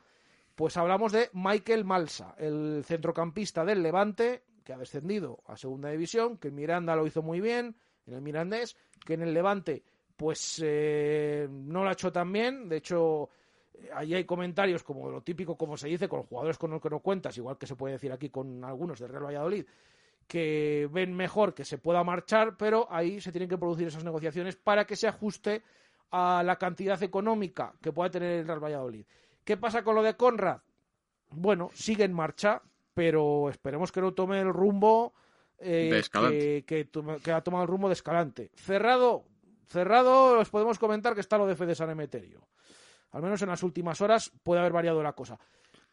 Pues 0.55 0.77
hablamos 0.77 1.13
de 1.13 1.31
Michael 1.33 1.85
Malsa, 1.85 2.35
el 2.39 2.83
centrocampista 2.85 3.65
del 3.65 3.83
Levante, 3.83 4.45
que 4.65 4.73
ha 4.73 4.79
descendido 4.79 5.43
a 5.47 5.57
segunda 5.57 5.91
división, 5.91 6.39
que 6.39 6.51
Miranda 6.51 6.97
lo 6.97 7.07
hizo 7.07 7.23
muy 7.23 7.41
bien, 7.41 7.77
en 8.07 8.15
el 8.15 8.21
Mirandés, 8.21 8.77
que 9.05 9.15
en 9.15 9.23
el 9.23 9.35
Levante, 9.35 9.83
pues 10.17 10.61
eh, 10.65 11.49
no 11.51 11.83
lo 11.83 11.89
ha 11.89 11.93
hecho 11.93 12.13
tan 12.13 12.33
bien. 12.33 12.69
De 12.69 12.77
hecho, 12.77 13.29
eh, 13.75 13.91
ahí 13.95 14.15
hay 14.15 14.25
comentarios 14.25 14.83
como 14.83 15.09
lo 15.11 15.23
típico, 15.23 15.57
como 15.57 15.77
se 15.77 15.89
dice, 15.89 16.09
con 16.09 16.21
los 16.21 16.29
jugadores 16.29 16.59
con 16.59 16.71
los 16.71 16.81
que 16.81 16.91
no 16.91 17.01
cuentas, 17.01 17.37
igual 17.37 17.59
que 17.59 17.67
se 17.67 17.77
puede 17.77 17.95
decir 17.95 18.13
aquí 18.13 18.31
con 18.31 18.65
algunos 18.65 18.99
del 18.99 19.11
Real 19.11 19.27
Valladolid, 19.27 19.67
que 20.27 20.89
ven 20.91 21.15
mejor 21.15 21.55
que 21.55 21.65
se 21.65 21.79
pueda 21.79 22.03
marchar, 22.05 22.57
pero 22.57 22.87
ahí 22.91 23.21
se 23.21 23.33
tienen 23.33 23.49
que 23.49 23.59
producir 23.59 23.89
esas 23.89 24.05
negociaciones 24.05 24.57
para 24.57 24.87
que 24.87 24.97
se 24.97 25.09
ajuste 25.09 25.63
a 26.11 26.43
la 26.45 26.57
cantidad 26.57 27.03
económica 27.03 27.75
que 27.83 27.93
pueda 27.93 28.11
tener 28.11 28.31
el 28.41 28.47
Real 28.47 28.63
Valladolid. 28.63 29.05
¿Qué 29.45 29.57
pasa 29.57 29.83
con 29.83 29.95
lo 29.95 30.03
de 30.03 30.17
Conrad? 30.17 30.61
Bueno, 31.31 31.71
sigue 31.75 32.05
en 32.05 32.13
marcha, 32.13 32.63
pero 32.95 33.51
esperemos 33.51 33.91
que 33.91 34.01
no 34.01 34.15
tome 34.15 34.41
el 34.41 34.53
rumbo 34.53 35.13
eh, 35.59 36.65
que, 36.67 36.89
que 37.23 37.33
ha 37.33 37.41
tomado 37.43 37.65
el 37.65 37.69
rumbo 37.69 37.89
de 37.89 37.95
Escalante. 37.95 38.51
Cerrado, 38.55 39.25
cerrado, 39.67 40.39
os 40.39 40.51
podemos 40.51 40.79
comentar 40.79 41.15
que 41.15 41.21
está 41.21 41.39
lo 41.39 41.47
de 41.47 41.57
Fede 41.57 41.75
San 41.75 41.91
Emeterio. 41.91 42.47
Al 43.13 43.23
menos 43.23 43.43
en 43.43 43.49
las 43.49 43.63
últimas 43.63 44.01
horas 44.01 44.33
puede 44.43 44.61
haber 44.61 44.73
variado 44.73 45.03
la 45.03 45.13
cosa. 45.13 45.39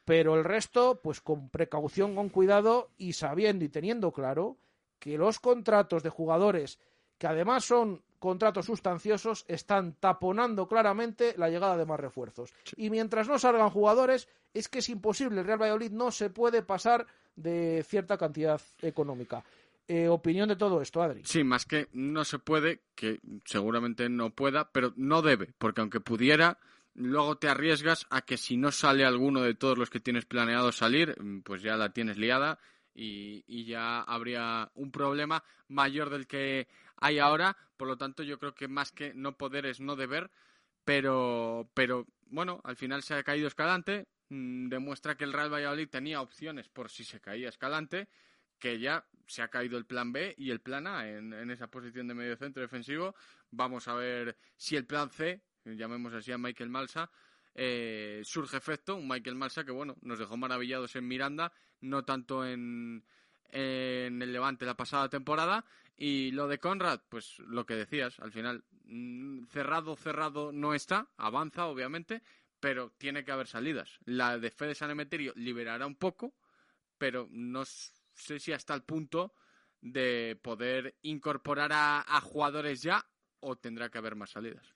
Pero 0.04 0.36
el 0.36 0.44
resto, 0.44 1.00
pues 1.02 1.22
con 1.22 1.50
precaución, 1.50 2.16
con 2.16 2.30
cuidado 2.30 2.90
y 2.98 3.14
sabiendo 3.14 3.64
y 3.64 3.70
teniendo 3.70 4.12
claro 4.12 4.58
que 5.00 5.18
los 5.18 5.40
contratos 5.40 6.04
de 6.04 6.10
jugadores, 6.10 6.80
que 7.18 7.28
además 7.28 7.66
son 7.66 8.04
contratos 8.22 8.68
sustanciosos, 8.68 9.46
están 9.48 9.96
taponando 10.00 10.68
claramente 10.68 11.34
la 11.38 11.50
llegada 11.50 11.76
de 11.76 11.88
más 11.88 12.00
refuerzos. 12.00 12.54
Y 12.78 12.92
mientras 12.92 13.28
no 13.28 13.40
salgan 13.40 13.72
jugadores, 13.72 14.28
es 14.54 14.70
que 14.70 14.78
es 14.78 14.90
imposible. 14.90 15.42
El 15.42 15.48
Real 15.48 15.60
Valladolid 15.60 15.92
no 15.92 16.12
se 16.12 16.30
puede 16.30 16.62
pasar 16.62 17.08
de 17.36 17.84
cierta 17.84 18.20
cantidad 18.20 18.62
económica. 18.84 19.44
Eh, 19.88 20.08
opinión 20.08 20.48
de 20.48 20.56
todo 20.56 20.84
esto, 20.84 21.02
Adri. 21.02 21.22
Sí, 21.24 21.44
más 21.44 21.66
que 21.66 21.88
no 21.94 22.24
se 22.24 22.38
puede, 22.38 22.82
que 22.94 23.20
seguramente 23.44 24.08
no 24.08 24.30
pueda, 24.30 24.72
pero 24.72 24.94
no 24.98 25.24
debe, 25.24 25.52
porque 25.58 25.82
aunque 25.82 26.00
pudiera, 26.00 26.60
luego 26.94 27.40
te 27.40 27.50
arriesgas 27.50 28.06
a 28.12 28.22
que 28.22 28.38
si 28.38 28.56
no 28.56 28.72
sale 28.72 29.04
alguno 29.04 29.42
de 29.42 29.56
todos 29.56 29.80
los 29.80 29.90
que 29.90 30.00
tienes 30.00 30.26
planeado 30.26 30.72
salir, 30.72 31.20
mm, 31.20 31.40
pues 31.42 31.64
ya 31.64 31.76
la 31.76 31.92
tienes 31.92 32.18
liada 32.18 32.60
y, 32.94 33.44
y 33.48 33.66
ya 33.66 34.02
habría 34.02 34.70
un 34.76 34.92
problema 34.92 35.44
mayor 35.68 36.12
del 36.12 36.28
que 36.28 36.68
hay 37.02 37.20
ahora. 37.20 37.58
Por 37.76 37.90
lo 37.90 37.98
tanto, 37.98 38.24
yo 38.24 38.40
creo 38.40 38.56
que 38.56 38.70
más 38.70 38.92
que 38.92 39.14
no 39.14 39.36
poder 39.38 39.66
es 39.66 39.82
no 39.82 39.96
deber, 39.98 40.32
pero, 40.86 41.70
pero 41.74 42.08
bueno, 42.28 42.62
al 42.64 42.78
final 42.78 43.04
se 43.04 43.16
ha 43.16 43.24
caído 43.24 43.48
Escalante, 43.48 44.08
mm, 44.30 44.70
demuestra 44.70 45.18
que 45.18 45.26
el 45.26 45.34
Real 45.34 45.54
Valladolid 45.54 45.90
tenía 45.90 46.22
opciones 46.22 46.70
por 46.70 46.90
si 46.90 47.04
se 47.04 47.20
caía 47.20 47.50
Escalante, 47.50 48.08
que 48.58 48.80
ya 48.80 49.06
se 49.28 49.42
ha 49.42 49.50
caído 49.50 49.78
el 49.78 49.86
plan 49.86 50.14
B 50.14 50.36
y 50.38 50.52
el 50.52 50.62
plan 50.62 50.86
A 50.88 51.10
en, 51.10 51.50
esa 51.50 51.68
posición 51.68 52.08
de 52.08 52.14
medio 52.14 52.38
centro 52.38 52.62
defensivo. 52.62 53.16
Vamos 53.50 53.88
a 53.88 53.96
ver 53.96 54.38
si 54.56 54.76
el 54.76 54.86
plan 54.86 55.10
C, 55.10 55.42
llamemos 55.66 56.14
así 56.14 56.32
a 56.32 56.38
Michael 56.38 56.70
Malsa, 56.70 57.10
eh, 57.56 58.22
surge 58.24 58.58
efecto. 58.58 58.96
Un 58.96 59.08
Michael 59.08 59.36
Malsa 59.36 59.64
que, 59.64 59.72
bueno, 59.72 59.96
nos 60.02 60.20
dejó 60.20 60.38
maravillados 60.38 60.96
en 60.96 61.08
Miranda, 61.08 61.52
no 61.82 62.06
tanto 62.06 62.46
en, 62.46 63.04
en 63.50 64.22
el 64.22 64.32
Levante 64.32 64.66
la 64.66 64.78
pasada 64.78 65.10
temporada. 65.10 65.66
Y 66.04 66.32
lo 66.32 66.48
de 66.48 66.58
Conrad, 66.58 67.02
pues 67.10 67.38
lo 67.38 67.68
que 67.68 67.76
decías, 67.76 68.20
al 68.22 68.32
final, 68.32 68.64
mm, 68.86 69.44
cerrado, 69.52 69.96
cerrado 69.96 70.52
no 70.52 70.74
está, 70.74 71.12
avanza 71.16 71.68
obviamente, 71.68 72.24
pero 72.60 72.90
tiene 72.98 73.24
que 73.24 73.32
haber 73.32 73.46
salidas. 73.46 74.00
La 74.06 74.40
de 74.40 74.50
Fede 74.50 74.74
San 74.74 74.90
Emeterio 74.90 75.32
liberará 75.36 75.86
un 75.86 75.94
poco, 75.94 76.34
pero 76.98 77.28
no 77.30 77.66
sé 77.66 78.40
si 78.40 78.52
hasta 78.52 78.74
el 78.74 78.82
punto 78.82 79.36
de 79.80 80.40
poder 80.42 80.96
incorporar 81.04 81.72
a, 81.72 82.02
a 82.02 82.20
jugadores 82.20 82.82
ya 82.82 83.06
o 83.40 83.56
tendrá 83.58 83.90
que 83.90 84.00
haber 84.00 84.16
más 84.16 84.32
salidas. 84.32 84.74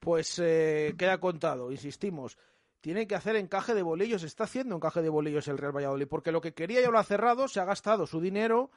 Pues 0.00 0.38
eh, 0.38 0.94
queda 0.96 1.20
contado, 1.20 1.70
insistimos. 1.70 2.38
Tiene 2.80 3.06
que 3.06 3.14
hacer 3.14 3.36
encaje 3.36 3.74
de 3.74 3.82
bolillos, 3.82 4.22
está 4.22 4.44
haciendo 4.44 4.76
encaje 4.76 5.02
de 5.02 5.10
bolillos 5.10 5.48
el 5.48 5.58
Real 5.58 5.76
Valladolid, 5.76 6.08
porque 6.08 6.32
lo 6.32 6.40
que 6.40 6.54
quería 6.54 6.80
ya 6.80 6.90
lo 6.90 6.98
ha 6.98 7.04
cerrado, 7.04 7.46
se 7.46 7.60
ha 7.60 7.66
gastado 7.66 8.06
su 8.06 8.22
dinero, 8.22 8.70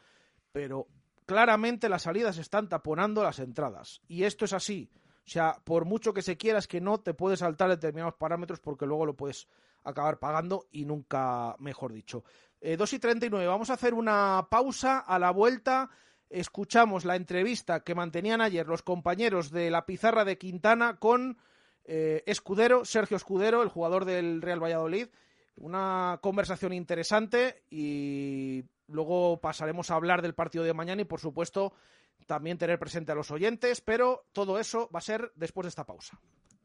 pero 0.51 0.89
claramente 1.25 1.89
las 1.89 2.03
salidas 2.03 2.37
están 2.37 2.69
taponando 2.69 3.23
las 3.23 3.39
entradas. 3.39 4.01
Y 4.07 4.23
esto 4.23 4.45
es 4.45 4.53
así. 4.53 4.91
O 5.25 5.29
sea, 5.29 5.59
por 5.63 5.85
mucho 5.85 6.13
que 6.13 6.21
se 6.21 6.37
quiera, 6.37 6.59
es 6.59 6.67
que 6.67 6.81
no 6.81 6.99
te 6.99 7.13
puedes 7.13 7.39
saltar 7.39 7.69
determinados 7.69 8.15
parámetros 8.15 8.59
porque 8.59 8.85
luego 8.85 9.05
lo 9.05 9.15
puedes 9.15 9.47
acabar 9.83 10.19
pagando 10.19 10.67
y 10.71 10.85
nunca, 10.85 11.55
mejor 11.59 11.93
dicho. 11.93 12.23
Eh, 12.61 12.77
2 12.77 12.93
y 12.93 12.99
39, 12.99 13.47
vamos 13.47 13.69
a 13.69 13.73
hacer 13.73 13.93
una 13.93 14.47
pausa 14.49 14.99
a 14.99 15.17
la 15.17 15.31
vuelta. 15.31 15.89
Escuchamos 16.29 17.05
la 17.05 17.15
entrevista 17.15 17.83
que 17.83 17.95
mantenían 17.95 18.41
ayer 18.41 18.67
los 18.67 18.83
compañeros 18.83 19.51
de 19.51 19.71
la 19.71 19.85
pizarra 19.85 20.25
de 20.25 20.37
Quintana 20.37 20.97
con 20.97 21.37
eh, 21.83 22.23
Escudero, 22.25 22.85
Sergio 22.85 23.17
Escudero, 23.17 23.63
el 23.63 23.69
jugador 23.69 24.05
del 24.05 24.41
Real 24.41 24.63
Valladolid. 24.63 25.07
Una 25.57 26.19
conversación 26.21 26.73
interesante 26.73 27.63
y 27.69 28.65
luego 28.87 29.39
pasaremos 29.41 29.91
a 29.91 29.95
hablar 29.95 30.21
del 30.21 30.35
partido 30.35 30.63
de 30.63 30.73
mañana 30.73 31.01
y, 31.01 31.05
por 31.05 31.19
supuesto, 31.19 31.73
también 32.25 32.57
tener 32.57 32.79
presente 32.79 33.11
a 33.11 33.15
los 33.15 33.31
oyentes, 33.31 33.81
pero 33.81 34.25
todo 34.33 34.59
eso 34.59 34.89
va 34.93 34.99
a 34.99 35.01
ser 35.01 35.31
después 35.35 35.65
de 35.65 35.69
esta 35.69 35.85
pausa. 35.85 36.19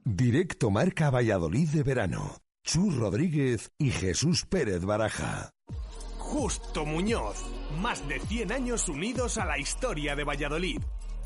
Directo 0.05 0.71
Marca 0.71 1.11
Valladolid 1.11 1.69
de 1.69 1.83
verano. 1.83 2.37
Chus 2.63 2.97
Rodríguez 2.97 3.73
y 3.79 3.91
Jesús 3.91 4.47
Pérez 4.47 4.85
Baraja. 4.85 5.53
Justo 6.19 6.85
Muñoz. 6.85 7.45
Más 7.81 8.07
de 8.07 8.21
100 8.21 8.53
años 8.53 8.89
unidos 8.89 9.39
a 9.39 9.45
la 9.45 9.59
historia 9.59 10.15
de 10.15 10.25
Valladolid. 10.25 10.81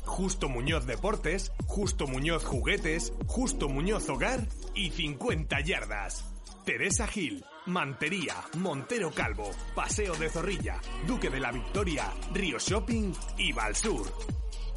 Justo 0.05 0.49
Muñoz 0.49 0.85
Deportes, 0.85 1.51
Justo 1.67 2.07
Muñoz 2.07 2.45
Juguetes, 2.45 3.13
Justo 3.27 3.69
Muñoz 3.69 4.09
Hogar 4.09 4.47
y 4.73 4.91
50 4.91 5.59
Yardas. 5.61 6.25
Teresa 6.63 7.07
Gil, 7.07 7.45
Mantería, 7.67 8.35
Montero 8.57 9.11
Calvo, 9.11 9.49
Paseo 9.73 10.15
de 10.15 10.29
Zorrilla, 10.29 10.79
Duque 11.07 11.31
de 11.31 11.39
la 11.39 11.51
Victoria, 11.51 12.13
Río 12.31 12.59
Shopping 12.59 13.11
y 13.37 13.53
Valsur. 13.53 14.11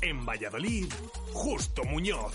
En 0.01 0.25
Valladolid, 0.25 0.87
Justo 1.33 1.85
Muñoz. 1.85 2.35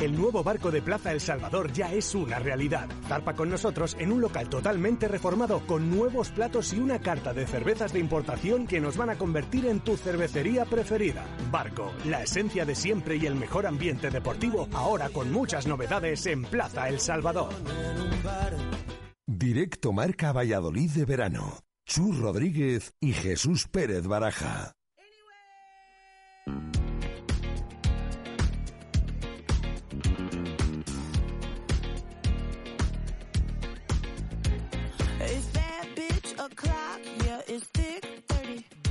El 0.00 0.16
nuevo 0.16 0.42
barco 0.44 0.70
de 0.70 0.82
Plaza 0.82 1.12
El 1.12 1.20
Salvador 1.20 1.72
ya 1.72 1.92
es 1.92 2.14
una 2.14 2.38
realidad. 2.38 2.88
Zarpa 3.08 3.34
con 3.34 3.50
nosotros 3.50 3.96
en 3.98 4.12
un 4.12 4.20
local 4.20 4.48
totalmente 4.48 5.08
reformado 5.08 5.60
con 5.66 5.90
nuevos 5.90 6.30
platos 6.30 6.72
y 6.72 6.78
una 6.78 6.98
carta 7.00 7.32
de 7.32 7.46
cervezas 7.46 7.92
de 7.92 8.00
importación 8.00 8.66
que 8.66 8.80
nos 8.80 8.96
van 8.96 9.10
a 9.10 9.16
convertir 9.16 9.66
en 9.66 9.80
tu 9.80 9.96
cervecería 9.96 10.64
preferida. 10.64 11.24
Barco, 11.50 11.92
la 12.04 12.22
esencia 12.22 12.64
de 12.64 12.74
siempre 12.74 13.16
y 13.16 13.26
el 13.26 13.34
mejor 13.34 13.66
ambiente 13.66 14.10
deportivo, 14.10 14.68
ahora 14.72 15.08
con 15.10 15.32
muchas 15.32 15.66
novedades 15.66 16.26
en 16.26 16.42
Plaza 16.42 16.88
El 16.88 17.00
Salvador. 17.00 17.52
Directo 19.26 19.92
Marca 19.92 20.32
Valladolid 20.32 20.90
de 20.90 21.04
verano. 21.04 21.58
Chus 21.86 22.18
Rodríguez 22.18 22.92
y 23.00 23.12
Jesús 23.12 23.66
Pérez 23.66 24.06
Baraja. 24.06 24.74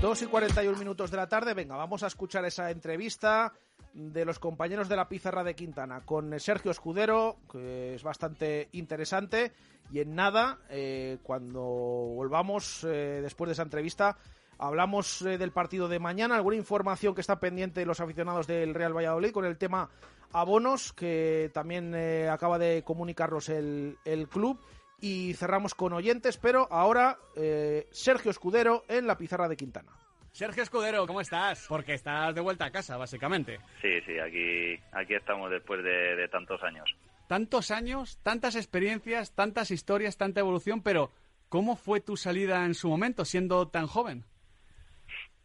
Dos 0.01 0.21
y 0.21 0.27
41 0.27 0.77
minutos 0.77 1.09
de 1.09 1.17
la 1.17 1.27
tarde. 1.27 1.55
Venga, 1.55 1.75
vamos 1.75 2.03
a 2.03 2.07
escuchar 2.07 2.45
esa 2.45 2.69
entrevista 2.69 3.51
de 3.93 4.25
los 4.25 4.37
compañeros 4.37 4.87
de 4.87 4.95
la 4.95 5.09
pizarra 5.09 5.43
de 5.43 5.55
Quintana 5.55 6.01
con 6.05 6.39
Sergio 6.39 6.69
Escudero, 6.69 7.37
que 7.51 7.95
es 7.95 8.03
bastante 8.03 8.69
interesante. 8.73 9.53
Y 9.91 9.99
en 9.99 10.13
nada, 10.13 10.59
eh, 10.69 11.17
cuando 11.23 11.61
volvamos 11.61 12.83
eh, 12.83 13.21
después 13.23 13.47
de 13.47 13.53
esa 13.53 13.63
entrevista, 13.63 14.17
hablamos 14.59 15.23
eh, 15.23 15.39
del 15.39 15.51
partido 15.51 15.87
de 15.87 15.97
mañana, 15.97 16.35
alguna 16.35 16.57
información 16.57 17.15
que 17.15 17.21
está 17.21 17.39
pendiente 17.39 17.79
de 17.79 17.87
los 17.87 17.99
aficionados 17.99 18.45
del 18.45 18.75
Real 18.75 18.95
Valladolid 18.95 19.31
con 19.31 19.45
el 19.45 19.57
tema 19.57 19.89
abonos, 20.31 20.93
que 20.93 21.49
también 21.55 21.95
acaba 22.29 22.59
de 22.59 22.83
comunicarnos 22.83 23.49
el, 23.49 23.97
el 24.05 24.27
club 24.27 24.59
y 24.99 25.33
cerramos 25.33 25.75
con 25.75 25.93
oyentes, 25.93 26.37
pero 26.37 26.67
ahora 26.71 27.17
eh, 27.35 27.87
Sergio 27.91 28.31
Escudero 28.31 28.83
en 28.87 29.07
la 29.07 29.17
pizarra 29.17 29.47
de 29.47 29.57
Quintana. 29.57 29.91
Sergio 30.31 30.63
Escudero, 30.63 31.07
¿cómo 31.07 31.21
estás? 31.21 31.65
Porque 31.67 31.93
estás 31.93 32.35
de 32.35 32.41
vuelta 32.41 32.65
a 32.65 32.71
casa, 32.71 32.95
básicamente. 32.97 33.59
Sí, 33.81 34.01
sí, 34.05 34.19
aquí, 34.19 34.79
aquí 34.91 35.15
estamos 35.15 35.49
después 35.49 35.83
de, 35.83 36.15
de 36.15 36.27
tantos 36.27 36.61
años. 36.61 36.87
Tantos 37.27 37.71
años, 37.71 38.19
tantas 38.23 38.55
experiencias, 38.55 39.33
tantas 39.33 39.71
historias, 39.71 40.17
tanta 40.17 40.39
evolución, 40.39 40.83
pero 40.83 41.11
¿cómo 41.49 41.75
fue 41.75 42.01
tu 42.01 42.17
salida 42.17 42.65
en 42.65 42.75
su 42.75 42.87
momento, 42.87 43.25
siendo 43.25 43.67
tan 43.67 43.87
joven? 43.87 44.25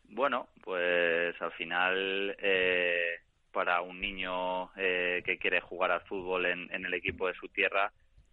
Bueno, 0.04 0.48
pues 0.62 1.40
al 1.40 1.52
final, 1.52 2.36
eh, 2.38 3.20
para 3.50 3.80
un 3.80 3.98
niño 3.98 4.70
eh, 4.76 5.22
que 5.24 5.38
quiere 5.38 5.62
jugar 5.62 5.90
al 5.90 6.02
fútbol 6.02 6.44
en, 6.44 6.70
en 6.70 6.84
el 6.84 6.92
equipo 6.92 7.28
de 7.28 7.34
su 7.34 7.48
tierra, 7.48 7.90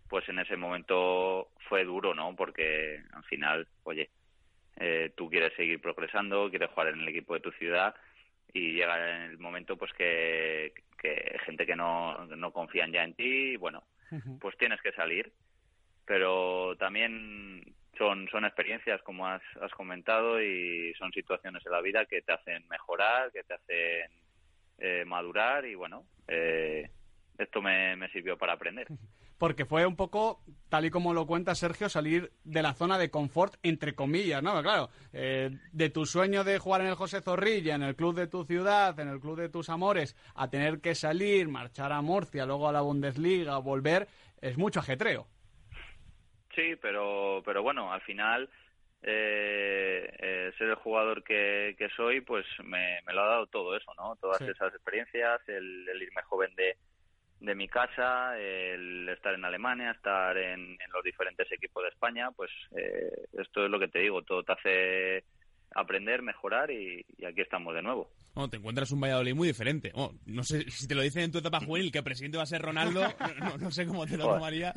pues 0.10 0.28
en 0.28 0.40
ese 0.40 0.58
momento 0.58 1.50
fue 1.70 1.86
duro, 1.86 2.14
¿no? 2.14 2.36
Porque 2.36 3.02
al 3.14 3.24
final, 3.26 3.68
oye, 3.84 4.10
eh, 4.78 5.12
tú 5.16 5.30
quieres 5.30 5.54
seguir 5.56 5.80
progresando, 5.80 6.50
quieres 6.50 6.72
jugar 6.72 6.90
en 6.90 7.02
el 7.02 7.08
equipo 7.08 7.36
de 7.36 7.42
tu 7.42 7.52
ciudad 7.52 7.96
y 8.52 8.74
llega 8.74 9.26
el 9.26 9.38
momento 9.38 9.78
pues 9.78 9.94
que, 9.94 10.74
que 10.98 11.38
gente 11.46 11.66
que 11.66 11.76
no, 11.76 12.26
no 12.26 12.52
confían 12.52 12.92
ya 12.92 13.04
en 13.04 13.14
ti 13.14 13.52
y 13.52 13.56
bueno, 13.58 13.84
pues 14.40 14.58
tienes 14.58 14.82
que 14.82 14.92
salir. 14.94 15.32
Pero 16.06 16.76
también 16.78 17.76
son, 17.98 18.28
son 18.30 18.46
experiencias, 18.46 19.02
como 19.04 19.28
has, 19.28 19.44
has 19.62 19.72
comentado, 19.74 20.42
y 20.42 20.94
son 20.96 21.12
situaciones 21.12 21.64
en 21.66 21.72
la 21.72 21.82
vida 21.82 22.06
que 22.06 22.24
te 22.24 22.32
hacen 22.32 22.68
mejorar, 22.68 23.32
que 23.32 23.44
te 23.44 23.54
hacen 23.54 24.12
eh, 24.80 25.04
madurar 25.06 25.66
y 25.66 25.76
bueno, 25.76 26.06
eh, 26.28 26.90
esto 27.38 27.62
me, 27.62 27.96
me 27.96 28.10
sirvió 28.10 28.38
para 28.38 28.54
aprender. 28.54 28.88
Porque 29.40 29.66
fue 29.66 29.86
un 29.88 29.96
poco, 29.96 30.42
tal 30.70 30.86
y 30.86 30.92
como 30.92 31.14
lo 31.14 31.26
cuenta 31.26 31.56
Sergio, 31.56 31.90
salir 31.90 32.32
de 32.44 32.62
la 32.62 32.74
zona 32.74 32.98
de 33.00 33.10
confort, 33.10 33.56
entre 33.64 33.96
comillas, 33.96 34.44
¿no? 34.44 34.62
Claro, 34.62 34.90
eh, 35.14 35.50
de 35.72 35.90
tu 35.90 36.06
sueño 36.06 36.44
de 36.44 36.60
jugar 36.60 36.82
en 36.82 36.88
el 36.88 36.96
José 36.96 37.22
Zorrilla, 37.22 37.74
en 37.76 37.84
el 37.84 37.96
club 37.96 38.16
de 38.16 38.28
tu 38.28 38.44
ciudad, 38.44 39.00
en 39.00 39.08
el 39.08 39.20
club 39.22 39.38
de 39.40 39.48
tus 39.50 39.70
amores, 39.70 40.16
a 40.36 40.50
tener 40.50 40.82
que 40.82 40.94
salir, 40.94 41.48
marchar 41.48 41.92
a 41.94 42.02
Murcia, 42.02 42.46
luego 42.46 42.68
a 42.68 42.74
la 42.74 42.82
Bundesliga, 42.82 43.58
volver, 43.60 44.08
es 44.42 44.58
mucho 44.58 44.82
ajetreo. 44.82 45.26
Sí, 46.54 46.76
pero, 46.82 47.42
pero 47.46 47.64
bueno, 47.64 47.94
al 47.94 48.02
final 48.02 48.50
eh, 49.04 50.12
eh, 50.20 50.52
ser 50.58 50.68
el 50.68 50.76
jugador 50.76 51.24
que, 51.24 51.76
que 51.78 51.88
soy, 51.96 52.20
pues 52.20 52.46
me, 52.64 53.00
me, 53.08 53.14
lo 53.14 53.22
ha 53.22 53.28
dado 53.28 53.48
todo 53.48 53.78
eso, 53.78 53.94
¿no? 53.96 54.18
Todas 54.18 54.40
Sí. 54.40 54.46
esas 54.46 54.74
experiencias, 54.74 55.40
el, 55.48 55.88
el 55.88 56.02
irme 56.02 56.22
joven 56.24 56.54
de, 56.56 56.76
de 57.40 57.56
mi 57.56 57.68
casa, 57.68 58.38
el 58.38 59.08
estar 59.10 59.34
en 59.34 59.46
Alemania, 59.46 59.92
estar 59.92 60.38
en, 60.38 60.60
en 60.60 60.92
los 60.94 61.04
diferentes 61.04 61.50
equipos 61.52 61.84
de 61.84 61.90
España, 61.90 62.32
pues 62.32 62.52
eh, 62.76 63.28
esto 63.34 63.66
es 63.66 63.72
lo 63.72 63.80
que 63.80 63.88
te 63.88 64.00
digo, 64.00 64.22
todo 64.24 64.44
te 64.44 64.54
hace 64.54 65.24
aprender, 65.74 66.22
mejorar 66.22 66.72
y, 66.72 67.06
y 67.18 67.26
aquí 67.26 67.42
estamos 67.42 67.74
de 67.76 67.82
nuevo. 67.82 68.10
Bueno, 68.34 68.50
te 68.50 68.58
encuentras 68.58 68.92
un 68.92 69.02
Valladolid 69.02 69.36
muy 69.36 69.48
diferente. 69.48 69.92
Bueno, 69.94 70.14
no 70.26 70.44
sé 70.44 70.70
si 70.70 70.88
te 70.88 70.96
lo 70.96 71.02
dicen 71.02 71.24
en 71.24 71.32
tu 71.32 71.40
etapa 71.40 71.60
juvenil 71.60 71.92
que 71.92 72.00
el 72.00 72.04
presidente 72.04 72.38
va 72.38 72.44
a 72.44 72.48
ser 72.48 72.62
Ronaldo, 72.62 73.02
no, 73.40 73.58
no 73.58 73.72
sé 73.72 73.86
cómo 73.86 74.06
te 74.06 74.18
lo 74.18 74.26
tomarías. 74.26 74.76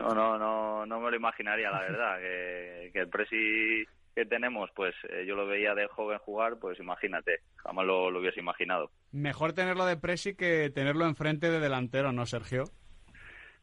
No, 0.00 0.14
no, 0.14 0.38
no, 0.38 0.86
no 0.86 1.00
me 1.00 1.10
lo 1.10 1.16
imaginaría, 1.16 1.70
la 1.70 1.80
verdad, 1.80 2.18
que, 2.18 2.90
que 2.92 3.00
el 3.00 3.08
presi 3.08 3.84
que 4.18 4.26
tenemos, 4.26 4.68
pues 4.74 4.96
eh, 5.08 5.24
yo 5.24 5.36
lo 5.36 5.46
veía 5.46 5.76
de 5.76 5.86
joven 5.86 6.18
jugar, 6.18 6.58
pues 6.58 6.80
imagínate, 6.80 7.38
jamás 7.54 7.86
lo, 7.86 8.10
lo 8.10 8.18
hubiese 8.18 8.40
imaginado. 8.40 8.90
Mejor 9.12 9.52
tenerlo 9.52 9.86
de 9.86 9.96
presi 9.96 10.34
que 10.34 10.70
tenerlo 10.70 11.06
enfrente 11.06 11.48
de 11.48 11.60
delantero, 11.60 12.10
¿no, 12.10 12.26
Sergio? 12.26 12.64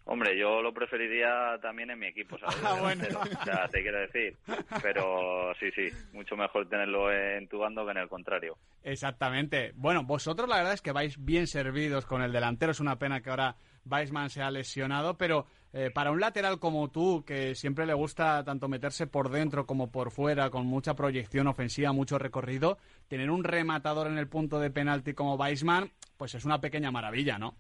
Hombre, 0.05 0.37
yo 0.37 0.61
lo 0.61 0.73
preferiría 0.73 1.57
también 1.61 1.89
en 1.89 1.99
mi 1.99 2.07
equipo, 2.07 2.37
¿sabes? 2.37 2.55
Ah, 2.63 2.77
bueno. 2.79 3.03
O 3.19 3.43
sea, 3.43 3.67
te 3.67 3.81
quiero 3.81 3.99
decir. 3.99 4.37
Pero 4.81 5.51
sí, 5.59 5.69
sí, 5.71 5.89
mucho 6.13 6.37
mejor 6.37 6.69
tenerlo 6.69 7.11
en 7.11 7.49
tu 7.49 7.57
bando 7.57 7.83
que 7.83 7.91
en 7.91 7.97
el 7.97 8.07
contrario. 8.07 8.55
Exactamente. 8.83 9.73
Bueno, 9.75 10.03
vosotros 10.03 10.47
la 10.47 10.57
verdad 10.57 10.73
es 10.73 10.81
que 10.81 10.93
vais 10.93 11.17
bien 11.25 11.47
servidos 11.47 12.05
con 12.05 12.21
el 12.21 12.31
delantero. 12.31 12.71
Es 12.71 12.79
una 12.79 12.97
pena 12.97 13.21
que 13.21 13.29
ahora 13.29 13.57
Weisman 13.89 14.29
se 14.29 14.41
ha 14.41 14.51
lesionado, 14.51 15.17
pero 15.17 15.45
eh, 15.73 15.91
para 15.91 16.11
un 16.11 16.19
lateral 16.19 16.59
como 16.59 16.89
tú, 16.89 17.23
que 17.25 17.55
siempre 17.55 17.85
le 17.85 17.93
gusta 17.93 18.43
tanto 18.43 18.67
meterse 18.67 19.07
por 19.07 19.29
dentro 19.29 19.65
como 19.65 19.91
por 19.91 20.11
fuera, 20.11 20.49
con 20.49 20.65
mucha 20.65 20.95
proyección 20.95 21.47
ofensiva, 21.47 21.91
mucho 21.91 22.17
recorrido, 22.17 22.77
tener 23.07 23.29
un 23.29 23.43
rematador 23.43 24.07
en 24.07 24.17
el 24.17 24.27
punto 24.27 24.59
de 24.59 24.71
penalti 24.71 25.13
como 25.13 25.35
Weisman, 25.35 25.91
pues 26.17 26.35
es 26.35 26.45
una 26.45 26.61
pequeña 26.61 26.91
maravilla, 26.91 27.37
¿no? 27.37 27.55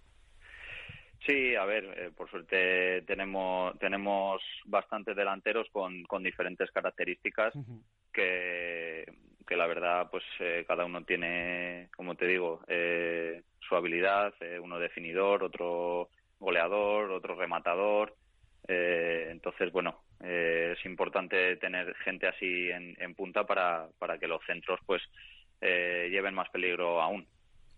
Sí, 1.25 1.55
a 1.55 1.65
ver, 1.65 1.85
eh, 1.97 2.11
por 2.15 2.29
suerte 2.29 3.01
tenemos 3.07 3.77
tenemos 3.79 4.41
bastantes 4.65 5.15
delanteros 5.15 5.67
con, 5.71 6.03
con 6.03 6.21
diferentes 6.21 6.69
características 6.71 7.53
que, 8.13 9.05
que 9.47 9.55
la 9.55 9.65
verdad 9.65 10.07
pues 10.11 10.23
eh, 10.39 10.63
cada 10.67 10.85
uno 10.85 11.03
tiene, 11.03 11.89
como 11.95 12.13
te 12.15 12.27
digo, 12.27 12.61
eh, 12.67 13.41
su 13.59 13.75
habilidad, 13.75 14.33
uno 14.61 14.77
definidor, 14.77 15.43
otro 15.43 16.09
goleador, 16.39 17.11
otro 17.11 17.35
rematador. 17.35 18.15
eh, 18.67 19.27
entonces, 19.31 19.71
bueno, 19.71 20.01
eh, 20.23 20.73
es 20.77 20.85
importante 20.85 21.55
tener 21.57 21.93
gente 22.03 22.27
así 22.27 22.69
en, 22.71 22.95
en 22.99 23.13
punta 23.15 23.45
para, 23.45 23.87
para 23.99 24.17
que 24.17 24.27
los 24.27 24.41
centros 24.45 24.79
pues 24.85 25.01
eh, 25.61 26.07
lleven 26.11 26.33
más 26.33 26.49
peligro 26.49 27.01
aún. 27.01 27.27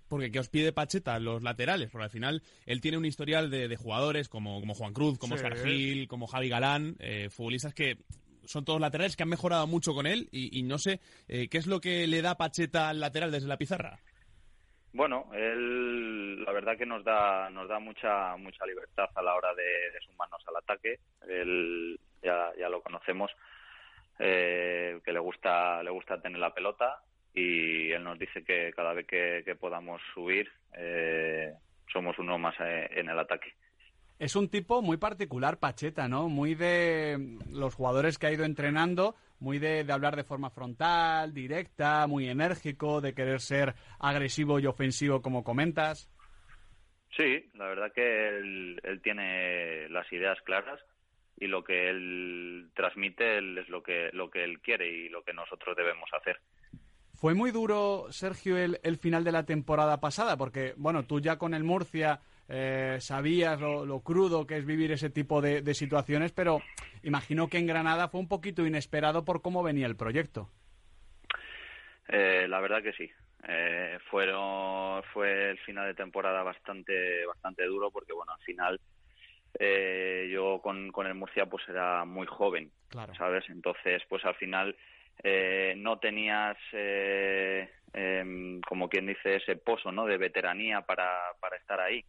Porque 0.08 0.32
¿qué 0.32 0.40
os 0.40 0.48
pide 0.48 0.72
Pacheta? 0.72 1.20
Los 1.20 1.44
laterales, 1.44 1.90
porque 1.92 2.06
al 2.06 2.10
final 2.10 2.42
él 2.66 2.80
tiene 2.80 2.98
un 2.98 3.06
historial 3.06 3.50
de, 3.52 3.68
de 3.68 3.76
jugadores 3.76 4.30
como, 4.30 4.62
como 4.62 4.74
Juan 4.74 4.94
Cruz, 4.94 5.18
como 5.18 5.38
Sí. 5.38 5.44
Oscar 5.44 5.58
Gil, 5.58 6.08
como 6.08 6.28
Javi 6.28 6.48
Galán, 6.48 6.96
eh, 7.00 7.30
futbolistas 7.30 7.74
que 7.74 7.98
son 8.46 8.64
todos 8.64 8.80
laterales 8.80 9.18
que 9.18 9.24
han 9.24 9.30
mejorado 9.30 9.68
mucho 9.68 9.94
con 9.94 10.08
él 10.08 10.30
y, 10.32 10.58
y 10.58 10.64
no 10.64 10.78
sé 10.78 11.02
eh, 11.28 11.50
qué 11.50 11.58
es 11.58 11.68
lo 11.68 11.82
que 11.82 12.08
le 12.08 12.22
da 12.22 12.38
Pacheta 12.38 12.88
al 12.88 13.02
lateral 13.02 13.32
desde 13.34 13.50
la 13.50 13.58
pizarra. 13.58 14.00
Bueno, 14.94 15.30
él 15.34 16.44
la 16.44 16.52
verdad 16.52 16.78
que 16.78 16.86
nos 16.86 17.04
da 17.04 17.50
nos 17.50 17.68
da 17.68 17.80
mucha 17.80 18.36
mucha 18.38 18.66
libertad 18.66 19.10
a 19.16 19.22
la 19.22 19.36
hora 19.36 19.54
de, 19.54 19.92
sumarnos 20.06 20.42
al 20.48 20.56
ataque. 20.58 21.00
Él 21.28 22.00
ya, 22.24 22.52
ya 22.58 22.70
lo 22.70 22.82
conocemos 22.82 23.32
eh, 24.20 25.00
que 25.04 25.14
le 25.14 25.20
gusta 25.20 25.84
le 25.84 25.92
gusta 25.92 26.22
tener 26.22 26.40
la 26.40 26.54
pelota 26.54 27.02
y 27.34 27.92
él 27.92 28.04
nos 28.04 28.18
dice 28.18 28.44
que 28.44 28.74
cada 28.76 28.94
vez 28.94 29.06
que, 29.06 29.44
que 29.46 29.56
podamos 29.56 30.02
subir 30.14 30.50
eh, 30.74 31.54
somos 31.92 32.18
uno 32.20 32.38
más 32.38 32.56
eh, 32.60 32.90
en 32.92 33.10
el 33.10 33.20
ataque. 33.20 33.54
Es 34.20 34.36
un 34.36 34.50
tipo 34.50 34.82
muy 34.82 34.98
particular, 34.98 35.60
Pacheta, 35.60 36.08
¿no? 36.08 36.28
Muy 36.28 36.56
de 36.56 37.38
los 37.52 37.76
jugadores 37.76 38.18
que 38.18 38.28
ha 38.28 38.32
ido 38.32 38.46
entrenando, 38.46 39.16
muy 39.40 39.60
de, 39.60 39.84
de, 39.84 39.94
hablar 39.94 40.16
de 40.16 40.24
forma 40.24 40.50
frontal, 40.50 41.34
directa, 41.34 42.08
muy 42.08 42.30
enérgico, 42.30 43.02
de 43.02 43.14
querer 43.14 43.40
ser 43.40 43.76
agresivo 44.00 44.60
y 44.60 44.66
ofensivo, 44.66 45.22
como 45.22 45.44
comentas. 45.44 46.10
Sí, 47.16 47.50
la 47.56 47.66
verdad 47.68 47.92
que 47.94 48.28
él, 48.30 48.80
él 48.84 49.02
tiene 49.02 49.90
las 49.90 50.12
ideas 50.12 50.38
claras 50.44 50.80
y 51.40 51.48
lo 51.48 51.64
que 51.64 51.90
él 51.90 52.70
transmite 52.76 53.38
él 53.38 53.58
es 53.58 53.70
lo 53.70 53.82
que, 53.84 54.10
lo 54.14 54.30
que 54.30 54.44
él 54.44 54.60
quiere 54.60 54.90
y 54.90 55.10
lo 55.10 55.24
que 55.24 55.34
nosotros 55.34 55.76
debemos 55.76 56.10
hacer. 56.14 56.40
Fue 57.14 57.34
muy 57.34 57.52
duro, 57.52 58.08
Sergio, 58.12 58.58
el, 58.58 58.80
el 58.84 58.98
final 58.98 59.24
de 59.24 59.32
la 59.32 59.46
temporada 59.46 60.00
pasada, 60.00 60.38
porque, 60.38 60.74
bueno, 60.78 61.06
tú 61.06 61.20
ya 61.20 61.38
con 61.38 61.56
el 61.56 61.64
Murcia 61.64 62.22
eh, 62.50 62.98
sabías 63.00 63.60
lo, 63.60 63.86
lo, 63.86 64.02
crudo 64.02 64.48
que 64.48 64.58
es 64.58 64.66
vivir 64.66 64.92
ese 64.92 65.10
tipo 65.10 65.42
de, 65.42 65.62
de, 65.62 65.74
situaciones, 65.74 66.32
pero 66.32 66.62
imagino 67.04 67.48
que 67.48 67.58
en 67.58 67.68
Granada 67.68 68.08
fue 68.08 68.20
un 68.20 68.28
poquito 68.28 68.66
inesperado 68.66 69.26
por 69.26 69.42
cómo 69.42 69.64
venía 69.64 69.88
el 69.88 69.96
proyecto. 69.96 70.50
Eh, 72.08 72.48
la 72.48 72.60
verdad 72.60 72.82
que 72.82 72.94
sí. 72.94 73.10
Eh, 73.48 73.98
fueron, 74.10 75.04
fue 75.14 75.52
el 75.52 75.60
final 75.60 75.88
de 75.88 75.94
temporada 75.94 76.44
bastante, 76.44 77.26
bastante 77.26 77.66
duro 77.66 77.92
porque, 77.92 78.14
bueno, 78.14 78.34
al 78.34 78.42
final 78.42 78.80
eh, 79.60 80.30
yo 80.32 80.60
con, 80.62 80.92
con 80.92 81.08
el 81.08 81.16
Murcia 81.16 81.46
pues 81.46 81.68
era 81.70 82.06
muy 82.06 82.28
joven, 82.28 82.72
claro. 82.90 83.14
¿sabes? 83.16 83.46
Entonces, 83.50 84.02
pues 84.10 84.24
al 84.26 84.36
final 84.36 84.76
eh, 85.24 85.74
no 85.78 85.98
tenías, 86.00 86.58
eh, 86.74 87.70
eh, 87.94 88.60
como 88.68 88.90
quien 88.90 89.08
dice, 89.08 89.38
ese 89.38 89.56
pozo, 89.56 89.92
¿no? 89.92 90.06
De 90.06 90.18
veteranía 90.18 90.82
para, 90.82 91.20
para 91.40 91.58
estar 91.58 91.80
ahí. 91.80 92.04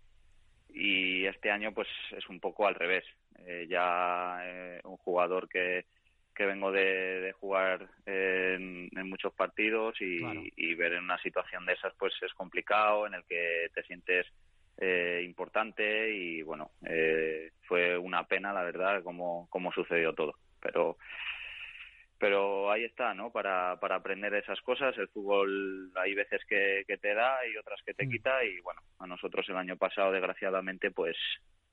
Y 0.78 1.26
este 1.26 1.50
año, 1.50 1.72
pues 1.72 1.88
es 2.16 2.28
un 2.28 2.38
poco 2.38 2.66
al 2.66 2.76
revés. 2.76 3.04
Eh, 3.46 3.66
ya 3.68 4.40
eh, 4.44 4.80
un 4.84 4.96
jugador 4.98 5.48
que, 5.48 5.86
que 6.34 6.46
vengo 6.46 6.70
de, 6.70 7.20
de 7.20 7.32
jugar 7.32 7.88
en, 8.06 8.88
en, 8.96 9.08
muchos 9.08 9.32
partidos 9.34 9.96
y, 10.00 10.20
claro. 10.20 10.42
y 10.56 10.74
ver 10.74 10.92
en 10.92 11.04
una 11.04 11.18
situación 11.18 11.66
de 11.66 11.72
esas, 11.72 11.92
pues 11.98 12.14
es 12.22 12.32
complicado, 12.34 13.06
en 13.06 13.14
el 13.14 13.24
que 13.24 13.68
te 13.74 13.82
sientes 13.82 14.26
eh, 14.80 15.22
importante 15.24 16.14
y 16.14 16.42
bueno, 16.42 16.70
eh, 16.84 17.50
fue 17.66 17.98
una 17.98 18.24
pena, 18.28 18.52
la 18.52 18.62
verdad, 18.62 19.02
cómo, 19.02 19.48
cómo 19.50 19.72
sucedió 19.72 20.14
todo. 20.14 20.34
Pero 20.60 20.96
pero 22.18 22.70
ahí 22.70 22.84
está, 22.84 23.14
¿no? 23.14 23.30
Para, 23.30 23.78
para 23.80 23.96
aprender 23.96 24.34
esas 24.34 24.60
cosas. 24.62 24.96
El 24.98 25.08
fútbol 25.08 25.92
hay 25.96 26.14
veces 26.14 26.40
que, 26.48 26.84
que 26.86 26.98
te 26.98 27.14
da 27.14 27.36
y 27.46 27.56
otras 27.56 27.80
que 27.84 27.94
te 27.94 28.06
Mm. 28.06 28.10
quita 28.10 28.44
y 28.44 28.60
bueno, 28.60 28.80
a 28.98 29.06
nosotros 29.06 29.48
el 29.48 29.56
año 29.56 29.76
pasado, 29.76 30.12
desgraciadamente, 30.12 30.90
pues, 30.90 31.16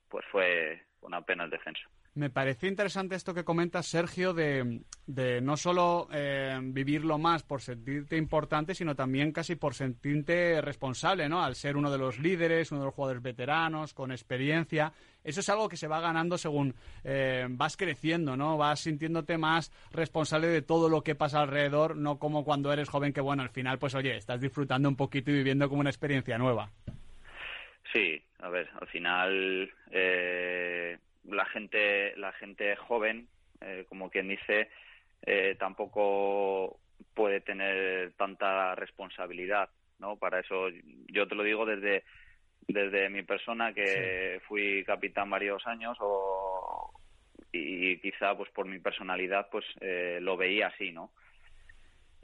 pues 0.09 0.23
fue 0.31 0.81
una 1.01 1.21
pena 1.21 1.43
el 1.45 1.49
descenso. 1.49 1.87
Me 2.13 2.29
parece 2.29 2.67
interesante 2.67 3.15
esto 3.15 3.33
que 3.33 3.43
comentas, 3.43 3.87
Sergio, 3.87 4.33
de, 4.33 4.79
de 5.05 5.41
no 5.41 5.57
solo 5.57 6.07
eh, 6.13 6.57
vivirlo 6.63 7.17
más 7.17 7.43
por 7.43 7.61
sentirte 7.61 8.15
importante, 8.15 8.73
sino 8.73 8.95
también 8.95 9.33
casi 9.33 9.55
por 9.55 9.73
sentirte 9.73 10.61
responsable, 10.61 11.27
¿no? 11.27 11.43
Al 11.43 11.55
ser 11.55 11.75
uno 11.75 11.91
de 11.91 11.97
los 11.97 12.17
líderes, 12.19 12.71
uno 12.71 12.79
de 12.81 12.85
los 12.85 12.93
jugadores 12.95 13.21
veteranos, 13.21 13.93
con 13.93 14.11
experiencia. 14.13 14.93
Eso 15.25 15.41
es 15.41 15.49
algo 15.49 15.67
que 15.67 15.75
se 15.75 15.87
va 15.87 15.99
ganando 15.99 16.37
según 16.37 16.73
eh, 17.03 17.47
vas 17.49 17.75
creciendo, 17.75 18.37
¿no? 18.37 18.57
Vas 18.57 18.79
sintiéndote 18.79 19.37
más 19.37 19.71
responsable 19.91 20.47
de 20.47 20.61
todo 20.61 20.87
lo 20.87 21.01
que 21.01 21.15
pasa 21.15 21.41
alrededor, 21.41 21.97
no 21.97 22.19
como 22.19 22.45
cuando 22.45 22.71
eres 22.71 22.87
joven, 22.87 23.11
que 23.11 23.21
bueno, 23.21 23.43
al 23.43 23.49
final, 23.49 23.79
pues 23.79 23.95
oye, 23.95 24.15
estás 24.15 24.39
disfrutando 24.39 24.87
un 24.87 24.95
poquito 24.95 25.31
y 25.31 25.35
viviendo 25.35 25.67
como 25.67 25.81
una 25.81 25.89
experiencia 25.89 26.37
nueva. 26.37 26.69
Sí, 27.91 28.21
a 28.39 28.49
ver, 28.49 28.69
al 28.79 28.87
final 28.87 29.73
eh, 29.91 30.97
la 31.23 31.45
gente, 31.45 32.15
la 32.17 32.31
gente 32.33 32.75
joven, 32.75 33.27
eh, 33.61 33.85
como 33.89 34.09
quien 34.09 34.27
dice, 34.27 34.69
eh, 35.25 35.55
tampoco 35.57 36.79
puede 37.13 37.41
tener 37.41 38.13
tanta 38.13 38.75
responsabilidad, 38.75 39.69
¿no? 39.99 40.17
Para 40.17 40.41
eso 40.41 40.67
yo 41.07 41.27
te 41.27 41.35
lo 41.35 41.43
digo 41.43 41.65
desde 41.65 42.03
desde 42.67 43.09
mi 43.09 43.23
persona 43.23 43.73
que 43.73 44.39
sí. 44.39 44.45
fui 44.47 44.83
capitán 44.83 45.29
varios 45.29 45.65
años 45.67 45.97
o 45.99 46.91
y 47.51 47.97
quizá 47.99 48.35
pues 48.35 48.49
por 48.51 48.65
mi 48.65 48.79
personalidad 48.79 49.47
pues 49.49 49.63
eh, 49.79 50.19
lo 50.21 50.35
veía 50.35 50.67
así, 50.67 50.91
¿no? 50.91 51.11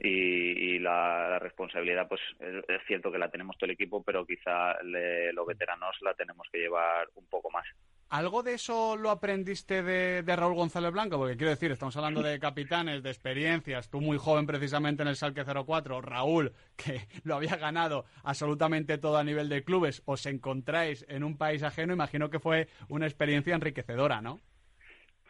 y, 0.02 0.74
y 0.74 0.78
la, 0.80 1.28
la, 1.30 1.38
responsabilidad 1.38 2.08
pues 2.08 2.20
es, 2.40 2.64
es, 2.68 2.82
cierto 2.86 3.12
que 3.12 3.18
la 3.18 3.30
tenemos 3.30 3.56
todo 3.56 3.66
el 3.66 3.74
equipo 3.74 4.02
pero 4.02 4.26
quizá 4.26 4.82
le, 4.82 5.32
los 5.32 5.46
veteranos 5.46 5.96
la 6.02 6.14
tenemos 6.14 6.48
que 6.52 6.58
llevar 6.58 7.08
un 7.14 7.26
poco 7.26 7.50
más 7.50 7.64
¿Algo 8.12 8.42
de 8.42 8.52
eso 8.52 8.94
lo 8.98 9.08
aprendiste 9.08 9.82
de, 9.82 10.36
Raúl 10.36 10.54
González 10.54 10.92
Blanco? 10.92 11.16
Porque 11.16 11.38
quiero 11.38 11.48
decir, 11.48 11.72
estamos 11.72 11.96
hablando 11.96 12.20
de 12.20 12.38
capitanes, 12.38 13.02
de 13.02 13.08
experiencias, 13.08 13.88
tú 13.88 14.02
muy 14.02 14.18
joven 14.18 14.46
precisamente 14.46 15.00
en 15.00 15.08
el 15.08 15.16
Salque 15.16 15.44
04, 15.46 16.02
Raúl, 16.02 16.52
que 16.76 17.06
lo 17.24 17.36
había 17.36 17.56
ganado 17.56 18.04
absolutamente 18.22 18.98
todo 18.98 19.16
a 19.16 19.24
nivel 19.24 19.48
de 19.48 19.64
clubes, 19.64 20.02
os 20.04 20.26
encontráis 20.26 21.06
en 21.08 21.24
un 21.24 21.38
país 21.38 21.62
ajeno, 21.62 21.94
imagino 21.94 22.28
que 22.28 22.38
fue 22.38 22.68
una 22.90 23.06
experiencia 23.06 23.54
enriquecedora, 23.54 24.20
¿no? 24.20 24.40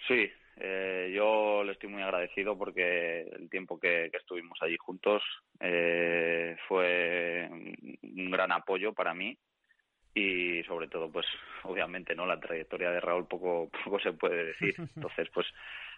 Sí, 0.09 0.29
eh, 0.57 1.13
yo 1.15 1.63
le 1.63 1.75
estoy 1.75 1.89
muy 1.89 2.03
agradecido 2.03 2.59
porque 2.59 3.21
el 3.21 3.49
tiempo 3.49 3.79
que, 3.79 4.09
que 4.11 4.19
estuvimos 4.19 4.59
allí 4.61 4.77
juntos 4.77 5.23
eh, 5.61 6.57
fue 6.67 7.49
un 7.49 8.31
gran 8.33 8.51
apoyo 8.51 8.93
para 8.93 9.15
mí 9.15 9.39
y 10.15 10.63
sobre 10.65 10.89
todo 10.89 11.11
pues 11.11 11.27
obviamente 11.63 12.15
no 12.15 12.27
la 12.27 12.39
trayectoria 12.39 12.91
de 12.91 13.01
Raúl 13.01 13.27
poco 13.27 13.71
poco 13.85 13.99
se 14.01 14.13
puede 14.13 14.47
decir. 14.47 14.75
Entonces 14.97 15.29
pues 15.33 15.47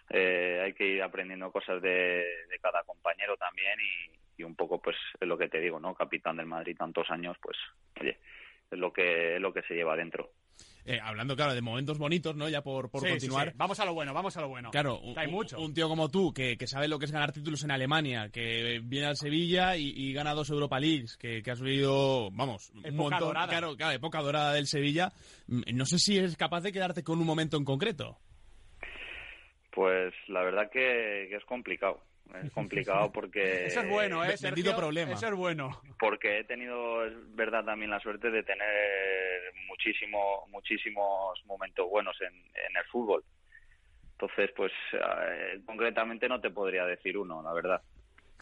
eh, 0.09 0.61
hay 0.63 0.73
que 0.73 0.85
ir 0.85 1.03
aprendiendo 1.03 1.51
cosas 1.51 1.81
de, 1.81 2.25
de 2.49 2.59
cada 2.61 2.83
compañero 2.83 3.35
también 3.37 3.77
y, 3.79 4.41
y, 4.41 4.43
un 4.43 4.55
poco 4.55 4.81
pues 4.81 4.95
es 5.19 5.27
lo 5.27 5.37
que 5.37 5.49
te 5.49 5.59
digo 5.59 5.79
no 5.79 5.95
capitán 5.95 6.37
del 6.37 6.45
Madrid 6.45 6.77
tantos 6.77 7.09
años 7.09 7.37
pues 7.41 7.57
oye 7.99 8.19
es 8.69 8.77
lo 8.77 8.93
que 8.93 9.35
es 9.35 9.41
lo 9.41 9.53
que 9.53 9.63
se 9.63 9.73
lleva 9.73 9.95
dentro 9.95 10.31
eh, 10.85 10.99
hablando, 11.01 11.35
claro, 11.35 11.53
de 11.55 11.61
momentos 11.61 11.97
bonitos, 11.97 12.35
¿no? 12.35 12.47
Ya 12.47 12.61
por, 12.61 12.91
por 12.91 13.01
sí, 13.01 13.09
continuar. 13.09 13.47
Sí, 13.47 13.51
sí. 13.51 13.57
Vamos 13.57 13.79
a 13.79 13.85
lo 13.85 13.93
bueno, 13.93 14.13
vamos 14.13 14.37
a 14.37 14.41
lo 14.41 14.49
bueno. 14.49 14.69
Claro, 14.69 14.99
un, 14.99 15.17
Hay 15.17 15.27
mucho. 15.27 15.59
Un, 15.59 15.73
tío 15.73 15.89
como 15.89 16.09
tú, 16.09 16.31
que, 16.31 16.57
que, 16.57 16.67
sabe 16.67 16.87
lo 16.87 16.99
que 16.99 17.05
es 17.05 17.11
ganar 17.11 17.31
títulos 17.31 17.63
en 17.63 17.71
Alemania, 17.71 18.29
que 18.31 18.79
viene 18.83 19.07
al 19.07 19.17
Sevilla 19.17 19.75
y, 19.77 19.93
y 19.95 20.13
gana 20.13 20.33
dos 20.33 20.49
Europa 20.51 20.79
Leagues, 20.79 21.17
que, 21.17 21.41
que 21.41 21.51
has 21.51 21.59
vivido, 21.61 22.29
vamos, 22.31 22.69
época 22.69 22.89
un 22.89 22.95
montón. 22.95 23.19
Dorada. 23.19 23.47
Claro, 23.47 23.75
claro, 23.75 23.93
época 23.93 24.21
dorada 24.21 24.53
del 24.53 24.67
Sevilla. 24.67 25.11
Mm, 25.47 25.61
No 25.73 25.85
sé 25.85 25.97
si 25.97 26.17
eres 26.17 26.37
capaz 26.37 26.61
de 26.61 26.71
quedarte 26.71 27.03
con 27.03 27.19
un 27.19 27.25
momento 27.25 27.57
en 27.57 27.65
concreto. 27.65 28.19
Pues 29.71 30.13
la 30.27 30.43
verdad 30.43 30.69
que, 30.71 31.27
que 31.29 31.35
es 31.35 31.45
complicado. 31.45 32.01
Es 32.43 32.51
complicado 32.51 33.11
porque... 33.11 33.65
Eso 33.65 33.81
es 33.81 33.89
bueno, 33.89 34.23
¿eh? 34.23 34.35
Sergio, 34.37 34.75
problema. 34.75 35.13
Eso 35.13 35.27
es 35.27 35.35
bueno. 35.35 35.81
Porque 35.99 36.39
he 36.39 36.43
tenido, 36.43 37.05
es 37.05 37.13
verdad, 37.35 37.63
también 37.63 37.91
la 37.91 37.99
suerte 37.99 38.29
de 38.29 38.43
tener 38.43 39.53
muchísimo, 39.67 40.45
muchísimos 40.49 41.43
momentos 41.45 41.89
buenos 41.89 42.19
en, 42.21 42.33
en 42.33 42.77
el 42.77 42.83
fútbol. 42.91 43.23
Entonces, 44.13 44.51
pues, 44.55 44.71
eh, 44.93 45.61
concretamente 45.65 46.27
no 46.27 46.39
te 46.39 46.49
podría 46.49 46.85
decir 46.85 47.17
uno, 47.17 47.41
la 47.43 47.53
verdad. 47.53 47.81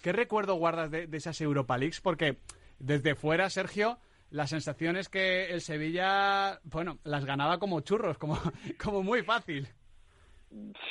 ¿Qué 0.01 0.11
recuerdo 0.11 0.55
guardas 0.55 0.91
de, 0.91 1.07
de 1.07 1.17
esas 1.17 1.39
Europa 1.41 1.77
Leagues? 1.77 2.01
Porque 2.01 2.37
desde 2.79 3.15
fuera, 3.15 3.49
Sergio, 3.49 3.99
la 4.29 4.47
sensación 4.47 4.97
es 4.97 5.09
que 5.09 5.45
el 5.51 5.61
Sevilla, 5.61 6.59
bueno, 6.63 6.97
las 7.03 7.25
ganaba 7.25 7.59
como 7.59 7.81
churros, 7.81 8.17
como, 8.17 8.37
como 8.83 9.03
muy 9.03 9.23
fácil. 9.23 9.67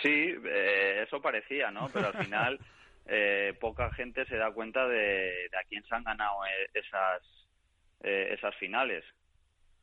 Sí, 0.03 0.35
eh, 0.45 1.05
eso 1.07 1.21
parecía, 1.21 1.71
¿no? 1.71 1.89
Pero 1.93 2.09
al 2.09 2.25
final 2.25 2.59
eh, 3.07 3.55
poca 3.61 3.91
gente 3.93 4.25
se 4.27 4.37
da 4.37 4.53
cuenta 4.53 4.87
de, 4.87 5.49
de, 5.51 5.57
a 5.59 5.65
quién 5.69 5.85
se 5.85 5.95
han 5.95 6.05
ganado 6.05 6.37
esas, 6.75 7.23
eh, 8.03 8.35
esas 8.37 8.55
finales. 8.57 9.05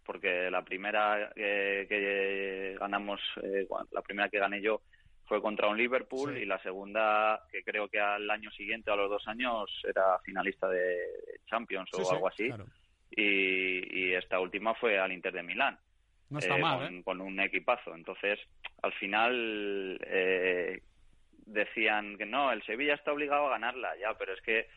Porque 0.05 0.49
la 0.49 0.63
primera 0.63 1.31
que, 1.35 1.85
que 1.87 2.77
ganamos, 2.79 3.21
eh, 3.43 3.67
la 3.91 4.01
primera 4.01 4.29
que 4.29 4.39
gané 4.39 4.61
yo 4.61 4.81
fue 5.25 5.41
contra 5.41 5.67
un 5.67 5.77
Liverpool 5.77 6.33
sí. 6.33 6.41
y 6.41 6.45
la 6.45 6.57
segunda, 6.63 7.43
que 7.51 7.63
creo 7.63 7.87
que 7.87 7.99
al 7.99 8.27
año 8.29 8.49
siguiente, 8.51 8.89
a 8.89 8.95
los 8.95 9.09
dos 9.09 9.27
años, 9.27 9.69
era 9.87 10.17
finalista 10.25 10.67
de 10.67 10.97
Champions 11.45 11.89
sí, 11.93 12.01
o 12.01 12.05
sí, 12.05 12.15
algo 12.15 12.27
así. 12.27 12.47
Claro. 12.47 12.65
Y, 13.11 13.99
y, 13.99 14.13
esta 14.13 14.39
última 14.39 14.73
fue 14.75 14.97
al 14.97 15.11
Inter 15.11 15.33
de 15.33 15.43
Milán. 15.43 15.77
No 16.29 16.39
está 16.39 16.57
mal, 16.57 16.79
con, 16.79 16.95
¿eh? 16.95 17.03
con, 17.03 17.21
un 17.21 17.39
equipazo. 17.39 17.93
Entonces, 17.95 18.39
al 18.81 18.93
final 18.93 19.99
eh, 20.05 20.81
decían 21.51 22.17
que 22.17 22.25
no, 22.25 22.51
el 22.51 22.63
Sevilla 22.63 22.95
está 22.95 23.11
obligado 23.11 23.47
a 23.47 23.51
ganarla, 23.51 23.95
ya, 23.99 24.17
pero 24.17 24.33
es 24.33 24.41
que 24.41 24.67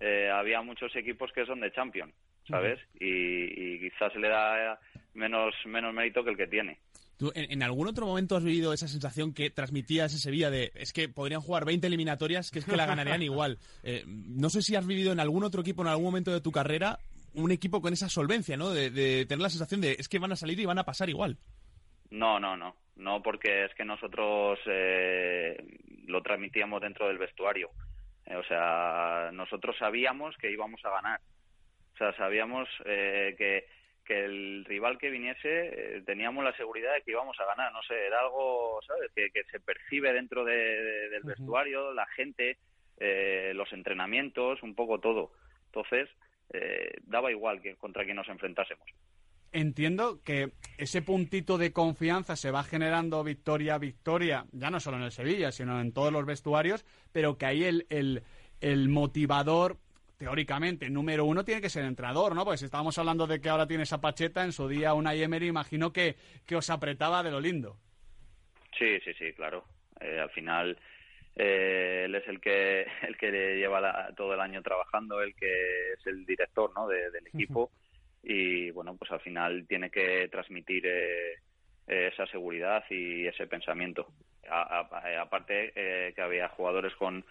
eh, 0.00 0.30
había 0.30 0.62
muchos 0.62 0.94
equipos 0.96 1.30
que 1.32 1.46
son 1.46 1.60
de 1.60 1.72
Champions. 1.72 2.14
¿sabes? 2.48 2.80
Y, 2.98 3.04
y 3.06 3.80
quizás 3.80 4.12
se 4.12 4.18
le 4.18 4.28
da 4.28 4.78
menos, 5.14 5.54
menos 5.66 5.94
mérito 5.94 6.24
que 6.24 6.30
el 6.30 6.36
que 6.36 6.46
tiene. 6.46 6.78
¿Tú 7.16 7.30
en, 7.34 7.52
en 7.52 7.62
algún 7.62 7.86
otro 7.86 8.06
momento 8.06 8.36
has 8.36 8.44
vivido 8.44 8.72
esa 8.72 8.88
sensación 8.88 9.32
que 9.32 9.50
transmitía 9.50 10.06
ese 10.06 10.18
Sevilla 10.18 10.50
de 10.50 10.72
es 10.74 10.92
que 10.92 11.08
podrían 11.08 11.40
jugar 11.40 11.64
20 11.64 11.86
eliminatorias 11.86 12.50
que 12.50 12.58
es 12.58 12.64
que 12.64 12.76
la 12.76 12.86
ganarían 12.86 13.22
igual? 13.22 13.58
Eh, 13.84 14.04
no 14.06 14.48
sé 14.48 14.62
si 14.62 14.76
has 14.76 14.86
vivido 14.86 15.12
en 15.12 15.18
algún 15.18 15.42
otro 15.42 15.60
equipo 15.60 15.82
en 15.82 15.88
algún 15.88 16.04
momento 16.04 16.30
de 16.32 16.40
tu 16.40 16.52
carrera 16.52 16.98
un 17.34 17.50
equipo 17.50 17.80
con 17.80 17.92
esa 17.92 18.08
solvencia, 18.08 18.56
¿no? 18.56 18.70
De, 18.70 18.90
de 18.90 19.26
tener 19.26 19.42
la 19.42 19.50
sensación 19.50 19.80
de 19.80 19.96
es 19.98 20.08
que 20.08 20.18
van 20.18 20.30
a 20.30 20.36
salir 20.36 20.60
y 20.60 20.66
van 20.66 20.78
a 20.78 20.84
pasar 20.84 21.08
igual. 21.08 21.38
No, 22.12 22.38
no, 22.38 22.56
no. 22.56 22.76
No, 22.96 23.22
porque 23.22 23.64
es 23.64 23.74
que 23.74 23.84
nosotros 23.86 24.58
eh, 24.66 25.56
lo 26.06 26.22
transmitíamos 26.22 26.80
dentro 26.82 27.08
del 27.08 27.16
vestuario. 27.18 27.70
Eh, 28.26 28.36
o 28.36 28.44
sea, 28.44 29.30
nosotros 29.32 29.76
sabíamos 29.78 30.36
que 30.36 30.50
íbamos 30.50 30.84
a 30.84 30.90
ganar. 30.90 31.20
O 31.94 31.96
sea, 31.96 32.12
sabíamos 32.16 32.68
eh, 32.84 33.34
que, 33.38 33.66
que 34.04 34.24
el 34.26 34.64
rival 34.66 34.98
que 34.98 35.08
viniese 35.10 35.96
eh, 35.96 36.02
teníamos 36.04 36.44
la 36.44 36.54
seguridad 36.56 36.92
de 36.92 37.02
que 37.02 37.12
íbamos 37.12 37.38
a 37.40 37.46
ganar. 37.46 37.72
No 37.72 37.82
sé, 37.82 38.06
era 38.06 38.20
algo, 38.20 38.80
¿sabes? 38.86 39.10
Que, 39.14 39.30
que 39.30 39.44
se 39.44 39.60
percibe 39.60 40.12
dentro 40.12 40.44
de, 40.44 40.54
de- 40.54 41.08
del 41.08 41.22
vestuario, 41.22 41.94
la 41.94 42.06
gente, 42.08 42.58
eh, 42.98 43.52
los 43.54 43.72
entrenamientos, 43.72 44.62
un 44.62 44.74
poco 44.74 45.00
todo. 45.00 45.32
Entonces, 45.66 46.10
eh, 46.52 46.92
daba 47.04 47.30
igual 47.30 47.62
que 47.62 47.74
contra 47.76 48.04
quién 48.04 48.16
nos 48.16 48.28
enfrentásemos. 48.28 48.86
Entiendo 49.52 50.22
que 50.24 50.52
ese 50.78 51.02
puntito 51.02 51.58
de 51.58 51.72
confianza 51.72 52.36
se 52.36 52.50
va 52.50 52.64
generando 52.64 53.22
victoria 53.22 53.74
a 53.74 53.78
victoria, 53.78 54.46
ya 54.52 54.70
no 54.70 54.80
solo 54.80 54.96
en 54.96 55.02
el 55.02 55.12
Sevilla, 55.12 55.52
sino 55.52 55.78
en 55.80 55.92
todos 55.92 56.10
los 56.10 56.24
vestuarios, 56.24 56.86
pero 57.12 57.36
que 57.36 57.44
ahí 57.46 57.64
el, 57.64 57.86
el, 57.90 58.22
el 58.62 58.88
motivador, 58.88 59.76
teóricamente, 60.16 60.88
número 60.88 61.26
uno, 61.26 61.44
tiene 61.44 61.60
que 61.60 61.68
ser 61.68 61.82
el 61.82 61.88
entrenador, 61.90 62.34
¿no? 62.34 62.44
Pues 62.46 62.60
si 62.60 62.64
estábamos 62.66 62.96
hablando 62.96 63.26
de 63.26 63.40
que 63.42 63.50
ahora 63.50 63.66
tienes 63.66 63.92
a 63.92 64.00
Pacheta, 64.00 64.42
en 64.42 64.52
su 64.52 64.68
día 64.68 64.94
una 64.94 65.14
Emery, 65.14 65.48
imagino 65.48 65.92
que, 65.92 66.16
que 66.46 66.56
os 66.56 66.70
apretaba 66.70 67.22
de 67.22 67.30
lo 67.30 67.40
lindo. 67.40 67.76
Sí, 68.78 69.00
sí, 69.04 69.12
sí, 69.18 69.34
claro. 69.34 69.64
Eh, 70.00 70.18
al 70.18 70.30
final 70.30 70.78
eh, 71.36 72.04
él 72.06 72.14
es 72.14 72.26
el 72.26 72.40
que 72.40 72.86
el 73.06 73.18
que 73.18 73.30
lleva 73.56 73.80
la- 73.82 74.14
todo 74.16 74.32
el 74.32 74.40
año 74.40 74.62
trabajando, 74.62 75.20
el 75.20 75.34
que 75.34 75.92
es 75.92 76.06
el 76.06 76.24
director, 76.24 76.72
¿no? 76.74 76.88
de- 76.88 77.10
del 77.10 77.26
equipo 77.26 77.70
y 78.22 78.70
bueno, 78.70 78.96
pues 78.96 79.10
al 79.10 79.20
final 79.20 79.66
tiene 79.68 79.90
que 79.90 80.28
transmitir 80.28 80.86
eh, 80.86 81.32
eh, 81.86 82.10
esa 82.12 82.26
seguridad 82.26 82.84
y 82.90 83.26
ese 83.26 83.46
pensamiento. 83.46 84.06
Aparte 84.48 85.72
eh, 85.74 86.12
que 86.14 86.22
había 86.22 86.48
jugadores 86.48 86.94
con 86.96 87.24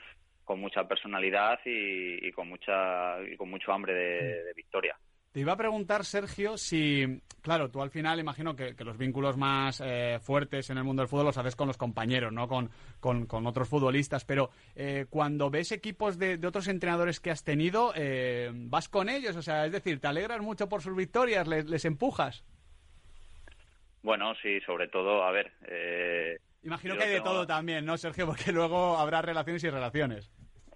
con 0.43 0.59
mucha 0.59 0.85
personalidad 0.87 1.59
y, 1.65 2.27
y 2.27 2.31
con 2.31 2.49
mucha 2.49 3.21
y 3.23 3.37
con 3.37 3.49
mucho 3.49 3.71
hambre 3.71 3.93
de- 3.93 4.43
de 4.43 4.53
victoria. 4.53 4.97
Te 5.31 5.39
iba 5.39 5.53
a 5.53 5.57
preguntar, 5.57 6.03
Sergio, 6.03 6.57
si, 6.57 7.21
claro, 7.41 7.71
tú 7.71 7.81
al 7.81 7.89
final 7.89 8.19
imagino 8.19 8.53
que, 8.53 8.75
que 8.75 8.83
los 8.83 8.97
vínculos 8.97 9.37
más 9.37 9.81
eh, 9.81 10.19
fuertes 10.21 10.69
en 10.69 10.77
el 10.77 10.83
mundo 10.83 11.01
del 11.03 11.07
fútbol 11.07 11.27
los 11.27 11.37
haces 11.37 11.55
con 11.55 11.67
los 11.67 11.77
compañeros, 11.77 12.33
¿no? 12.33 12.49
Con, 12.49 12.69
con, 12.99 13.25
con 13.27 13.47
otros 13.47 13.69
futbolistas, 13.69 14.25
pero 14.25 14.49
eh, 14.75 15.05
cuando 15.09 15.49
ves 15.49 15.71
equipos 15.71 16.17
de, 16.19 16.35
de 16.37 16.47
otros 16.47 16.67
entrenadores 16.67 17.21
que 17.21 17.31
has 17.31 17.45
tenido, 17.45 17.93
eh, 17.95 18.51
¿vas 18.53 18.89
con 18.89 19.07
ellos? 19.07 19.37
O 19.37 19.41
sea, 19.41 19.65
es 19.65 19.71
decir, 19.71 20.01
¿te 20.01 20.07
alegras 20.07 20.41
mucho 20.41 20.67
por 20.67 20.81
sus 20.81 20.97
victorias? 20.97 21.47
¿Les, 21.47 21.65
les 21.69 21.85
empujas? 21.85 22.43
Bueno, 24.03 24.33
sí, 24.41 24.59
sobre 24.65 24.89
todo, 24.89 25.23
a 25.23 25.31
ver. 25.31 25.53
Imagino 26.63 26.97
que 26.97 27.03
hay 27.03 27.09
de 27.09 27.15
tengo- 27.21 27.31
todo 27.31 27.47
también, 27.47 27.85
¿no, 27.85 27.97
Sergio? 27.97 28.25
Porque 28.27 28.51
luego 28.51 28.97
habrá 28.97 29.21
relaciones 29.21 29.63
y 29.63 29.69
relaciones. 29.69 30.29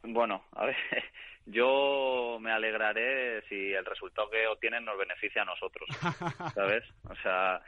Bueno, 0.03 0.45
a 0.53 0.65
ver, 0.67 0.75
yo 1.45 2.37
me 2.41 2.51
alegraré 2.51 3.41
si 3.49 3.73
el 3.73 3.85
resultado 3.85 4.29
que 4.29 4.47
obtienen 4.47 4.83
nos 4.85 4.97
beneficia 4.97 5.43
a 5.43 5.45
nosotros, 5.45 5.87
¿sabes? 6.55 6.83
O 7.09 7.15
sea, 7.17 7.61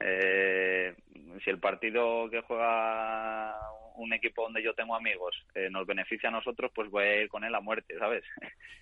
eh, 0.00 0.94
si 1.44 1.50
el 1.50 1.58
partido 1.58 2.28
que 2.30 2.40
juega 2.42 3.54
un 3.96 4.12
equipo 4.12 4.42
donde 4.44 4.62
yo 4.62 4.72
tengo 4.74 4.94
amigos 4.94 5.34
eh, 5.54 5.68
nos 5.70 5.86
beneficia 5.86 6.28
a 6.28 6.32
nosotros, 6.32 6.70
pues 6.74 6.88
voy 6.90 7.04
a 7.04 7.22
ir 7.22 7.28
con 7.28 7.42
él 7.44 7.54
a 7.54 7.60
muerte, 7.60 7.98
¿sabes? 7.98 8.24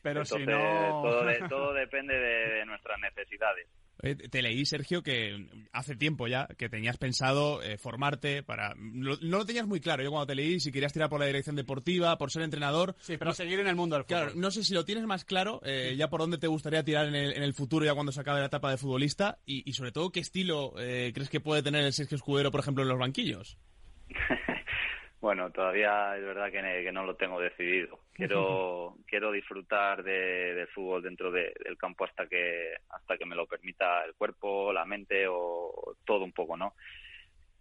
Pero 0.02 0.24
si 0.24 0.34
Entonces, 0.42 0.54
no- 0.92 1.02
todo, 1.02 1.24
de- 1.24 1.48
todo 1.48 1.72
depende 1.72 2.14
de, 2.18 2.48
de 2.56 2.66
nuestras 2.66 2.98
necesidades. 3.00 3.66
Eh, 4.02 4.14
te 4.14 4.42
leí, 4.42 4.66
Sergio, 4.66 5.02
que 5.02 5.48
hace 5.72 5.96
tiempo 5.96 6.26
ya 6.28 6.46
que 6.58 6.68
tenías 6.68 6.98
pensado 6.98 7.62
eh, 7.62 7.78
formarte 7.78 8.42
para... 8.42 8.74
lo- 8.76 9.16
no 9.22 9.38
lo 9.38 9.46
tenías 9.46 9.66
muy 9.66 9.80
claro. 9.80 10.02
Yo 10.02 10.10
cuando 10.10 10.26
te 10.26 10.34
leí, 10.34 10.60
si 10.60 10.70
querías 10.70 10.92
tirar 10.92 11.08
por 11.08 11.18
la 11.18 11.26
dirección 11.26 11.56
deportiva, 11.56 12.18
por 12.18 12.30
ser 12.30 12.42
entrenador... 12.42 12.94
Sí, 13.00 13.16
pero 13.16 13.32
seguir 13.32 13.58
en 13.60 13.68
el 13.68 13.74
mundo 13.76 13.96
del 13.96 14.04
fútbol. 14.04 14.18
Claro, 14.18 14.32
no 14.36 14.50
sé 14.50 14.64
si 14.64 14.74
lo 14.74 14.84
tienes 14.84 15.04
más 15.06 15.24
claro, 15.24 15.60
eh, 15.64 15.94
ya 15.96 16.08
por 16.10 16.20
dónde 16.20 16.38
te 16.38 16.46
gustaría 16.46 16.84
tirar 16.84 17.06
en 17.08 17.14
el, 17.14 17.32
en 17.32 17.42
el 17.42 17.54
futuro, 17.54 17.84
ya 17.86 17.94
cuando 17.94 18.12
se 18.12 18.20
acabe 18.20 18.40
la 18.40 18.46
etapa 18.46 18.70
de 18.70 18.76
futbolista, 18.76 19.38
y, 19.46 19.68
y 19.68 19.72
sobre 19.72 19.92
todo, 19.92 20.10
¿qué 20.10 20.20
estilo 20.20 20.74
eh, 20.78 21.12
crees 21.14 21.30
que 21.30 21.40
puede 21.40 21.62
tener 21.62 21.82
el 21.84 21.92
Sergio 21.92 22.16
Escudero, 22.16 22.50
por 22.50 22.60
ejemplo, 22.60 22.82
en 22.82 22.88
los 22.90 22.98
banquillos? 22.98 23.56
Bueno, 25.20 25.50
todavía 25.50 26.16
es 26.16 26.22
verdad 26.24 26.52
que, 26.52 26.62
ne- 26.62 26.82
que 26.82 26.92
no 26.92 27.04
lo 27.04 27.16
tengo 27.16 27.40
decidido. 27.40 28.00
Quiero 28.14 28.96
quiero 29.06 29.30
disfrutar 29.32 30.02
de, 30.02 30.54
del 30.54 30.68
fútbol 30.68 31.02
dentro 31.02 31.30
de- 31.30 31.54
del 31.64 31.76
campo 31.78 32.04
hasta 32.04 32.26
que 32.26 32.74
hasta 32.90 33.16
que 33.18 33.26
me 33.26 33.36
lo 33.36 33.46
permita 33.46 34.04
el 34.04 34.14
cuerpo, 34.14 34.72
la 34.72 34.84
mente 34.84 35.26
o 35.28 35.96
todo 36.04 36.24
un 36.24 36.32
poco, 36.32 36.56
¿no? 36.56 36.74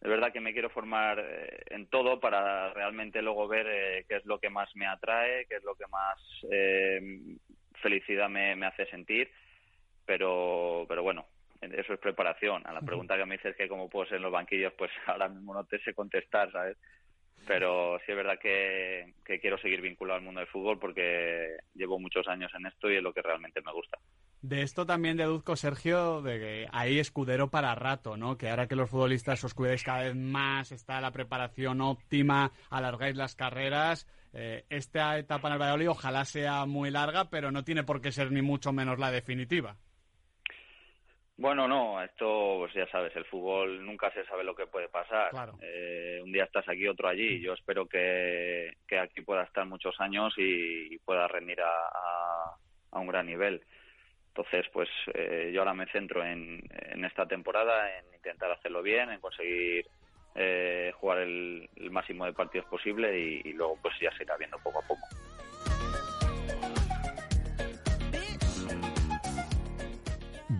Es 0.01 0.09
verdad 0.09 0.31
que 0.31 0.39
me 0.41 0.53
quiero 0.53 0.69
formar 0.69 1.19
eh, 1.19 1.63
en 1.71 1.87
todo 1.87 2.19
para 2.19 2.71
realmente 2.73 3.21
luego 3.21 3.47
ver 3.47 3.65
eh, 3.67 4.05
qué 4.07 4.17
es 4.17 4.25
lo 4.25 4.39
que 4.39 4.49
más 4.49 4.69
me 4.75 4.85
atrae, 4.85 5.45
qué 5.47 5.55
es 5.55 5.63
lo 5.63 5.75
que 5.75 5.87
más 5.87 6.19
eh, 6.51 7.01
felicidad 7.81 8.29
me, 8.29 8.55
me 8.55 8.67
hace 8.67 8.85
sentir, 8.87 9.31
pero 10.05 10.85
pero 10.87 11.01
bueno, 11.03 11.25
eso 11.61 11.93
es 11.93 11.99
preparación. 11.99 12.61
A 12.67 12.73
la 12.73 12.81
pregunta 12.81 13.17
que 13.17 13.25
me 13.25 13.37
dices 13.37 13.55
que 13.55 13.67
cómo 13.67 13.89
puedo 13.89 14.05
ser 14.05 14.17
en 14.17 14.23
los 14.23 14.31
banquillos, 14.31 14.73
pues 14.77 14.91
ahora 15.07 15.27
mismo 15.29 15.53
no 15.53 15.65
te 15.65 15.79
sé 15.79 15.93
contestar, 15.93 16.51
¿sabes? 16.51 16.77
Pero 17.45 17.97
sí 17.99 18.11
es 18.11 18.15
verdad 18.15 18.39
que, 18.41 19.13
quiero 19.41 19.57
seguir 19.57 19.81
vinculado 19.81 20.17
al 20.17 20.23
mundo 20.23 20.39
del 20.39 20.49
fútbol 20.49 20.79
porque 20.79 21.57
llevo 21.73 21.99
muchos 21.99 22.27
años 22.27 22.51
en 22.57 22.65
esto 22.65 22.89
y 22.89 22.97
es 22.97 23.03
lo 23.03 23.13
que 23.13 23.21
realmente 23.21 23.61
me 23.61 23.71
gusta. 23.71 23.97
De 24.41 24.61
esto 24.61 24.85
también 24.85 25.17
deduzco, 25.17 25.55
Sergio, 25.55 26.21
de 26.21 26.39
que 26.39 26.67
hay 26.71 26.99
escudero 26.99 27.49
para 27.49 27.75
rato, 27.75 28.17
¿no? 28.17 28.37
Que 28.37 28.49
ahora 28.49 28.67
que 28.67 28.75
los 28.75 28.89
futbolistas 28.89 29.43
os 29.43 29.53
cuidéis 29.53 29.83
cada 29.83 30.03
vez 30.03 30.15
más, 30.15 30.71
está 30.71 31.01
la 31.01 31.11
preparación 31.11 31.81
óptima, 31.81 32.51
alargáis 32.69 33.15
las 33.15 33.35
carreras. 33.35 34.07
eh, 34.33 34.65
esta 34.69 35.17
etapa 35.17 35.47
en 35.47 35.53
el 35.53 35.59
Valladolid 35.59 35.89
ojalá 35.89 36.25
sea 36.25 36.65
muy 36.65 36.91
larga, 36.91 37.29
pero 37.29 37.51
no 37.51 37.63
tiene 37.63 37.83
por 37.83 38.01
qué 38.01 38.11
ser 38.11 38.31
ni 38.31 38.41
mucho 38.41 38.73
menos 38.73 38.99
la 38.99 39.11
definitiva. 39.11 39.77
Bueno, 41.37 41.67
no, 41.67 42.01
esto 42.01 42.55
pues 42.59 42.73
ya 42.73 42.87
sabes, 42.87 43.13
el 43.15 43.25
fútbol 43.25 43.85
nunca 43.85 44.09
se 44.11 44.23
sabe 44.25 44.43
lo 44.45 44.55
que 44.55 44.67
puede 44.67 44.87
pasar. 44.87 45.31
Claro. 45.31 45.57
Eh, 45.61 46.21
un 46.23 46.31
día 46.31 46.45
estás 46.45 46.67
aquí, 46.69 46.87
otro 46.87 47.09
allí. 47.09 47.41
Yo 47.41 47.53
espero 47.53 47.85
que, 47.87 48.77
que 48.87 48.97
aquí 48.97 49.21
pueda 49.21 49.43
estar 49.43 49.65
muchos 49.65 49.99
años 49.99 50.33
y, 50.37 50.93
y 50.93 50.97
pueda 50.99 51.27
rendir 51.27 51.59
a, 51.61 51.67
a- 51.69 52.55
a 52.91 52.99
un 52.99 53.07
gran 53.07 53.25
nivel. 53.25 53.61
Entonces, 54.29 54.65
pues 54.71 54.89
eh, 55.13 55.51
yo 55.53 55.59
ahora 55.61 55.73
me 55.73 55.85
centro 55.87 56.23
en, 56.25 56.61
en 56.71 57.03
esta 57.03 57.25
temporada, 57.25 57.97
en 57.99 58.05
intentar 58.13 58.51
hacerlo 58.51 58.81
bien, 58.81 59.09
en 59.11 59.19
conseguir 59.19 59.85
eh, 60.35 60.93
jugar 60.95 61.19
el, 61.19 61.69
el 61.75 61.91
máximo 61.91 62.25
de 62.25 62.33
partidos 62.33 62.65
posible 62.67 63.17
y, 63.19 63.41
y 63.43 63.53
luego 63.53 63.77
pues 63.81 63.93
ya 63.99 64.11
se 64.15 64.23
irá 64.23 64.37
viendo 64.37 64.57
poco 64.59 64.79
a 64.79 64.87
poco. 64.87 65.01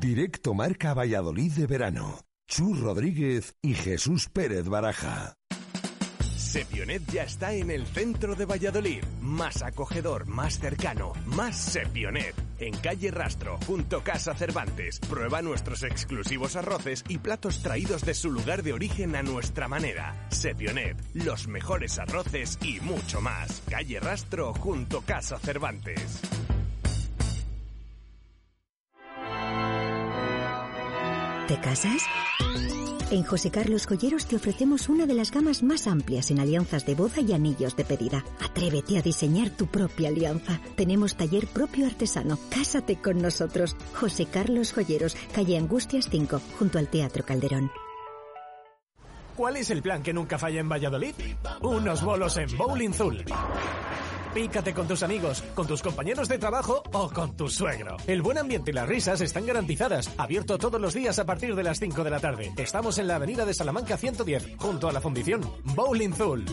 Directo 0.05 0.53
Marca 0.53 0.93
Valladolid 0.93 1.51
de 1.53 1.65
verano. 1.65 2.19
Chus 2.47 2.79
Rodríguez 2.79 3.55
y 3.63 3.73
Jesús 3.73 4.29
Pérez 4.29 4.67
Baraja. 4.67 5.33
Sepionet 6.37 7.01
ya 7.11 7.23
está 7.23 7.53
en 7.53 7.71
el 7.71 7.87
centro 7.87 8.35
de 8.35 8.45
Valladolid. 8.45 9.03
Más 9.21 9.63
acogedor, 9.63 10.27
más 10.27 10.59
cercano, 10.59 11.13
más 11.25 11.57
Sepionet. 11.57 12.35
En 12.59 12.77
calle 12.77 13.09
Rastro, 13.09 13.57
junto 13.65 14.03
Casa 14.03 14.35
Cervantes. 14.35 14.99
Prueba 14.99 15.41
nuestros 15.41 15.81
exclusivos 15.81 16.55
arroces 16.55 17.03
y 17.09 17.17
platos 17.17 17.63
traídos 17.63 18.05
de 18.05 18.13
su 18.13 18.29
lugar 18.31 18.61
de 18.61 18.73
origen 18.73 19.15
a 19.15 19.23
nuestra 19.23 19.67
manera. 19.67 20.27
Sepionet, 20.29 20.97
los 21.15 21.47
mejores 21.47 21.97
arroces 21.97 22.59
y 22.61 22.79
mucho 22.79 23.21
más. 23.21 23.63
Calle 23.67 23.99
Rastro, 23.99 24.53
junto 24.53 25.01
Casa 25.01 25.39
Cervantes. 25.39 26.21
¿Te 31.47 31.59
casas? 31.59 32.03
En 33.11 33.23
José 33.23 33.51
Carlos 33.51 33.85
Joyeros 33.85 34.25
te 34.25 34.35
ofrecemos 34.35 34.89
una 34.89 35.05
de 35.05 35.13
las 35.13 35.29
gamas 35.29 35.61
más 35.61 35.85
amplias 35.85 36.31
en 36.31 36.39
alianzas 36.39 36.87
de 36.87 36.95
boda 36.95 37.21
y 37.21 37.33
anillos 37.33 37.75
de 37.75 37.85
pedida. 37.85 38.25
Atrévete 38.43 38.97
a 38.97 39.03
diseñar 39.03 39.51
tu 39.51 39.67
propia 39.67 40.09
alianza. 40.09 40.59
Tenemos 40.75 41.15
taller 41.15 41.45
propio 41.45 41.85
artesano. 41.85 42.39
Cásate 42.49 42.95
con 42.95 43.21
nosotros. 43.21 43.75
José 43.93 44.25
Carlos 44.25 44.73
Joyeros, 44.73 45.15
calle 45.35 45.55
Angustias 45.55 46.09
5, 46.09 46.41
junto 46.57 46.79
al 46.79 46.87
Teatro 46.87 47.23
Calderón. 47.23 47.69
¿Cuál 49.35 49.57
es 49.57 49.69
el 49.69 49.83
plan 49.83 50.01
que 50.01 50.13
nunca 50.13 50.39
falla 50.39 50.61
en 50.61 50.69
Valladolid? 50.69 51.13
Unos 51.61 52.03
bolos 52.03 52.37
en 52.37 52.57
Bowling 52.57 52.93
Zul. 52.93 53.23
Pícate 54.35 54.73
con 54.73 54.85
tus 54.85 55.01
amigos, 55.01 55.41
con 55.55 55.65
tus 55.65 55.81
compañeros 55.81 56.27
de 56.27 56.37
trabajo 56.37 56.83
o 56.91 57.09
con 57.09 57.37
tu 57.37 57.47
suegro. 57.47 57.95
El 58.05 58.21
buen 58.21 58.37
ambiente 58.37 58.71
y 58.71 58.73
las 58.73 58.85
risas 58.85 59.21
están 59.21 59.45
garantizadas. 59.45 60.13
Abierto 60.17 60.57
todos 60.57 60.81
los 60.81 60.93
días 60.93 61.17
a 61.19 61.25
partir 61.25 61.55
de 61.55 61.63
las 61.63 61.79
5 61.79 62.03
de 62.03 62.09
la 62.09 62.19
tarde. 62.19 62.51
Estamos 62.57 62.97
en 62.97 63.07
la 63.07 63.15
avenida 63.15 63.45
de 63.45 63.53
Salamanca 63.53 63.95
110, 63.95 64.57
junto 64.57 64.89
a 64.89 64.91
la 64.91 64.99
fundición 64.99 65.41
Bowling 65.73 66.11
Zul. 66.11 66.43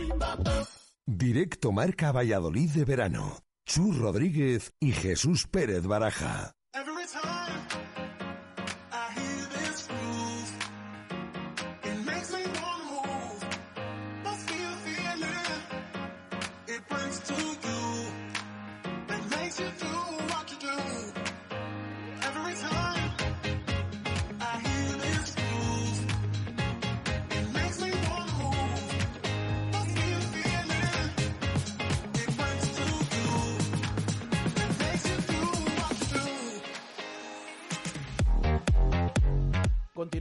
Directo 1.04 1.72
Marca 1.72 2.12
Valladolid 2.12 2.70
de 2.70 2.84
verano. 2.84 3.38
Chu 3.66 3.90
Rodríguez 3.90 4.72
y 4.78 4.92
Jesús 4.92 5.48
Pérez 5.48 5.84
Baraja. 5.84 6.54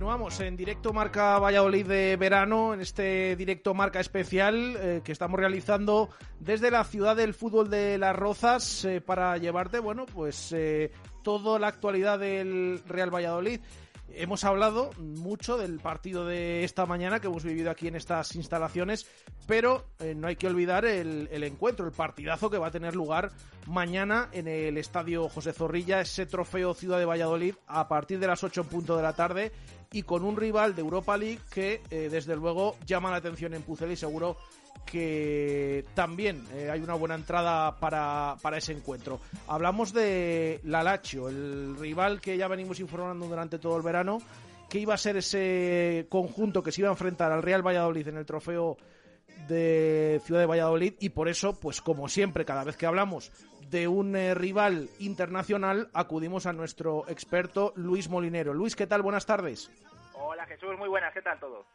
Continuamos 0.01 0.39
en 0.39 0.57
directo 0.57 0.93
Marca 0.93 1.37
Valladolid 1.37 1.85
de 1.85 2.17
verano, 2.17 2.73
en 2.73 2.81
este 2.81 3.35
directo 3.35 3.75
Marca 3.75 3.99
especial 3.99 4.75
eh, 4.81 5.01
que 5.03 5.11
estamos 5.11 5.39
realizando 5.39 6.09
desde 6.39 6.71
la 6.71 6.83
ciudad 6.85 7.15
del 7.15 7.35
fútbol 7.35 7.69
de 7.69 7.99
Las 7.99 8.15
Rozas 8.15 8.83
eh, 8.83 8.99
para 8.99 9.37
llevarte, 9.37 9.77
bueno, 9.77 10.07
pues 10.07 10.53
eh, 10.53 10.91
toda 11.21 11.59
la 11.59 11.67
actualidad 11.67 12.17
del 12.17 12.81
Real 12.87 13.13
Valladolid. 13.13 13.59
Hemos 14.13 14.43
hablado 14.43 14.89
mucho 14.97 15.55
del 15.55 15.79
partido 15.79 16.25
de 16.25 16.63
esta 16.63 16.87
mañana 16.87 17.19
que 17.19 17.27
hemos 17.27 17.43
vivido 17.43 17.69
aquí 17.69 17.87
en 17.87 17.95
estas 17.95 18.35
instalaciones, 18.35 19.07
pero 19.47 19.85
no 20.17 20.27
hay 20.27 20.35
que 20.35 20.47
olvidar 20.47 20.83
el, 20.83 21.29
el, 21.31 21.45
encuentro, 21.45 21.85
el 21.85 21.93
partidazo 21.93 22.49
que 22.49 22.57
va 22.57 22.67
a 22.67 22.71
tener 22.71 22.93
lugar 22.93 23.31
mañana 23.67 24.27
en 24.33 24.49
el 24.49 24.77
Estadio 24.77 25.29
José 25.29 25.53
Zorrilla, 25.53 26.01
ese 26.01 26.25
trofeo 26.25 26.73
Ciudad 26.73 26.99
de 26.99 27.05
Valladolid 27.05 27.55
a 27.67 27.87
partir 27.87 28.19
de 28.19 28.27
las 28.27 28.43
8 28.43 28.61
en 28.61 28.67
punto 28.67 28.97
de 28.97 29.03
la 29.03 29.13
tarde 29.13 29.53
y 29.91 30.03
con 30.03 30.23
un 30.23 30.37
rival 30.37 30.75
de 30.75 30.81
Europa 30.81 31.17
League 31.17 31.39
que 31.49 31.81
eh, 31.89 32.09
desde 32.09 32.35
luego 32.35 32.77
llama 32.85 33.11
la 33.11 33.17
atención 33.17 33.53
en 33.53 33.61
Pucel 33.61 33.91
y 33.91 33.95
seguro 33.95 34.37
que 34.85 35.85
también 35.93 36.43
eh, 36.53 36.69
hay 36.71 36.81
una 36.81 36.95
buena 36.95 37.15
entrada 37.15 37.77
para, 37.77 38.35
para, 38.41 38.57
ese 38.57 38.73
encuentro. 38.73 39.19
Hablamos 39.47 39.93
de 39.93 40.59
la 40.63 41.01
el 41.29 41.75
rival 41.77 42.19
que 42.19 42.37
ya 42.37 42.47
venimos 42.47 42.79
informando 42.79 43.27
durante 43.27 43.59
todo 43.59 43.77
el 43.77 43.83
verano, 43.83 44.19
que 44.69 44.79
iba 44.79 44.93
a 44.93 44.97
ser 44.97 45.17
ese 45.17 46.07
conjunto 46.09 46.63
que 46.63 46.71
se 46.71 46.81
iba 46.81 46.89
a 46.89 46.93
enfrentar 46.93 47.31
al 47.31 47.43
Real 47.43 47.65
Valladolid 47.65 48.07
en 48.07 48.17
el 48.17 48.25
trofeo 48.25 48.77
de 49.47 50.21
Ciudad 50.25 50.41
de 50.41 50.47
Valladolid 50.47 50.93
y 50.99 51.09
por 51.09 51.27
eso, 51.27 51.59
pues 51.59 51.81
como 51.81 52.07
siempre, 52.07 52.45
cada 52.45 52.63
vez 52.63 52.77
que 52.77 52.85
hablamos 52.85 53.31
de 53.71 53.87
un 53.87 54.15
eh, 54.15 54.35
rival 54.35 54.89
internacional, 54.99 55.89
acudimos 55.93 56.45
a 56.45 56.53
nuestro 56.53 57.05
experto 57.07 57.71
Luis 57.77 58.09
Molinero. 58.09 58.53
Luis, 58.53 58.75
¿qué 58.75 58.85
tal? 58.85 59.01
Buenas 59.01 59.25
tardes. 59.25 59.71
Hola 60.13 60.45
Jesús, 60.45 60.77
muy 60.77 60.89
buenas, 60.89 61.13
¿qué 61.13 61.21
tal 61.21 61.39
todo? 61.39 61.65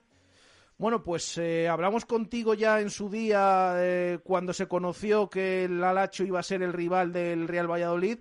Bueno, 0.78 1.03
pues 1.03 1.38
eh, 1.38 1.68
hablamos 1.68 2.05
contigo 2.05 2.53
ya 2.53 2.80
en 2.80 2.90
su 2.90 3.09
día 3.09 3.72
eh, 3.78 4.18
cuando 4.22 4.53
se 4.53 4.68
conoció 4.68 5.30
que 5.30 5.64
el 5.64 5.82
Alacho 5.82 6.22
iba 6.22 6.38
a 6.38 6.42
ser 6.42 6.62
el 6.62 6.74
rival 6.74 7.14
del 7.14 7.49
Real 7.49 7.70
Valladolid. 7.70 8.18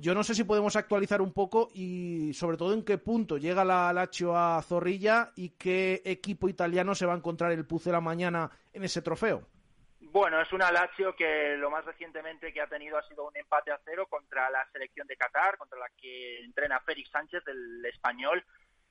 Yo 0.00 0.14
no 0.14 0.24
sé 0.24 0.34
si 0.34 0.42
podemos 0.42 0.74
actualizar 0.74 1.22
un 1.22 1.32
poco 1.32 1.68
y 1.72 2.32
sobre 2.34 2.56
todo 2.56 2.72
en 2.72 2.82
qué 2.82 2.98
punto 2.98 3.38
llega 3.38 3.64
la 3.64 3.90
Alacho 3.90 4.36
a 4.36 4.60
Zorrilla 4.62 5.30
y 5.36 5.50
qué 5.50 6.02
equipo 6.04 6.48
italiano 6.48 6.96
se 6.96 7.06
va 7.06 7.12
a 7.12 7.16
encontrar 7.18 7.52
el 7.52 7.64
Pucela 7.64 8.00
mañana 8.00 8.50
en 8.72 8.82
ese 8.82 9.02
trofeo. 9.02 9.46
Bueno, 10.14 10.40
es 10.40 10.52
una 10.52 10.70
Lazio 10.70 11.16
que 11.16 11.56
lo 11.56 11.72
más 11.72 11.84
recientemente 11.84 12.52
que 12.52 12.60
ha 12.60 12.68
tenido 12.68 12.96
ha 12.96 13.02
sido 13.08 13.26
un 13.26 13.36
empate 13.36 13.72
a 13.72 13.80
cero 13.84 14.06
contra 14.08 14.48
la 14.48 14.64
selección 14.70 15.08
de 15.08 15.16
Qatar, 15.16 15.58
contra 15.58 15.76
la 15.76 15.88
que 16.00 16.38
entrena 16.44 16.78
Félix 16.78 17.10
Sánchez, 17.10 17.44
del 17.44 17.84
español, 17.84 18.44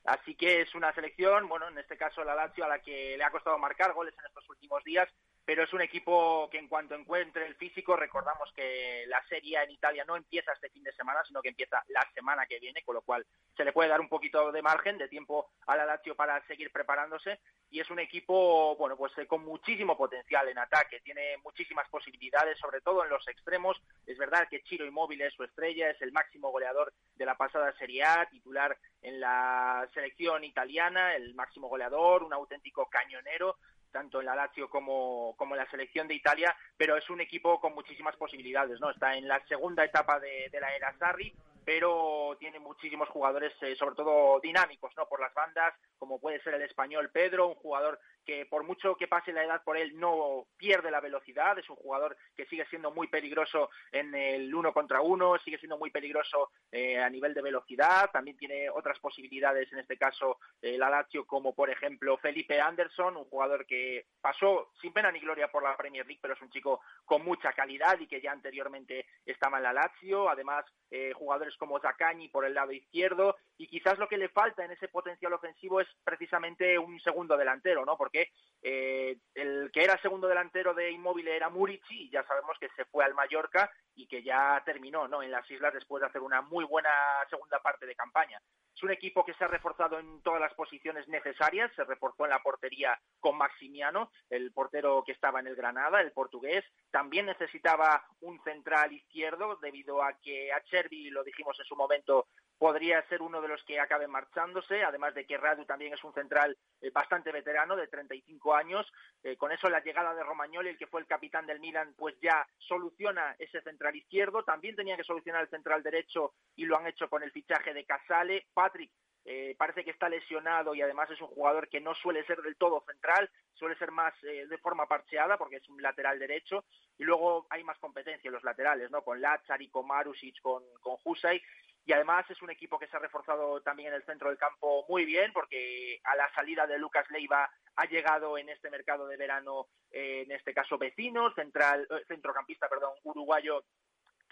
Así 0.06 0.36
que 0.36 0.60
es 0.60 0.76
una 0.76 0.94
selección, 0.94 1.48
bueno, 1.48 1.70
en 1.70 1.78
este 1.78 1.96
caso 1.96 2.26
la 2.26 2.36
Lazio, 2.36 2.66
a 2.66 2.68
la 2.68 2.80
que 2.80 3.16
le 3.18 3.24
ha 3.24 3.32
costado 3.32 3.58
marcar 3.58 3.94
goles 3.94 4.14
en 4.20 4.26
estos 4.26 4.50
últimos 4.50 4.84
días, 4.84 5.08
pero 5.46 5.64
es 5.64 5.74
un 5.74 5.82
equipo 5.82 6.50
que 6.50 6.58
en 6.58 6.68
cuanto 6.68 6.96
encuentre 6.96 7.46
el 7.46 7.56
físico, 7.56 7.96
recordamos 7.96 8.52
que 8.56 9.06
la 9.08 9.22
Serie 9.28 9.62
en 9.62 9.72
Italia 9.72 10.06
no 10.06 10.16
empieza 10.16 10.54
este 10.54 10.70
fin 10.70 10.84
de 10.84 10.94
semana, 10.94 11.24
sino 11.26 11.42
que 11.42 11.50
empieza 11.50 11.84
la 11.90 12.08
semana 12.14 12.46
que 12.46 12.60
viene, 12.60 12.82
con 12.84 12.96
lo 12.96 13.02
cual 13.02 13.26
se 13.56 13.66
le 13.66 13.74
puede 13.74 13.90
dar 13.90 14.00
un 14.00 14.10
poquito 14.10 14.52
de 14.52 14.62
margen, 14.62 14.98
de 14.98 15.10
tiempo 15.10 15.50
a 15.68 15.76
la 15.76 15.86
Lazio 15.86 16.16
para 16.16 16.46
seguir 16.48 16.72
preparándose, 16.72 17.40
y 17.70 17.80
es 17.80 17.90
un 17.90 18.00
equipo, 18.00 18.76
bueno, 18.78 18.96
pues 18.96 19.12
eh, 19.18 19.28
con 19.28 19.44
muchísimo 19.44 19.98
potencial 19.98 20.48
en 20.48 20.60
ataque, 20.60 21.02
tiene 21.02 21.38
muchísimas 21.44 21.90
posibilidades, 21.90 22.58
sobre 22.60 22.82
todo 22.82 23.04
en 23.04 23.10
los 23.10 23.28
extremos, 23.28 23.82
es 24.06 24.18
verdad 24.18 24.48
que 24.50 24.62
Chiro 24.64 24.86
Inmóvil 24.86 25.22
es 25.22 25.34
su 25.34 25.44
estrella, 25.44 25.90
es 25.90 26.02
el 26.02 26.12
máximo 26.12 26.52
goleador 26.52 26.94
de 27.16 27.26
la 27.26 27.36
pasada 27.36 27.74
Serie 27.78 28.04
A, 28.04 28.28
titular 28.30 28.78
en 29.02 29.20
la 29.20 29.88
selección 29.94 30.44
italiana, 30.44 31.16
el 31.16 31.34
máximo 31.36 31.68
goleador, 31.68 32.24
un 32.24 32.34
auténtico 32.34 32.88
cañonero, 32.90 33.58
tanto 33.94 34.20
en 34.20 34.26
la 34.26 34.36
Lazio 34.36 34.70
como, 34.70 35.36
como 35.38 35.56
en 35.56 35.60
la 35.60 35.70
selección 35.70 36.08
de 36.08 36.16
Italia, 36.16 36.54
pero 36.76 36.98
es 36.98 37.10
un 37.10 37.22
equipo 37.22 37.62
con 37.62 37.74
muchísimas 37.74 38.18
posibilidades, 38.18 38.82
¿no? 38.82 38.90
Está 38.90 39.16
en 39.16 39.28
la 39.28 39.40
segunda 39.48 39.86
etapa 39.86 40.20
de, 40.20 40.50
de 40.52 40.60
la 40.60 40.76
era 40.76 40.98
Sarri, 40.98 41.34
pero 41.66 42.36
tiene 42.40 42.60
muchísimos 42.60 43.10
jugadores, 43.10 43.54
eh, 43.62 43.76
sobre 43.76 43.96
todo 43.96 44.40
dinámicos, 44.42 44.92
¿no? 44.98 45.08
Por 45.08 45.20
las 45.20 45.34
bandas, 45.34 45.74
como 45.98 46.20
puede 46.20 46.42
ser 46.42 46.56
el 46.56 46.64
español 46.64 47.10
Pedro, 47.12 47.48
un 47.48 47.56
jugador 47.56 48.00
que 48.26 48.46
por 48.46 48.64
mucho 48.64 48.96
que 48.96 49.08
pase 49.08 49.34
la 49.34 49.44
edad 49.44 49.64
por 49.64 49.78
él 49.78 50.00
no 50.00 50.48
pierde 50.58 50.92
la 50.92 51.02
velocidad, 51.02 51.58
es 51.60 51.70
un 51.70 51.76
jugador 51.76 52.18
que 52.36 52.46
sigue 52.46 52.66
siendo 52.68 52.92
muy 52.92 53.08
peligroso 53.08 53.70
en 53.92 54.14
el 54.16 54.54
uno 54.54 54.74
contra 54.74 55.02
uno, 55.02 55.38
sigue 55.40 55.58
siendo 55.58 55.78
muy 55.78 55.92
peligroso 55.92 56.52
eh, 56.72 57.00
a 57.00 57.10
nivel 57.10 57.34
de 57.34 57.42
velocidad, 57.42 58.10
también 58.12 58.38
tiene 58.38 58.70
otras 58.70 59.00
posibilidades, 59.00 59.72
en 59.72 59.80
este 59.80 59.98
caso 59.98 60.38
eh, 60.62 60.78
la 60.78 60.90
Lazio, 60.90 61.26
como 61.26 61.54
por 61.54 61.70
ejemplo 61.70 62.18
Felipe 62.18 62.60
Anderson, 62.60 63.18
un 63.18 63.26
jugador 63.26 63.66
que 63.66 64.06
pasó 64.22 64.72
sin 64.82 64.94
pena 64.94 65.12
ni 65.12 65.20
gloria 65.20 65.50
por 65.50 65.64
la 65.64 65.76
Premier 65.76 66.06
League, 66.06 66.20
pero 66.22 66.34
es 66.34 66.42
un 66.42 66.50
chico 66.50 66.82
con 67.06 67.24
mucha 67.24 67.52
calidad 67.54 68.00
y 68.00 68.08
que 68.08 68.22
ya 68.22 68.32
anteriormente 68.32 69.06
estaba 69.26 69.58
en 69.58 69.64
la 69.64 69.74
Lazio, 69.74 70.30
además 70.30 70.66
eh, 70.90 71.12
jugadores 71.14 71.53
como 71.58 71.80
Zaccagni 71.80 72.30
por 72.30 72.46
el 72.46 72.54
lado 72.54 72.72
izquierdo, 72.72 73.38
y 73.58 73.68
quizás 73.68 73.98
lo 73.98 74.08
que 74.08 74.18
le 74.18 74.30
falta 74.30 74.66
en 74.66 74.72
ese 74.72 74.88
potencial 74.88 75.34
ofensivo 75.34 75.82
es 75.82 75.88
precisamente 76.04 76.78
un 76.78 77.00
segundo 77.00 77.38
delantero, 77.38 77.86
¿no? 77.86 77.98
Porque 77.98 78.32
eh, 78.62 79.18
el 79.34 79.72
que 79.72 79.84
era 79.84 80.02
segundo 80.02 80.28
delantero 80.28 80.74
de 80.74 80.92
Inmóvil 80.92 81.28
era 81.28 81.50
Murici, 81.50 82.06
y 82.06 82.10
ya 82.10 82.24
sabemos 82.24 82.58
que 82.60 82.70
se 82.76 82.86
fue 82.86 83.06
al 83.06 83.14
Mallorca 83.14 83.70
y 83.96 84.08
que 84.08 84.24
ya 84.24 84.62
terminó, 84.66 85.08
¿no? 85.08 85.22
En 85.22 85.32
las 85.32 85.50
islas 85.50 85.74
después 85.74 86.02
de 86.02 86.08
hacer 86.08 86.22
una 86.22 86.42
muy 86.42 86.66
buena 86.66 86.90
segunda 87.30 87.60
parte 87.60 87.86
de 87.86 87.96
campaña. 87.96 88.42
Es 88.76 88.84
un 88.84 88.92
equipo 88.92 89.24
que 89.24 89.34
se 89.36 89.44
ha 89.44 89.48
reforzado 89.48 90.00
en 90.00 90.22
todas 90.22 90.42
las 90.42 90.54
posiciones 90.56 91.08
necesarias, 91.08 91.72
se 91.76 91.84
reforzó 91.84 92.24
en 92.26 92.32
la 92.32 92.42
portería 92.42 93.00
con 93.20 93.38
Maximiano, 93.38 94.12
el 94.30 94.52
portero 94.52 95.04
que 95.06 95.12
estaba 95.12 95.40
en 95.40 95.48
el 95.48 95.56
Granada, 95.56 96.02
el 96.02 96.12
portugués. 96.12 96.66
También 96.90 97.28
necesitaba 97.28 98.04
un 98.22 98.42
central 98.44 98.92
izquierdo 98.92 99.58
debido 99.58 100.02
a 100.04 100.14
que 100.20 100.52
a 100.52 100.64
Chervi, 100.64 101.10
lo 101.12 101.24
dijimos 101.24 101.58
en 101.60 101.66
su 101.66 101.76
momento, 101.76 102.28
podría 102.64 103.06
ser 103.10 103.22
uno 103.22 103.42
de 103.42 103.50
los 103.50 103.62
que 103.66 103.78
acabe 103.78 104.08
marchándose, 104.08 104.86
además 104.86 105.14
de 105.14 105.26
que 105.26 105.36
Radu 105.36 105.66
también 105.66 105.94
es 105.94 106.02
un 106.02 106.14
central 106.14 106.58
eh, 106.80 106.92
bastante 106.92 107.30
veterano, 107.30 107.76
de 107.76 107.90
35 107.90 108.56
años. 108.56 108.90
Eh, 109.22 109.36
con 109.36 109.52
eso 109.52 109.70
la 109.70 109.84
llegada 109.84 110.16
de 110.16 110.24
Romagnoli, 110.24 110.70
el 110.70 110.78
que 110.78 110.88
fue 110.88 111.02
el 111.02 111.06
capitán 111.06 111.46
del 111.46 111.60
Milan, 111.60 111.94
pues 111.98 112.16
ya 112.22 112.48
soluciona 112.60 113.36
ese 113.38 113.60
central 113.64 113.98
izquierdo. 113.98 114.46
También 114.46 114.78
tenía 114.78 114.96
que 114.96 115.04
solucionar 115.04 115.42
el 115.42 115.50
central 115.50 115.84
derecho 115.84 116.36
y 116.56 116.64
lo 116.64 116.78
han 116.78 116.88
hecho 116.88 117.10
con 117.10 117.22
el 117.22 117.32
fichaje 117.32 117.74
de 117.74 117.84
Casale. 117.84 118.46
Patrick 118.54 118.92
eh, 119.26 119.56
parece 119.58 119.86
que 119.86 119.92
está 119.92 120.10
lesionado 120.10 120.76
y 120.76 120.82
además 120.82 121.10
es 121.10 121.22
un 121.22 121.28
jugador 121.28 121.70
que 121.70 121.80
no 121.80 121.94
suele 121.96 122.26
ser 122.26 122.42
del 122.42 122.58
todo 122.58 122.84
central, 122.86 123.30
suele 123.54 123.78
ser 123.78 123.92
más 123.92 124.14
eh, 124.24 124.48
de 124.48 124.58
forma 124.58 124.86
parcheada 124.86 125.38
porque 125.38 125.58
es 125.58 125.70
un 125.70 125.82
lateral 125.82 126.20
derecho 126.20 126.66
y 126.98 127.04
luego 127.06 127.48
hay 127.50 127.64
más 127.64 127.80
competencia 127.80 128.28
en 128.28 128.34
los 128.34 128.44
laterales, 128.44 128.92
¿no? 128.92 129.02
Con 129.02 129.22
Lazari, 129.22 129.70
con 129.70 129.88
Marusic, 129.88 130.42
con, 130.42 130.64
con 130.82 130.98
Husay 131.06 131.42
y 131.86 131.94
además 131.94 132.26
es 132.30 132.42
un 132.42 132.50
equipo 132.50 132.80
que 132.80 132.88
se 132.88 132.96
ha 132.96 133.00
reforzado 133.00 133.62
también 133.62 133.90
en 133.90 133.96
el 133.96 134.06
centro 134.06 134.30
del 134.30 134.38
campo 134.38 134.86
muy 134.88 135.06
bien 135.06 135.32
porque 135.34 136.00
a 136.04 136.16
la 136.16 136.32
salida 136.34 136.66
de 136.66 136.78
Lucas 136.78 137.06
Leiva 137.10 137.50
ha 137.76 137.86
llegado 137.86 138.38
en 138.38 138.50
este 138.50 138.70
mercado 138.70 139.08
de 139.08 139.18
verano, 139.18 139.68
eh, 139.92 140.24
en 140.26 140.32
este 140.32 140.54
caso 140.54 140.78
vecino, 140.78 141.34
central, 141.34 141.88
centrocampista, 142.08 142.70
perdón, 142.70 142.94
uruguayo 143.04 143.64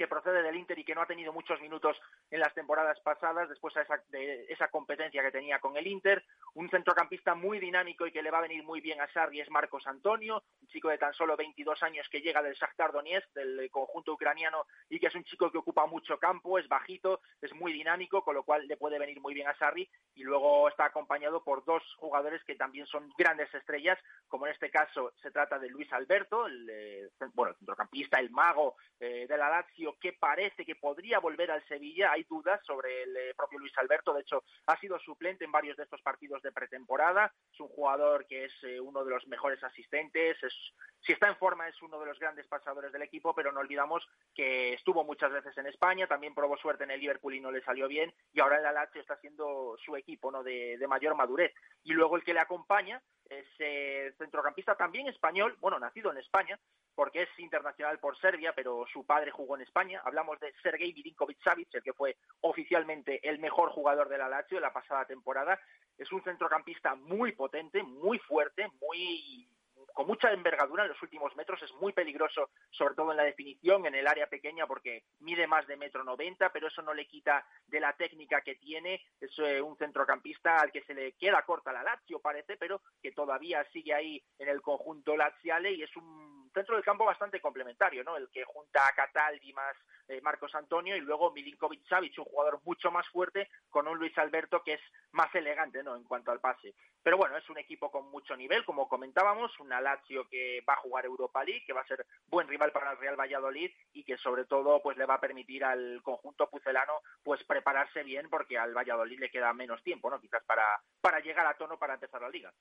que 0.02 0.08
procede 0.08 0.41
del 0.41 0.56
Inter 0.56 0.80
y 0.80 0.84
que 0.84 0.95
no 0.95 1.02
ha 1.04 1.06
tenido 1.06 1.32
muchos 1.32 1.62
minutos 1.62 1.95
en 2.32 2.39
las 2.39 2.52
temporadas 2.56 2.99
pasadas 3.02 3.47
después 3.47 3.72
de 4.10 4.47
esa, 4.49 4.68
competencia 4.70 5.22
que 5.22 5.30
tenía 5.30 5.60
con 5.60 5.78
el 5.78 5.86
Inter. 5.86 6.26
Un 6.56 6.72
centrocampista 6.72 7.36
muy 7.36 7.60
dinámico 7.60 8.08
y 8.08 8.12
que 8.12 8.24
le 8.24 8.32
va 8.32 8.39
a 8.39 8.47
venir 8.47 8.64
muy 8.64 8.82
bien 8.82 8.99
a 8.99 9.08
Sarri 9.14 9.41
es 9.41 9.52
Marcos 9.52 9.86
Antonio, 9.86 10.41
un 10.60 10.68
chico 10.70 10.89
de 10.89 10.97
tan 10.97 11.14
solo 11.14 11.38
22 11.38 11.84
años 11.84 12.08
que 12.10 12.20
llega 12.20 12.41
del 12.41 12.56
Shakhtar 12.56 12.91
Donetsk, 12.91 13.32
del 13.36 13.70
conjunto 13.70 14.14
ucraniano, 14.14 14.66
y 14.89 14.99
que 14.99 15.06
es 15.06 15.14
un 15.14 15.24
chico 15.24 15.52
que 15.52 15.60
ocupa 15.60 15.86
mucho 15.86 16.18
campo, 16.18 16.58
es 16.58 16.68
bajito, 16.68 17.22
es 17.39 17.54
muy 17.54 17.72
dinámico, 17.72 18.24
con 18.24 18.34
lo 18.34 18.41
cual 18.41 18.68
le 18.68 18.78
puede 18.78 18.97
venir 18.97 19.22
muy 19.22 19.36
bien 19.36 19.49
a 19.49 19.58
Sarri. 19.60 19.88
Y 20.16 20.24
luego 20.24 20.68
está 20.68 20.86
acompañado 20.86 21.43
por 21.43 21.64
dos 21.64 21.84
jugadores 21.97 22.43
que 22.43 22.56
también 22.56 22.88
son 22.88 23.08
grandes 23.16 23.54
estrellas, 23.54 23.99
como 24.28 24.47
en 24.47 24.54
este 24.54 24.72
caso 24.72 25.14
se 25.22 25.30
trata 25.30 25.60
de 25.60 25.70
Luis 25.70 25.93
Alberto, 25.93 26.47
el, 26.47 26.68
eh, 26.72 27.10
bueno, 27.36 27.54
centrocampista, 27.54 28.20
el 28.20 28.32
mago 28.32 28.78
eh, 28.99 29.28
de 29.28 29.38
la 29.38 29.49
Lazio, 29.49 29.90
que 29.99 30.13
parece 30.13 30.65
que 30.65 30.75
podría 30.75 31.19
volver 31.19 31.51
al 31.51 31.65
Sevilla. 31.67 32.11
Hay 32.11 32.23
dudas 32.23 32.59
sobre 32.65 33.03
el 33.03 33.17
eh, 33.17 33.33
propio 33.35 33.59
Luis 33.59 33.77
Alberto. 33.77 34.13
De 34.13 34.21
hecho, 34.21 34.43
ha 34.67 34.79
sido 34.79 34.99
suplente 34.99 35.45
en 35.45 35.51
varios 35.51 35.77
de 35.77 35.83
estos 35.83 36.01
partidos 36.01 36.41
de 36.41 36.51
pretemporada. 36.51 37.33
Es 37.51 37.59
un 37.59 37.69
jugador 37.69 38.25
que 38.27 38.45
es 38.45 38.53
uno 38.81 39.03
de 39.03 39.11
los 39.11 39.27
mejores 39.27 39.63
asistentes. 39.63 40.41
Es, 40.43 40.53
si 41.01 41.13
está 41.13 41.27
en 41.27 41.37
forma, 41.37 41.67
es 41.67 41.81
uno 41.81 41.99
de 41.99 42.05
los 42.05 42.19
grandes 42.19 42.47
pasadores 42.47 42.91
del 42.91 43.01
equipo, 43.01 43.33
pero 43.33 43.51
no 43.51 43.59
olvidamos 43.59 44.07
que 44.33 44.73
estuvo 44.73 45.03
muchas 45.03 45.31
veces 45.31 45.57
en 45.57 45.67
España. 45.67 46.07
También 46.07 46.35
probó 46.35 46.57
suerte 46.57 46.83
en 46.83 46.91
el 46.91 46.99
Liverpool 46.99 47.35
y 47.35 47.41
no 47.41 47.51
le 47.51 47.63
salió 47.63 47.87
bien. 47.87 48.13
Y 48.33 48.39
ahora 48.39 48.57
el 48.57 48.63
Lazio 48.63 49.01
está 49.01 49.17
siendo 49.17 49.77
su 49.83 49.95
equipo 49.95 50.31
¿no? 50.31 50.43
de, 50.43 50.77
de 50.77 50.87
mayor 50.87 51.15
madurez. 51.15 51.53
Y 51.83 51.93
luego 51.93 52.15
el 52.15 52.23
que 52.23 52.33
le 52.33 52.39
acompaña 52.39 53.01
es 53.31 54.17
centrocampista 54.17 54.75
también 54.75 55.07
español, 55.07 55.55
bueno, 55.59 55.79
nacido 55.79 56.11
en 56.11 56.17
España, 56.17 56.59
porque 56.95 57.23
es 57.23 57.29
internacional 57.39 57.99
por 57.99 58.17
Serbia, 58.19 58.53
pero 58.55 58.85
su 58.91 59.05
padre 59.05 59.31
jugó 59.31 59.55
en 59.55 59.63
España. 59.63 60.01
Hablamos 60.03 60.39
de 60.39 60.53
Sergei 60.61 60.93
Milinkovic-Savic, 60.93 61.67
el 61.73 61.83
que 61.83 61.93
fue 61.93 62.17
oficialmente 62.41 63.27
el 63.27 63.39
mejor 63.39 63.69
jugador 63.69 64.09
de 64.09 64.17
la 64.17 64.29
Lazio 64.29 64.59
la 64.59 64.73
pasada 64.73 65.05
temporada. 65.05 65.59
Es 65.97 66.11
un 66.11 66.23
centrocampista 66.23 66.95
muy 66.95 67.31
potente, 67.33 67.83
muy 67.83 68.19
fuerte, 68.19 68.67
muy 68.81 69.47
con 69.93 70.07
mucha 70.07 70.31
envergadura 70.31 70.83
en 70.83 70.89
los 70.89 71.01
últimos 71.01 71.35
metros, 71.35 71.61
es 71.61 71.73
muy 71.75 71.93
peligroso, 71.93 72.49
sobre 72.69 72.95
todo 72.95 73.11
en 73.11 73.17
la 73.17 73.23
definición, 73.23 73.85
en 73.85 73.95
el 73.95 74.07
área 74.07 74.27
pequeña, 74.27 74.67
porque 74.67 75.03
mide 75.19 75.47
más 75.47 75.67
de 75.67 75.77
metro 75.77 76.03
noventa, 76.03 76.51
pero 76.51 76.67
eso 76.67 76.81
no 76.81 76.93
le 76.93 77.07
quita 77.07 77.45
de 77.67 77.79
la 77.79 77.93
técnica 77.93 78.41
que 78.41 78.55
tiene. 78.55 79.01
Es 79.19 79.37
eh, 79.39 79.61
un 79.61 79.77
centrocampista 79.77 80.57
al 80.57 80.71
que 80.71 80.83
se 80.83 80.93
le 80.93 81.13
queda 81.13 81.43
corta 81.43 81.73
la 81.73 81.83
Lazio, 81.83 82.19
parece, 82.19 82.57
pero 82.57 82.81
que 83.01 83.11
todavía 83.11 83.63
sigue 83.71 83.93
ahí 83.93 84.23
en 84.39 84.49
el 84.49 84.61
conjunto 84.61 85.15
laziale 85.17 85.71
y 85.71 85.83
es 85.83 85.95
un 85.95 86.40
centro 86.52 86.76
del 86.76 86.84
campo 86.84 87.06
bastante 87.06 87.39
complementario, 87.39 88.04
¿no? 88.04 88.18
El 88.18 88.30
que 88.30 88.43
junta 88.43 88.88
a 88.88 88.93
Cataldi 88.93 89.54
más 89.54 89.76
eh, 90.08 90.22
Marcos 90.22 90.54
Antonio 90.56 90.95
y 90.95 91.02
luego 91.02 91.32
Milinkovic 91.32 91.88
Savic, 91.88 92.18
un 92.18 92.26
jugador 92.26 92.60
mucho 92.64 92.91
más 92.91 93.08
fuerte, 93.10 93.49
con 93.70 93.88
un 93.88 93.97
Luis 93.97 94.18
Alberto 94.18 94.62
que 94.64 94.74
es 94.74 94.82
más 95.12 95.34
elegante, 95.36 95.84
¿no? 95.84 95.95
En 95.95 96.04
cuanto 96.04 96.32
al 96.32 96.39
pase. 96.39 96.76
Pero 97.04 97.18
bueno, 97.18 97.38
es 97.38 97.49
un 97.49 97.58
equipo 97.58 97.89
con 97.89 98.10
mucho 98.12 98.36
nivel, 98.36 98.64
como 98.66 98.88
comentábamos, 98.88 99.58
una 99.60 99.82
Lazio 99.82 100.28
que 100.28 100.64
va 100.68 100.74
a 100.74 100.82
jugar 100.82 101.06
Europa 101.06 101.43
League, 101.43 101.64
que 101.66 101.74
va 101.74 101.82
a 101.82 101.88
ser 101.88 102.06
buen 102.28 102.47
rival 102.47 102.72
para 102.72 102.91
el 102.91 102.97
Real 102.97 103.20
Valladolid 103.20 103.72
y 103.93 104.04
que 104.04 104.18
sobre 104.18 104.45
todo 104.45 104.82
pues 104.82 104.97
le 104.97 105.06
va 105.06 105.16
a 105.16 105.22
permitir 105.22 105.64
al 105.64 106.02
conjunto 106.04 106.49
pucelano 106.49 107.02
pues 107.24 107.43
prepararse 107.43 108.04
bien 108.04 108.30
porque 108.30 108.58
al 108.58 108.74
Valladolid 108.76 109.20
le 109.20 109.32
queda 109.32 109.54
menos 109.54 109.82
tiempo, 109.84 110.10
¿no? 110.10 110.20
Quizás 110.20 110.43
para, 110.43 110.82
para 111.02 111.20
llegar 111.20 111.45
a 111.45 111.58
tono 111.58 111.80
para 111.80 111.95
empezar 111.95 112.22
la 112.22 112.30
liga 112.30 112.54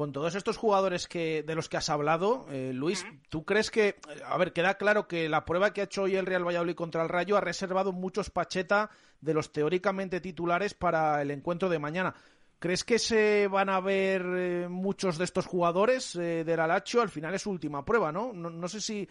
con 0.00 0.12
todos 0.12 0.34
estos 0.34 0.56
jugadores 0.56 1.06
que 1.06 1.42
de 1.42 1.54
los 1.54 1.68
que 1.68 1.76
has 1.76 1.90
hablado, 1.90 2.46
eh, 2.48 2.72
Luis, 2.72 3.04
¿tú 3.28 3.44
crees 3.44 3.70
que, 3.70 3.96
a 4.24 4.38
ver, 4.38 4.54
queda 4.54 4.78
claro 4.78 5.06
que 5.06 5.28
la 5.28 5.44
prueba 5.44 5.74
que 5.74 5.82
ha 5.82 5.84
hecho 5.84 6.04
hoy 6.04 6.16
el 6.16 6.24
Real 6.24 6.42
Valladolid 6.42 6.74
contra 6.74 7.02
el 7.02 7.10
Rayo 7.10 7.36
ha 7.36 7.42
reservado 7.42 7.92
muchos 7.92 8.30
pacheta 8.30 8.88
de 9.20 9.34
los 9.34 9.52
teóricamente 9.52 10.22
titulares 10.22 10.72
para 10.72 11.20
el 11.20 11.30
encuentro 11.30 11.68
de 11.68 11.78
mañana? 11.78 12.14
¿Crees 12.58 12.82
que 12.82 12.98
se 12.98 13.46
van 13.48 13.68
a 13.68 13.78
ver 13.80 14.22
eh, 14.24 14.68
muchos 14.70 15.18
de 15.18 15.24
estos 15.24 15.44
jugadores 15.44 16.16
eh, 16.16 16.44
del 16.44 16.60
Alacho? 16.60 17.02
Al 17.02 17.10
final 17.10 17.34
es 17.34 17.42
su 17.42 17.50
última 17.50 17.84
prueba, 17.84 18.10
¿no? 18.10 18.32
No, 18.32 18.68
sé 18.68 18.80
si 18.80 19.06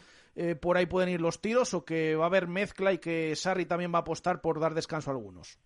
por 0.60 0.76
ahí 0.76 0.88
pueden 0.88 1.10
ir 1.10 1.22
los 1.22 1.40
tiros 1.40 1.76
o 1.76 1.86
que 1.86 2.16
va 2.16 2.24
a 2.24 2.30
haber 2.30 2.48
mezcla 2.48 2.92
y 2.92 2.98
que 2.98 3.36
Sarri 3.36 3.68
también 3.68 3.94
va 3.94 4.00
a 4.00 4.02
apostar 4.02 4.42
por 4.42 4.60
dar 4.60 4.74
descanso 4.74 5.12
a 5.12 5.14
algunos. 5.14 5.60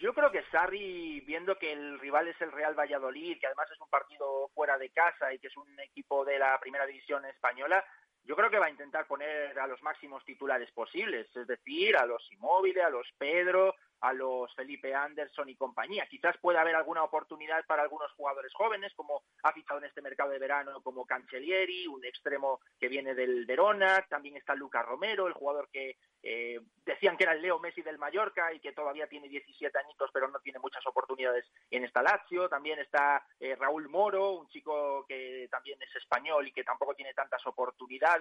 Yo 0.00 0.14
creo 0.14 0.32
que 0.32 0.42
Sarri, 0.50 1.20
viendo 1.20 1.58
que 1.58 1.72
el 1.72 2.00
rival 2.00 2.26
es 2.26 2.40
el 2.40 2.50
Real 2.50 2.74
Valladolid, 2.74 3.38
que 3.38 3.46
además 3.46 3.70
es 3.70 3.78
un 3.78 3.90
partido 3.90 4.48
fuera 4.54 4.78
de 4.78 4.88
casa 4.88 5.30
y 5.34 5.38
que 5.38 5.48
es 5.48 5.56
un 5.58 5.78
equipo 5.78 6.24
de 6.24 6.38
la 6.38 6.58
primera 6.58 6.86
división 6.86 7.22
española, 7.26 7.84
yo 8.30 8.36
creo 8.36 8.48
que 8.48 8.60
va 8.60 8.66
a 8.66 8.70
intentar 8.70 9.08
poner 9.08 9.58
a 9.58 9.66
los 9.66 9.82
máximos 9.82 10.24
titulares 10.24 10.70
posibles, 10.70 11.26
es 11.34 11.48
decir, 11.48 11.96
a 11.96 12.06
los 12.06 12.22
Inmóviles, 12.30 12.84
a 12.84 12.88
los 12.88 13.04
Pedro, 13.18 13.74
a 14.02 14.12
los 14.12 14.54
Felipe 14.54 14.94
Anderson 14.94 15.48
y 15.48 15.56
compañía. 15.56 16.06
Quizás 16.08 16.36
pueda 16.38 16.60
haber 16.60 16.76
alguna 16.76 17.02
oportunidad 17.02 17.66
para 17.66 17.82
algunos 17.82 18.12
jugadores 18.12 18.54
jóvenes, 18.54 18.92
como 18.94 19.24
ha 19.42 19.52
fichado 19.52 19.80
en 19.80 19.86
este 19.86 20.00
mercado 20.00 20.30
de 20.30 20.38
verano, 20.38 20.80
como 20.82 21.06
Cancellieri, 21.06 21.88
un 21.88 22.04
extremo 22.04 22.60
que 22.78 22.88
viene 22.88 23.16
del 23.16 23.46
Verona, 23.46 24.06
también 24.08 24.36
está 24.36 24.54
Lucas 24.54 24.86
Romero, 24.86 25.26
el 25.26 25.34
jugador 25.34 25.68
que 25.72 25.96
eh, 26.22 26.60
decían 26.84 27.16
que 27.16 27.24
era 27.24 27.32
el 27.32 27.42
Leo 27.42 27.58
Messi 27.58 27.82
del 27.82 27.98
Mallorca 27.98 28.52
y 28.52 28.60
que 28.60 28.72
todavía 28.72 29.06
tiene 29.06 29.28
17 29.28 29.76
añitos, 29.78 30.10
pero 30.12 30.28
no 30.28 30.38
tiene 30.40 30.58
muchas 30.58 30.86
oportunidades 30.86 31.46
en 31.70 31.84
esta 31.84 32.02
Lazio. 32.02 32.48
También 32.48 32.78
está 32.78 33.24
eh, 33.38 33.56
Raúl 33.56 33.88
Moro, 33.88 34.32
un 34.32 34.48
chico 34.48 35.04
que 35.06 35.48
también 35.50 35.80
es 35.82 35.94
español 35.96 36.46
y 36.46 36.52
que 36.52 36.64
tampoco 36.64 36.94
tiene 36.94 37.14
tantas 37.14 37.44
oportunidades. 37.46 38.19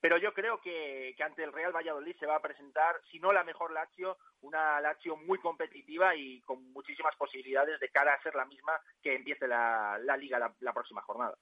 Pero 0.00 0.18
yo 0.18 0.34
creo 0.34 0.60
que, 0.60 1.14
ante 1.24 1.42
el 1.44 1.52
Real 1.52 1.74
Valladolid 1.74 2.14
se 2.18 2.26
va 2.26 2.36
a 2.36 2.42
presentar, 2.42 3.00
si 3.10 3.18
no 3.18 3.32
la 3.32 3.42
mejor 3.42 3.72
Lazio, 3.72 4.18
una 4.42 4.78
Lazio 4.80 5.16
muy 5.16 5.38
competitiva 5.38 6.14
y 6.14 6.42
con 6.42 6.62
muchísimas 6.72 7.16
posibilidades 7.16 7.80
de 7.80 7.88
cara 7.88 8.12
a 8.12 8.22
ser 8.22 8.34
la 8.34 8.44
misma 8.44 8.78
que 9.02 9.14
empiece 9.14 9.48
la, 9.48 9.98
liga 10.18 10.38
la, 10.38 10.72
próxima 10.74 11.00
jornada. 11.00 11.34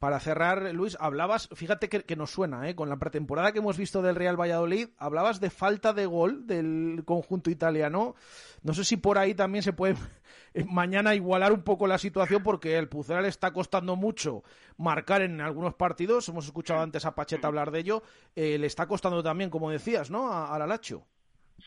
Para 0.00 0.18
cerrar, 0.18 0.74
Luis, 0.74 0.96
hablabas, 0.98 1.50
fíjate 1.52 1.90
que, 1.90 2.16
nos 2.16 2.30
suena, 2.30 2.66
¿eh? 2.70 2.74
con 2.74 2.88
la 2.88 2.96
pretemporada 2.96 3.52
que 3.52 3.58
hemos 3.58 3.76
visto 3.76 4.00
del 4.00 4.16
Real 4.16 4.40
Valladolid, 4.40 4.88
hablabas 4.96 5.40
de 5.40 5.50
falta 5.50 5.92
de 5.92 6.06
gol 6.06 6.46
del 6.46 7.02
conjunto 7.04 7.50
italiano. 7.50 8.14
No 8.62 8.72
sé 8.72 8.84
si 8.84 8.96
por 8.96 9.18
ahí 9.18 9.34
también 9.34 9.62
se 9.62 9.74
puede 9.74 9.96
eh, 10.54 10.64
mañana 10.64 11.14
igualar 11.14 11.52
un 11.52 11.60
poco 11.64 11.86
la 11.86 11.98
situación 11.98 12.42
porque 12.42 12.78
el 12.78 12.88
Pucera 12.88 13.20
le 13.20 13.28
está 13.28 13.52
costando 13.52 13.94
mucho 13.94 14.42
marcar 14.78 15.20
en 15.20 15.42
algunos 15.42 15.74
partidos. 15.74 16.26
Hemos 16.30 16.46
escuchado 16.46 16.80
antes 16.80 17.04
a 17.04 17.14
Pacheta 17.14 17.48
hablar 17.48 17.70
de 17.70 17.80
ello. 17.80 18.02
Eh, 18.34 18.56
le 18.56 18.68
está 18.68 18.86
costando 18.86 19.22
también, 19.22 19.50
como 19.50 19.70
decías, 19.70 20.10
¿no? 20.10 20.32
A, 20.32 20.58
la 20.58 20.66
Lacho. 20.66 21.04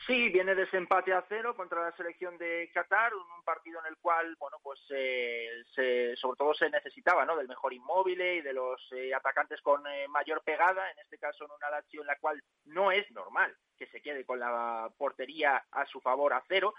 Sí, 0.08 0.30
viene 0.30 0.56
de 0.56 0.64
ese 0.64 0.78
empate 0.78 1.14
a 1.14 1.26
cero 1.28 1.56
contra 1.56 1.82
la 1.82 1.96
selección 1.96 2.38
de 2.38 2.70
Qatar, 2.74 3.14
un, 3.14 3.44
partido 3.44 3.80
en 3.82 3.88
el 3.88 3.98
cual, 3.98 4.36
bueno, 4.40 4.58
pues 4.64 4.80
eh, 4.90 5.50
se, 5.76 6.16
sobre 6.16 6.38
todo 6.38 6.54
se 6.54 6.70
necesitaba, 6.70 7.26
¿no? 7.26 7.36
Del 7.36 7.48
mejor 7.48 7.74
inmóvil 7.74 8.22
y 8.22 8.42
de 8.42 8.54
los 8.54 8.82
eh, 8.94 9.14
atacantes 9.14 9.62
con 9.62 9.86
eh, 9.86 10.08
mayor 10.08 10.42
pegada, 10.44 10.90
en 10.92 11.00
este 11.00 11.18
caso 11.18 11.44
en 11.44 11.52
una 11.52 11.70
Lazio 11.70 12.02
en 12.02 12.08
la 12.08 12.18
cual 12.20 12.42
no 12.66 12.92
es 12.92 13.10
normal 13.12 13.54
que 13.78 13.88
se 13.88 14.02
quede 14.02 14.26
con 14.26 14.40
la 14.40 14.90
portería 14.98 15.66
a 15.72 15.86
su 15.86 16.00
favor 16.00 16.34
a 16.34 16.44
cero. 16.48 16.74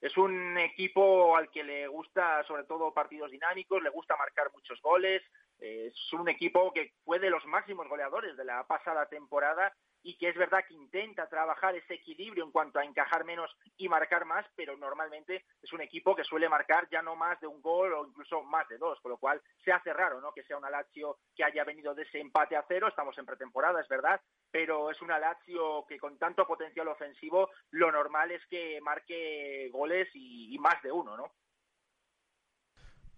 Es 0.00 0.16
un 0.16 0.58
equipo 0.58 1.36
al 1.36 1.50
que 1.50 1.62
le 1.62 1.86
gusta 1.86 2.42
sobre 2.44 2.64
todo 2.64 2.92
partidos 2.92 3.30
dinámicos, 3.30 3.82
le 3.82 3.90
gusta 3.90 4.16
marcar 4.16 4.50
muchos 4.52 4.80
goles, 4.82 5.22
es 5.58 6.12
un 6.12 6.28
equipo 6.28 6.72
que 6.72 6.92
fue 7.04 7.18
de 7.18 7.30
los 7.30 7.44
máximos 7.46 7.88
goleadores 7.88 8.36
de 8.36 8.44
la 8.44 8.64
pasada 8.66 9.06
temporada 9.06 9.72
y 10.08 10.16
que 10.16 10.30
es 10.30 10.36
verdad 10.36 10.64
que 10.66 10.72
intenta 10.72 11.28
trabajar 11.28 11.76
ese 11.76 11.92
equilibrio 11.92 12.42
en 12.42 12.50
cuanto 12.50 12.78
a 12.78 12.84
encajar 12.84 13.26
menos 13.26 13.54
y 13.76 13.90
marcar 13.90 14.24
más, 14.24 14.46
pero 14.56 14.74
normalmente 14.74 15.44
es 15.62 15.70
un 15.74 15.82
equipo 15.82 16.16
que 16.16 16.24
suele 16.24 16.48
marcar 16.48 16.88
ya 16.90 17.02
no 17.02 17.14
más 17.14 17.38
de 17.42 17.46
un 17.46 17.60
gol 17.60 17.92
o 17.92 18.06
incluso 18.06 18.42
más 18.42 18.66
de 18.68 18.78
dos, 18.78 18.98
con 19.02 19.10
lo 19.10 19.18
cual 19.18 19.42
se 19.62 19.70
hace 19.70 19.92
raro 19.92 20.18
¿no? 20.22 20.32
que 20.32 20.44
sea 20.44 20.56
una 20.56 20.70
Lazio 20.70 21.18
que 21.36 21.44
haya 21.44 21.62
venido 21.62 21.94
de 21.94 22.04
ese 22.04 22.20
empate 22.20 22.56
a 22.56 22.64
cero, 22.66 22.88
estamos 22.88 23.18
en 23.18 23.26
pretemporada, 23.26 23.82
es 23.82 23.88
verdad, 23.88 24.18
pero 24.50 24.90
es 24.90 25.02
una 25.02 25.18
Lazio 25.18 25.84
que 25.86 25.98
con 25.98 26.16
tanto 26.16 26.46
potencial 26.46 26.88
ofensivo 26.88 27.50
lo 27.72 27.92
normal 27.92 28.30
es 28.30 28.40
que 28.46 28.80
marque 28.80 29.68
goles 29.70 30.08
y, 30.14 30.54
y 30.54 30.58
más 30.58 30.82
de 30.82 30.90
uno, 30.90 31.18
¿no? 31.18 31.32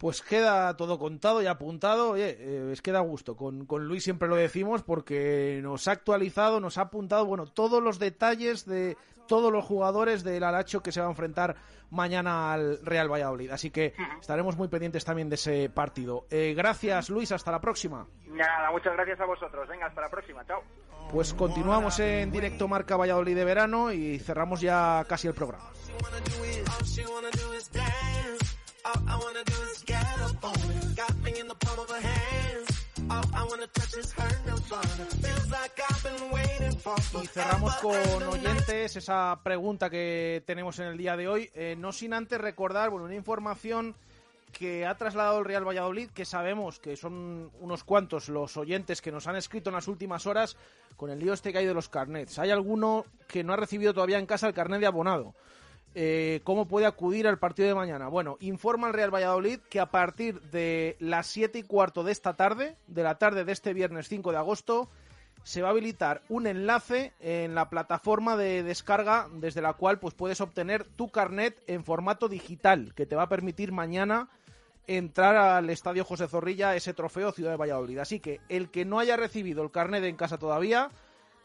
Pues 0.01 0.22
queda 0.22 0.78
todo 0.78 0.98
contado 0.98 1.42
y 1.42 1.46
apuntado. 1.46 2.12
Oye, 2.12 2.34
eh, 2.40 2.70
es 2.72 2.80
que 2.80 2.90
da 2.90 3.01
gusto. 3.01 3.36
Con, 3.36 3.66
con, 3.66 3.86
Luis 3.86 4.03
siempre 4.03 4.28
lo 4.28 4.36
decimos 4.36 4.82
porque 4.82 5.61
nos 5.62 5.88
ha 5.88 5.92
actualizado, 5.92 6.59
nos 6.59 6.78
ha 6.78 6.82
apuntado, 6.82 7.26
bueno, 7.26 7.44
todos 7.44 7.82
los 7.82 7.98
detalles 7.98 8.64
de 8.64 8.96
todos 9.28 9.53
los 9.53 9.62
jugadores 9.62 10.24
del 10.24 10.42
Alacho 10.42 10.82
que 10.82 10.90
se 10.90 11.01
va 11.01 11.07
a 11.07 11.11
enfrentar 11.11 11.55
mañana 11.90 12.51
al 12.51 12.80
Real 12.82 13.12
Valladolid. 13.12 13.51
Así 13.51 13.70
que 13.70 13.92
estaremos 14.18 14.57
muy 14.57 14.68
pendientes 14.68 15.05
también 15.05 15.28
de 15.28 15.34
ese 15.34 15.68
partido. 15.68 16.24
Eh, 16.30 16.55
gracias, 16.57 17.11
Luis. 17.11 17.30
Hasta 17.30 17.53
la 17.53 17.61
próxima. 17.61 18.07
Nada, 18.26 18.70
muchas 18.70 18.94
gracias 18.94 19.20
a 19.20 19.26
vosotros. 19.26 19.68
Venga, 19.68 19.84
hasta 19.84 20.01
la 20.01 20.09
próxima. 20.09 20.46
Chao. 20.46 20.62
Pues 21.12 21.34
continuamos 21.34 22.01
en 22.01 22.32
directo 22.32 22.68
Marca 22.68 22.96
Valladolid 22.96 23.36
de 23.36 23.44
verano 23.44 23.92
y 23.92 24.18
cerramos 24.18 24.62
ya 24.62 25.05
casi 25.07 25.28
el 25.28 25.34
programa. 25.34 25.70
All 28.85 29.03
I 29.07 29.16
wanna 29.16 29.45
do 29.45 29.53
is 29.72 29.85
get 29.85 30.03
up 30.22 30.45
on 30.45 30.55
it. 30.55 30.97
Got 30.97 31.14
me 31.22 31.39
in 31.39 31.49
the 31.49 31.55
palm 31.55 31.78
of 31.78 31.91
her 31.91 32.01
hands. 32.01 32.68
All 33.11 33.24
I 33.35 33.45
wanna 33.45 33.66
touch 33.66 33.95
is 33.99 34.12
her 34.12 34.31
no 34.47 34.57
Feels 34.57 35.51
like 35.51 35.81
I've 35.89 36.03
been 36.03 36.31
waiting 36.33 36.78
for 36.78 36.95
Y 37.22 37.26
cerramos 37.26 37.74
con 37.76 38.22
oyentes 38.28 38.97
esa 38.97 39.39
pregunta 39.43 39.91
que 39.91 40.43
tenemos 40.47 40.78
en 40.78 40.87
el 40.87 40.97
día 40.97 41.16
de 41.16 41.28
hoy. 41.28 41.51
Eh, 41.55 41.76
no 41.76 41.93
sin 41.93 42.14
antes 42.14 42.41
recordar 42.41 42.91
bueno, 42.91 43.05
una 43.05 43.14
información 43.14 43.95
que 44.53 44.87
ha 44.87 44.95
trasladado 44.95 45.41
el 45.41 45.45
Real 45.45 45.66
Valladolid, 45.66 46.11
que 46.11 46.24
sabemos 46.24 46.81
que 46.81 46.97
son 46.97 47.51
unos 47.61 47.85
cuantos 47.85 48.28
los 48.28 48.57
oyentes 48.57 49.03
que 49.03 49.12
nos 49.12 49.26
han 49.26 49.37
escrito 49.37 49.70
en 49.70 49.76
las 49.76 49.89
últimas 49.89 50.26
horas 50.26 50.57
con 50.97 51.11
el 51.11 51.18
lío 51.18 51.33
este 51.33 51.53
que 51.53 51.59
hay 51.59 51.66
de 51.66 51.74
los 51.74 51.89
carnets. 51.89 52.39
Hay 52.39 52.51
alguno 52.51 53.05
que 53.28 53.45
no 53.45 53.53
ha 53.53 53.57
recibido 53.57 53.93
todavía 53.93 54.18
en 54.18 54.26
casa 54.26 54.49
el 54.49 54.55
carnet 54.55 54.81
de 54.81 54.87
abonado. 54.87 55.35
Eh, 55.95 56.41
¿Cómo 56.45 56.68
puede 56.68 56.86
acudir 56.86 57.26
al 57.26 57.38
partido 57.38 57.66
de 57.66 57.74
mañana? 57.74 58.09
Bueno, 58.09 58.36
informa 58.41 58.88
el 58.88 58.95
Real 58.95 59.12
Valladolid 59.12 59.59
que 59.68 59.80
a 59.80 59.91
partir 59.91 60.41
de 60.41 60.97
las 61.01 61.26
7 61.26 61.59
y 61.59 61.62
cuarto 61.64 62.05
de 62.05 62.12
esta 62.12 62.34
tarde, 62.34 62.76
de 62.86 63.03
la 63.03 63.18
tarde 63.18 63.45
de 63.45 63.53
este 63.53 63.74
viernes 63.74 64.09
5 64.09 64.30
de 64.30 64.38
agosto, 64.38 64.88
se 65.43 65.62
va 65.62 65.68
a 65.68 65.70
habilitar 65.72 66.22
un 66.28 66.47
enlace 66.47 67.12
en 67.18 67.55
la 67.55 67.70
plataforma 67.70 68.36
de 68.36 68.62
descarga 68.62 69.28
desde 69.32 69.62
la 69.62 69.72
cual 69.72 69.99
pues 69.99 70.14
puedes 70.14 70.41
obtener 70.41 70.84
tu 70.84 71.09
carnet 71.09 71.61
en 71.66 71.84
formato 71.84 72.28
digital 72.28 72.93
que 72.95 73.07
te 73.07 73.16
va 73.16 73.24
a 73.24 73.28
permitir 73.28 73.72
mañana 73.72 74.28
entrar 74.86 75.36
al 75.36 75.70
Estadio 75.70 76.05
José 76.05 76.28
Zorrilla 76.28 76.76
ese 76.76 76.95
trofeo 76.95 77.32
Ciudad 77.32 77.53
de 77.53 77.57
Valladolid. 77.57 77.99
Así 77.99 78.20
que 78.20 78.41
el 78.49 78.70
que 78.70 78.84
no 78.84 78.99
haya 78.99 79.16
recibido 79.16 79.62
el 79.62 79.70
carnet 79.70 80.05
en 80.05 80.16
casa 80.16 80.38
todavía 80.38 80.91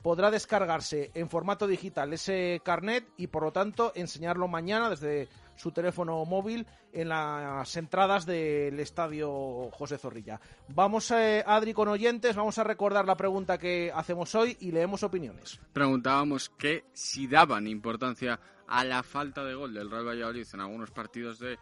podrá 0.05 0.29
descargarse 0.29 1.09
en 1.15 1.31
formato 1.31 1.65
digital 1.65 2.13
ese 2.13 2.61
carnet 2.63 3.07
y 3.17 3.25
por 3.25 3.41
lo 3.41 3.51
tanto 3.51 3.91
enseñarlo 3.95 4.47
mañana 4.47 4.87
desde 4.87 5.27
su 5.55 5.71
teléfono 5.71 6.23
móvil 6.25 6.67
en 6.93 7.09
las 7.09 7.75
entradas 7.75 8.27
del 8.27 8.79
estadio 8.79 9.71
José 9.71 9.97
Zorrilla. 9.97 10.39
Vamos, 10.67 11.09
eh, 11.09 11.43
Adri, 11.43 11.73
con 11.73 11.87
oyentes, 11.87 12.35
vamos 12.35 12.59
a 12.59 12.63
recordar 12.63 13.07
la 13.07 13.17
pregunta 13.17 13.57
que 13.57 13.91
hacemos 13.95 14.35
hoy 14.35 14.55
y 14.59 14.69
leemos 14.69 15.01
opiniones. 15.01 15.59
Preguntábamos 15.73 16.49
que 16.49 16.85
si 16.93 17.25
daban 17.25 17.65
importancia 17.65 18.39
a 18.67 18.85
la 18.85 19.01
falta 19.01 19.43
de 19.43 19.55
gol 19.55 19.73
del 19.73 19.89
Real 19.89 20.07
Valladolid 20.07 20.45
en 20.53 20.59
algunos 20.59 20.91
partidos 20.91 21.39
de 21.39 21.57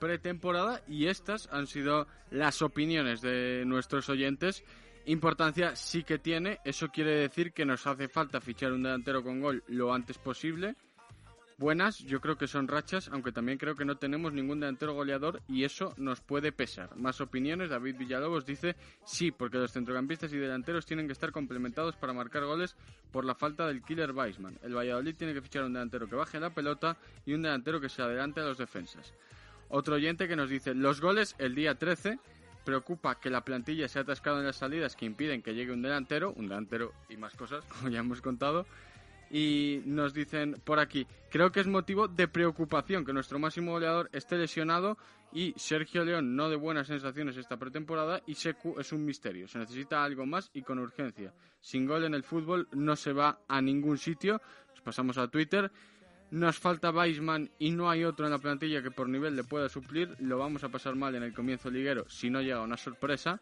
pretemporada 0.00 0.82
y 0.88 1.06
estas 1.06 1.48
han 1.52 1.68
sido 1.68 2.08
las 2.32 2.60
opiniones 2.60 3.20
de 3.20 3.62
nuestros 3.64 4.08
oyentes 4.08 4.64
Importancia 5.06 5.76
sí 5.76 6.02
que 6.02 6.18
tiene, 6.18 6.60
eso 6.64 6.88
quiere 6.88 7.10
decir 7.10 7.52
que 7.52 7.66
nos 7.66 7.86
hace 7.86 8.08
falta 8.08 8.40
fichar 8.40 8.72
un 8.72 8.84
delantero 8.84 9.22
con 9.22 9.40
gol 9.40 9.62
lo 9.68 9.92
antes 9.92 10.16
posible. 10.16 10.76
Buenas, 11.58 11.98
yo 11.98 12.22
creo 12.22 12.38
que 12.38 12.48
son 12.48 12.66
rachas, 12.66 13.08
aunque 13.12 13.30
también 13.30 13.58
creo 13.58 13.76
que 13.76 13.84
no 13.84 13.96
tenemos 13.96 14.32
ningún 14.32 14.60
delantero 14.60 14.94
goleador 14.94 15.42
y 15.46 15.64
eso 15.64 15.92
nos 15.98 16.22
puede 16.22 16.52
pesar. 16.52 16.96
Más 16.96 17.20
opiniones, 17.20 17.68
David 17.68 17.96
Villalobos 17.98 18.46
dice 18.46 18.76
sí, 19.04 19.30
porque 19.30 19.58
los 19.58 19.72
centrocampistas 19.72 20.32
y 20.32 20.38
delanteros 20.38 20.86
tienen 20.86 21.06
que 21.06 21.12
estar 21.12 21.32
complementados 21.32 21.96
para 21.96 22.14
marcar 22.14 22.44
goles 22.44 22.74
por 23.12 23.26
la 23.26 23.34
falta 23.34 23.68
del 23.68 23.82
killer 23.82 24.12
Weisman. 24.12 24.58
El 24.62 24.74
Valladolid 24.74 25.14
tiene 25.16 25.34
que 25.34 25.42
fichar 25.42 25.64
un 25.64 25.74
delantero 25.74 26.08
que 26.08 26.16
baje 26.16 26.40
la 26.40 26.50
pelota 26.50 26.96
y 27.26 27.34
un 27.34 27.42
delantero 27.42 27.78
que 27.78 27.90
se 27.90 28.00
adelante 28.00 28.40
a 28.40 28.44
los 28.44 28.58
defensas. 28.58 29.12
Otro 29.68 29.96
oyente 29.96 30.26
que 30.26 30.36
nos 30.36 30.48
dice 30.48 30.74
los 30.74 31.00
goles 31.00 31.36
el 31.38 31.54
día 31.54 31.74
13 31.74 32.18
preocupa 32.64 33.20
que 33.20 33.30
la 33.30 33.44
plantilla 33.44 33.88
se 33.88 33.98
ha 33.98 34.02
atascado 34.02 34.40
en 34.40 34.46
las 34.46 34.56
salidas 34.56 34.96
que 34.96 35.06
impiden 35.06 35.42
que 35.42 35.54
llegue 35.54 35.72
un 35.72 35.82
delantero, 35.82 36.32
un 36.32 36.48
delantero 36.48 36.92
y 37.08 37.16
más 37.16 37.34
cosas, 37.36 37.64
como 37.68 37.88
ya 37.88 38.00
hemos 38.00 38.20
contado. 38.20 38.66
Y 39.30 39.80
nos 39.86 40.14
dicen 40.14 40.60
por 40.64 40.78
aquí, 40.78 41.06
creo 41.30 41.50
que 41.50 41.60
es 41.60 41.66
motivo 41.66 42.08
de 42.08 42.28
preocupación 42.28 43.04
que 43.04 43.12
nuestro 43.12 43.38
máximo 43.38 43.72
goleador 43.72 44.08
esté 44.12 44.36
lesionado 44.36 44.96
y 45.32 45.52
Sergio 45.56 46.04
León 46.04 46.36
no 46.36 46.48
de 46.48 46.56
buenas 46.56 46.86
sensaciones 46.86 47.36
esta 47.36 47.56
pretemporada 47.56 48.22
y 48.26 48.34
Secu 48.34 48.78
es 48.78 48.92
un 48.92 49.04
misterio. 49.04 49.48
Se 49.48 49.58
necesita 49.58 50.04
algo 50.04 50.24
más 50.26 50.50
y 50.54 50.62
con 50.62 50.78
urgencia. 50.78 51.32
Sin 51.60 51.86
gol 51.86 52.04
en 52.04 52.14
el 52.14 52.22
fútbol 52.22 52.68
no 52.72 52.94
se 52.94 53.12
va 53.12 53.40
a 53.48 53.60
ningún 53.60 53.98
sitio. 53.98 54.40
Nos 54.70 54.82
pasamos 54.82 55.18
a 55.18 55.26
Twitter 55.26 55.72
nos 56.34 56.58
falta 56.58 56.90
Weisman 56.90 57.48
y 57.60 57.70
no 57.70 57.88
hay 57.88 58.02
otro 58.02 58.26
en 58.26 58.32
la 58.32 58.40
plantilla 58.40 58.82
que 58.82 58.90
por 58.90 59.08
nivel 59.08 59.36
le 59.36 59.44
pueda 59.44 59.68
suplir. 59.68 60.16
Lo 60.18 60.36
vamos 60.36 60.64
a 60.64 60.68
pasar 60.68 60.96
mal 60.96 61.14
en 61.14 61.22
el 61.22 61.32
comienzo 61.32 61.70
liguero 61.70 62.06
si 62.08 62.28
no 62.28 62.42
llega 62.42 62.60
una 62.60 62.76
sorpresa. 62.76 63.40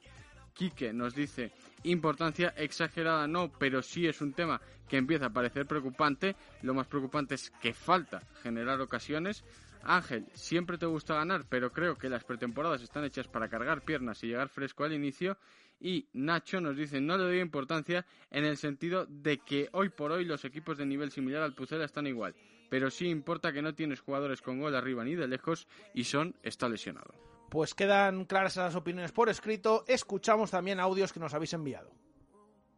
Quique 0.53 0.93
nos 0.93 1.15
dice, 1.15 1.53
importancia 1.85 2.53
exagerada 2.55 3.27
no, 3.27 3.51
pero 3.51 3.81
sí 3.81 4.07
es 4.07 4.21
un 4.21 4.35
tema 4.35 4.61
que 4.87 4.99
empieza 4.99 5.27
a 5.27 5.33
parecer 5.33 5.65
preocupante. 5.65 6.37
Lo 6.61 6.75
más 6.75 6.87
preocupante 6.87 7.37
es 7.37 7.51
que 7.63 7.73
falta 7.73 8.25
generar 8.43 8.79
ocasiones. 8.83 9.43
Ángel, 9.85 10.27
siempre 10.35 10.77
te 10.77 10.85
gusta 10.85 11.15
ganar, 11.15 11.47
pero 11.49 11.73
creo 11.73 11.97
que 11.97 12.11
las 12.11 12.25
pretemporadas 12.25 12.83
están 12.83 13.05
hechas 13.05 13.27
para 13.27 13.49
cargar 13.49 13.81
piernas 13.81 14.23
y 14.23 14.27
llegar 14.27 14.51
fresco 14.51 14.85
al 14.85 14.93
inicio. 14.93 15.39
Y 15.81 16.09
Nacho 16.13 16.61
nos 16.61 16.77
dice, 16.77 17.01
no 17.01 17.17
le 17.17 17.25
doy 17.25 17.41
importancia 17.41 18.05
en 18.31 18.45
el 18.45 18.59
sentido 18.59 19.07
de 19.07 19.39
que 19.39 19.71
hoy 19.73 19.89
por 19.89 20.13
hoy 20.13 20.27
los 20.27 20.45
equipos 20.45 20.77
de 20.77 20.85
nivel 20.85 21.11
similar 21.11 21.41
al 21.41 21.55
Pucela 21.55 21.87
están 21.87 22.07
igual 22.07 22.35
pero 22.73 22.91
sí 22.91 23.11
importa 23.11 23.53
que 23.53 23.61
no 23.61 23.75
tienes 23.75 24.01
jugadores 24.01 24.41
con 24.41 24.59
gol 24.59 24.75
arriba 24.75 25.05
ni 25.05 25.15
de 25.15 25.29
lejos 25.29 25.69
y 25.93 26.05
Son 26.05 26.35
está 26.43 26.71
lesionado. 26.71 27.13
Pues 27.51 27.75
quedan 27.75 28.25
claras 28.25 28.57
las 28.57 28.75
opiniones 28.75 29.13
por 29.13 29.29
escrito. 29.29 29.85
Escuchamos 29.87 30.53
también 30.53 30.81
audios 30.81 31.13
que 31.13 31.21
nos 31.21 31.35
habéis 31.35 31.53
enviado. 31.53 31.91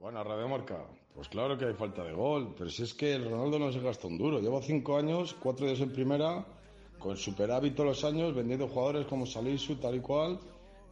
Bueno, 0.00 0.24
Radio 0.24 0.48
Marca, 0.48 0.84
pues 1.14 1.28
claro 1.28 1.56
que 1.56 1.66
hay 1.66 1.74
falta 1.74 2.02
de 2.02 2.12
gol, 2.12 2.56
pero 2.58 2.70
si 2.70 2.82
es 2.82 2.92
que 2.92 3.14
el 3.14 3.30
Ronaldo 3.30 3.60
no 3.60 3.70
se 3.70 3.78
gasta 3.78 4.08
un 4.08 4.18
duro. 4.18 4.40
Lleva 4.40 4.60
cinco 4.62 4.98
años, 4.98 5.36
cuatro 5.38 5.64
días 5.64 5.78
en 5.78 5.92
primera, 5.92 6.44
con 6.98 7.16
superávit 7.16 7.76
todos 7.76 7.90
los 7.90 8.04
años, 8.04 8.34
vendiendo 8.34 8.66
jugadores 8.66 9.06
como 9.06 9.26
Salisu, 9.26 9.76
tal 9.76 9.94
y 9.94 10.00
cual, 10.00 10.40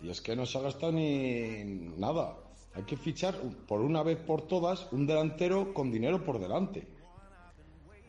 y 0.00 0.10
es 0.10 0.20
que 0.20 0.36
no 0.36 0.46
se 0.46 0.58
ha 0.58 0.62
gastado 0.62 0.92
ni 0.92 1.64
nada. 1.96 2.36
Hay 2.74 2.84
que 2.84 2.96
fichar 2.96 3.34
por 3.66 3.80
una 3.80 4.04
vez 4.04 4.18
por 4.18 4.42
todas 4.42 4.86
un 4.92 5.08
delantero 5.08 5.74
con 5.74 5.90
dinero 5.90 6.22
por 6.22 6.38
delante. 6.38 7.01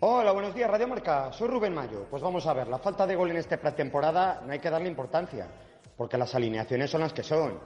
Hola, 0.05 0.33
buenos 0.33 0.53
días, 0.53 0.69
Radio 0.69 0.89
Marca. 0.89 1.31
Soy 1.31 1.47
Rubén 1.47 1.73
Mayo. 1.73 2.05
Pues 2.09 2.21
vamos 2.21 2.45
a 2.45 2.51
ver, 2.51 2.67
la 2.67 2.77
falta 2.77 3.07
de 3.07 3.15
gol 3.15 3.31
en 3.31 3.37
esta 3.37 3.55
pretemporada 3.55 4.43
no 4.45 4.51
hay 4.51 4.59
que 4.59 4.69
darle 4.69 4.89
importancia, 4.89 5.47
porque 5.95 6.17
las 6.17 6.35
alineaciones 6.35 6.91
son 6.91 6.99
las 6.99 7.13
que 7.13 7.23
son. 7.23 7.57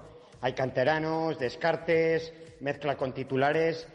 Hay 0.42 0.54
canteranos, 0.54 1.40
descartes, 1.40 2.32
mezcla 2.60 2.96
con 2.96 3.12
titulares. 3.12 3.88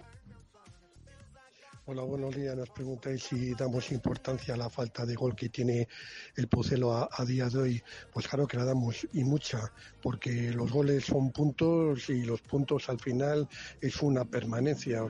Hola, 1.87 2.03
buenos 2.03 2.35
días. 2.35 2.57
Nos 2.57 2.69
preguntáis 2.71 3.23
si 3.23 3.55
damos 3.55 3.93
importancia 3.93 4.55
a 4.55 4.57
la 4.57 4.69
falta 4.69 5.07
de 5.07 5.15
gol 5.15 5.37
que 5.37 5.49
tiene 5.49 5.87
el 6.35 6.49
Pucelo 6.49 6.95
a, 6.95 7.09
a, 7.13 7.25
día 7.25 7.49
de 7.49 7.59
hoy. 7.61 7.83
Pues 8.13 8.27
claro 8.27 8.49
que 8.49 8.57
la 8.57 8.65
damos 8.65 9.07
y 9.13 9.23
mucha, 9.23 9.73
porque 10.03 10.51
los 10.51 10.73
goles 10.73 11.05
son 11.05 11.31
puntos 11.31 12.11
y 12.11 12.25
los 12.25 12.41
puntos 12.41 12.89
al 12.89 12.99
final 12.99 13.49
es 13.81 14.03
una 14.03 14.25
permanencia. 14.25 15.07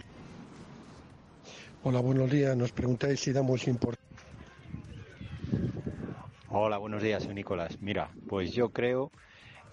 Hola, 1.84 2.00
buenos 2.00 2.30
días. 2.30 2.56
Nos 2.56 2.70
preguntáis 2.70 3.18
si 3.18 3.32
damos 3.32 3.66
importancia. 3.66 4.16
Hola, 6.48 6.78
buenos 6.78 7.02
días, 7.02 7.24
soy 7.24 7.34
Nicolás. 7.34 7.76
Mira, 7.80 8.08
pues 8.28 8.52
yo 8.52 8.68
creo 8.68 9.10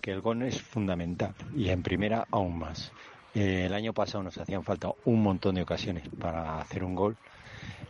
que 0.02 0.12
el 0.12 0.22
gol 0.22 0.42
es 0.42 0.60
fundamental 0.60 1.36
y 1.56 1.70
en 1.70 1.84
primera 1.84 2.26
aún 2.32 2.58
más. 2.58 2.92
Eh, 3.36 3.66
el 3.68 3.76
año 3.76 3.94
pasado 3.94 4.24
nos 4.24 4.40
hacían 4.40 4.64
falta 4.64 4.90
un 5.06 5.22
montón 5.22 5.54
de 5.54 5.62
ocasiones 5.62 6.10
para 6.20 6.60
hacer 6.60 6.84
un 6.84 6.96
gol, 6.96 7.16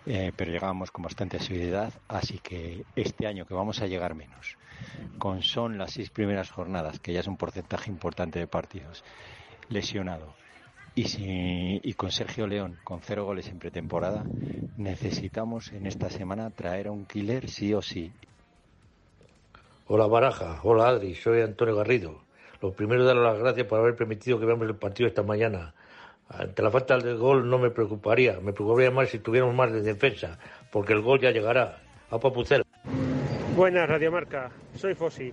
eh, 0.06 0.34
pero 0.36 0.52
llegábamos 0.52 0.92
con 0.92 1.04
bastante 1.04 1.38
asiduidad, 1.38 1.94
así 2.10 2.40
que 2.40 2.84
este 2.98 3.26
año 3.26 3.46
que 3.46 3.54
vamos 3.54 3.82
a 3.82 3.88
llegar 3.88 4.16
menos, 4.16 4.58
con 5.18 5.44
son 5.44 5.78
las 5.78 5.94
seis 5.94 6.10
primeras 6.10 6.52
jornadas, 6.52 7.00
que 7.00 7.14
ya 7.14 7.22
es 7.22 7.28
un 7.28 7.38
porcentaje 7.38 7.90
importante 7.90 8.38
de 8.38 8.48
partidos, 8.48 9.02
lesionado, 9.70 10.34
y, 10.96 11.04
si, 11.06 11.80
y 11.84 11.94
con 11.94 12.12
Sergio 12.12 12.48
León, 12.48 12.78
con 12.84 13.02
cero 13.02 13.26
goles 13.26 13.48
en 13.48 13.60
pretemporada, 13.60 14.26
necesitamos 14.78 15.72
en 15.72 15.86
esta 15.86 16.10
semana 16.10 16.50
traer 16.50 16.88
a 16.88 16.92
un 16.92 17.06
killer 17.06 17.50
sí 17.50 17.74
o 17.74 17.82
sí. 17.82 18.12
Hola 19.88 20.08
Baraja, 20.08 20.60
hola 20.64 20.90
Adri, 20.90 21.16
soy 21.16 21.42
Antonio 21.42 21.76
Garrido. 21.76 22.22
Lo 22.62 22.74
primero, 22.74 23.06
dar 23.06 23.16
las 23.16 23.40
gracias 23.40 23.68
por 23.68 23.80
haber 23.80 23.96
permitido 23.96 24.40
que 24.40 24.46
veamos 24.46 24.68
el 24.68 24.76
partido 24.76 25.08
esta 25.08 25.24
mañana. 25.24 25.74
Ante 26.28 26.62
la 26.62 26.70
falta 26.70 26.98
del 26.98 27.18
gol 27.18 27.50
no 27.50 27.58
me 27.58 27.72
preocuparía, 27.72 28.40
me 28.40 28.54
preocuparía 28.54 28.92
más 28.92 29.10
si 29.10 29.20
tuviéramos 29.20 29.56
más 29.56 29.72
de 29.72 29.82
defensa, 29.82 30.38
porque 30.72 30.94
el 30.94 31.02
gol 31.02 31.20
ya 31.20 31.32
llegará. 31.32 31.82
A 32.12 32.20
Papucel. 32.20 32.64
Buenas, 33.56 33.88
Radiomarca, 33.88 34.52
soy 34.76 34.94
Fossi. 34.94 35.32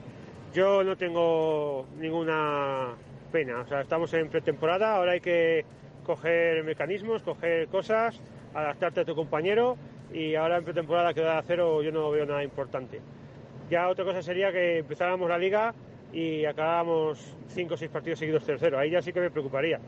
Yo 0.54 0.82
no 0.82 0.96
tengo 0.96 1.86
ninguna 1.98 2.94
pena. 3.36 3.60
O 3.60 3.66
sea, 3.66 3.82
estamos 3.82 4.14
en 4.14 4.30
pretemporada, 4.30 4.96
ahora 4.96 5.12
hay 5.12 5.20
que 5.20 5.66
coger 6.06 6.64
mecanismos, 6.64 7.22
coger 7.22 7.68
cosas, 7.68 8.18
adaptarte 8.54 9.02
a 9.02 9.04
tu 9.04 9.14
compañero 9.14 9.76
y 10.10 10.36
ahora 10.36 10.56
en 10.56 10.64
pretemporada 10.64 11.12
quedar 11.12 11.36
a 11.36 11.42
cero 11.42 11.82
yo 11.82 11.92
no 11.92 12.10
veo 12.10 12.24
nada 12.24 12.42
importante. 12.42 13.02
Ya 13.68 13.90
otra 13.90 14.06
cosa 14.06 14.22
sería 14.22 14.50
que 14.52 14.78
empezáramos 14.78 15.28
la 15.28 15.36
liga 15.36 15.74
y 16.14 16.46
acabáramos 16.46 17.36
cinco 17.48 17.74
o 17.74 17.76
seis 17.76 17.90
partidos 17.90 18.20
seguidos 18.20 18.46
tercero. 18.46 18.78
Ahí 18.78 18.90
ya 18.90 19.02
sí 19.02 19.12
que 19.12 19.20
me 19.20 19.30
preocuparía. 19.30 19.80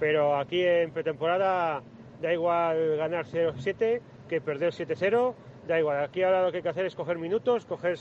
Pero 0.00 0.36
aquí 0.36 0.64
en 0.64 0.90
pretemporada 0.90 1.80
da 2.20 2.32
igual 2.32 2.96
ganar 2.96 3.24
0-7 3.24 4.00
que 4.28 4.40
perder 4.40 4.72
7-0. 4.72 5.32
Da 5.68 5.78
igual. 5.78 6.02
Aquí 6.02 6.24
ahora 6.24 6.42
lo 6.42 6.50
que 6.50 6.56
hay 6.56 6.62
que 6.64 6.70
hacer 6.70 6.86
es 6.86 6.96
coger 6.96 7.18
minutos, 7.18 7.66
coger 7.66 7.96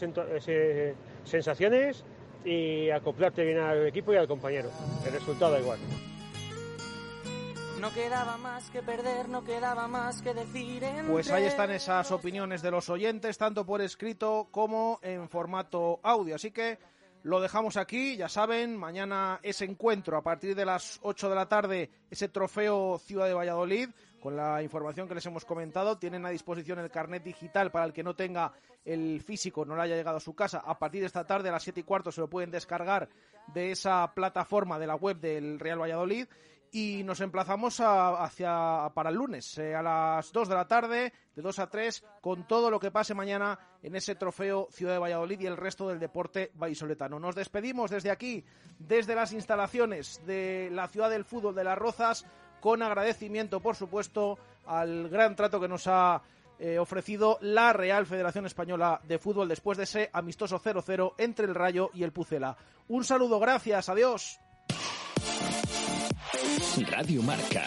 sensaciones 1.26 2.06
y 2.46 2.90
acoplarte 2.92 3.44
bien 3.44 3.58
al 3.60 3.88
equipo 3.88 4.14
y 4.14 4.18
al 4.18 4.28
compañero. 4.28 4.70
El 5.06 5.12
resultado 5.12 5.54
da 5.54 5.60
igual. 5.60 5.80
No 7.82 7.94
quedaba 7.94 8.38
más 8.38 8.70
que 8.70 8.82
perder, 8.82 9.28
no 9.28 9.44
quedaba 9.44 9.88
más 9.88 10.22
que 10.22 10.34
decir. 10.34 10.84
Pues 11.08 11.30
ahí 11.30 11.44
están 11.44 11.72
esas 11.72 12.10
opiniones 12.12 12.62
de 12.62 12.72
los 12.72 12.90
oyentes, 12.90 13.38
tanto 13.38 13.66
por 13.66 13.82
escrito 13.82 14.48
como 14.50 15.00
en 15.02 15.28
formato 15.28 16.00
audio. 16.02 16.36
Así 16.36 16.52
que 16.52 16.80
lo 17.24 17.42
dejamos 17.42 17.76
aquí, 17.76 18.16
ya 18.16 18.30
saben, 18.30 18.78
mañana 18.78 19.40
ese 19.44 19.66
encuentro 19.66 20.16
a 20.16 20.22
partir 20.22 20.56
de 20.56 20.64
las 20.64 21.00
8 21.02 21.30
de 21.30 21.36
la 21.36 21.48
tarde, 21.48 21.90
ese 22.10 22.30
trofeo 22.30 23.00
Ciudad 23.00 23.26
de 23.26 23.34
Valladolid, 23.34 23.90
con 24.26 24.36
la 24.36 24.64
información 24.64 25.08
que 25.08 25.14
les 25.14 25.26
hemos 25.28 25.46
comentado. 25.46 26.00
Tienen 26.00 26.26
a 26.26 26.32
disposición 26.32 26.80
el 26.80 26.90
carnet 26.90 27.24
digital 27.24 27.70
para 27.70 27.86
el 27.86 27.94
que 27.94 28.02
no 28.02 28.16
tenga 28.16 28.54
el 28.84 29.22
físico, 29.22 29.66
no 29.66 29.76
le 29.76 29.84
haya 29.84 29.96
llegado 29.96 30.18
a 30.18 30.20
su 30.20 30.34
casa. 30.34 30.64
A 30.66 30.80
partir 30.80 31.02
de 31.02 31.06
esta 31.06 31.28
tarde, 31.28 31.50
a 31.50 31.52
las 31.52 31.62
7 31.62 31.82
y 31.82 31.84
cuarto, 31.84 32.12
se 32.12 32.22
lo 32.22 32.28
pueden 32.28 32.50
descargar 32.50 33.08
de 33.54 33.70
esa 33.70 34.12
plataforma 34.16 34.80
de 34.80 34.88
la 34.88 34.96
web 34.96 35.20
del 35.20 35.60
Real 35.60 35.80
Valladolid 35.80 36.26
y 36.72 37.04
nos 37.04 37.22
emplazamos 37.22 37.80
hacia 37.80 38.92
para 38.96 39.12
el 39.12 39.16
lunes 39.16 39.60
eh, 39.60 39.76
a 39.76 39.84
las 39.84 40.32
2 40.32 40.50
de 40.50 40.56
la 40.56 40.68
tarde, 40.68 41.14
de 41.36 41.42
2 41.44 41.60
a 41.60 41.70
3, 41.70 42.04
con 42.20 42.48
todo 42.48 42.72
lo 42.72 42.80
que 42.80 42.90
pase 42.90 43.14
mañana 43.14 43.60
en 43.84 43.96
ese 43.96 44.16
trofeo 44.16 44.70
Ciudad 44.72 44.94
de 44.94 45.00
Valladolid 45.00 45.40
y 45.40 45.46
el 45.46 45.56
resto 45.56 45.88
del 45.88 46.00
deporte 46.00 46.52
vallisoletano. 46.56 47.20
Nos 47.20 47.36
despedimos 47.36 47.92
desde 47.92 48.10
aquí, 48.10 48.44
desde 48.80 49.14
las 49.14 49.34
instalaciones 49.34 50.20
de 50.26 50.70
la 50.72 50.88
Ciudad 50.88 51.12
del 51.12 51.26
Fútbol 51.26 51.54
de 51.54 51.64
Las 51.64 51.78
Rozas, 51.78 52.26
con 52.60 52.82
agradecimiento, 52.82 53.60
por 53.60 53.76
supuesto, 53.76 54.38
al 54.65 55.10
gran 55.10 55.36
trato 55.36 55.60
que 55.60 55.68
nos 55.68 55.88
ha 55.88 56.22
eh, 56.57 56.80
ofrecido 56.80 57.38
la 57.41 57.73
Real 57.73 58.06
Federación 58.06 58.45
Española 58.45 59.02
de 59.03 59.19
Fútbol 59.19 59.48
después 59.48 59.77
de 59.77 59.84
ese 59.84 60.10
amistoso 60.14 60.60
0-0 60.60 61.14
entre 61.18 61.45
el 61.45 61.56
Rayo 61.56 61.90
y 61.94 62.03
el 62.03 62.11
Pucela. 62.11 62.56
Un 62.88 63.03
saludo, 63.03 63.40
gracias, 63.40 63.90
adiós. 63.90 64.40
Radio 66.90 67.22
Marca. 67.23 67.64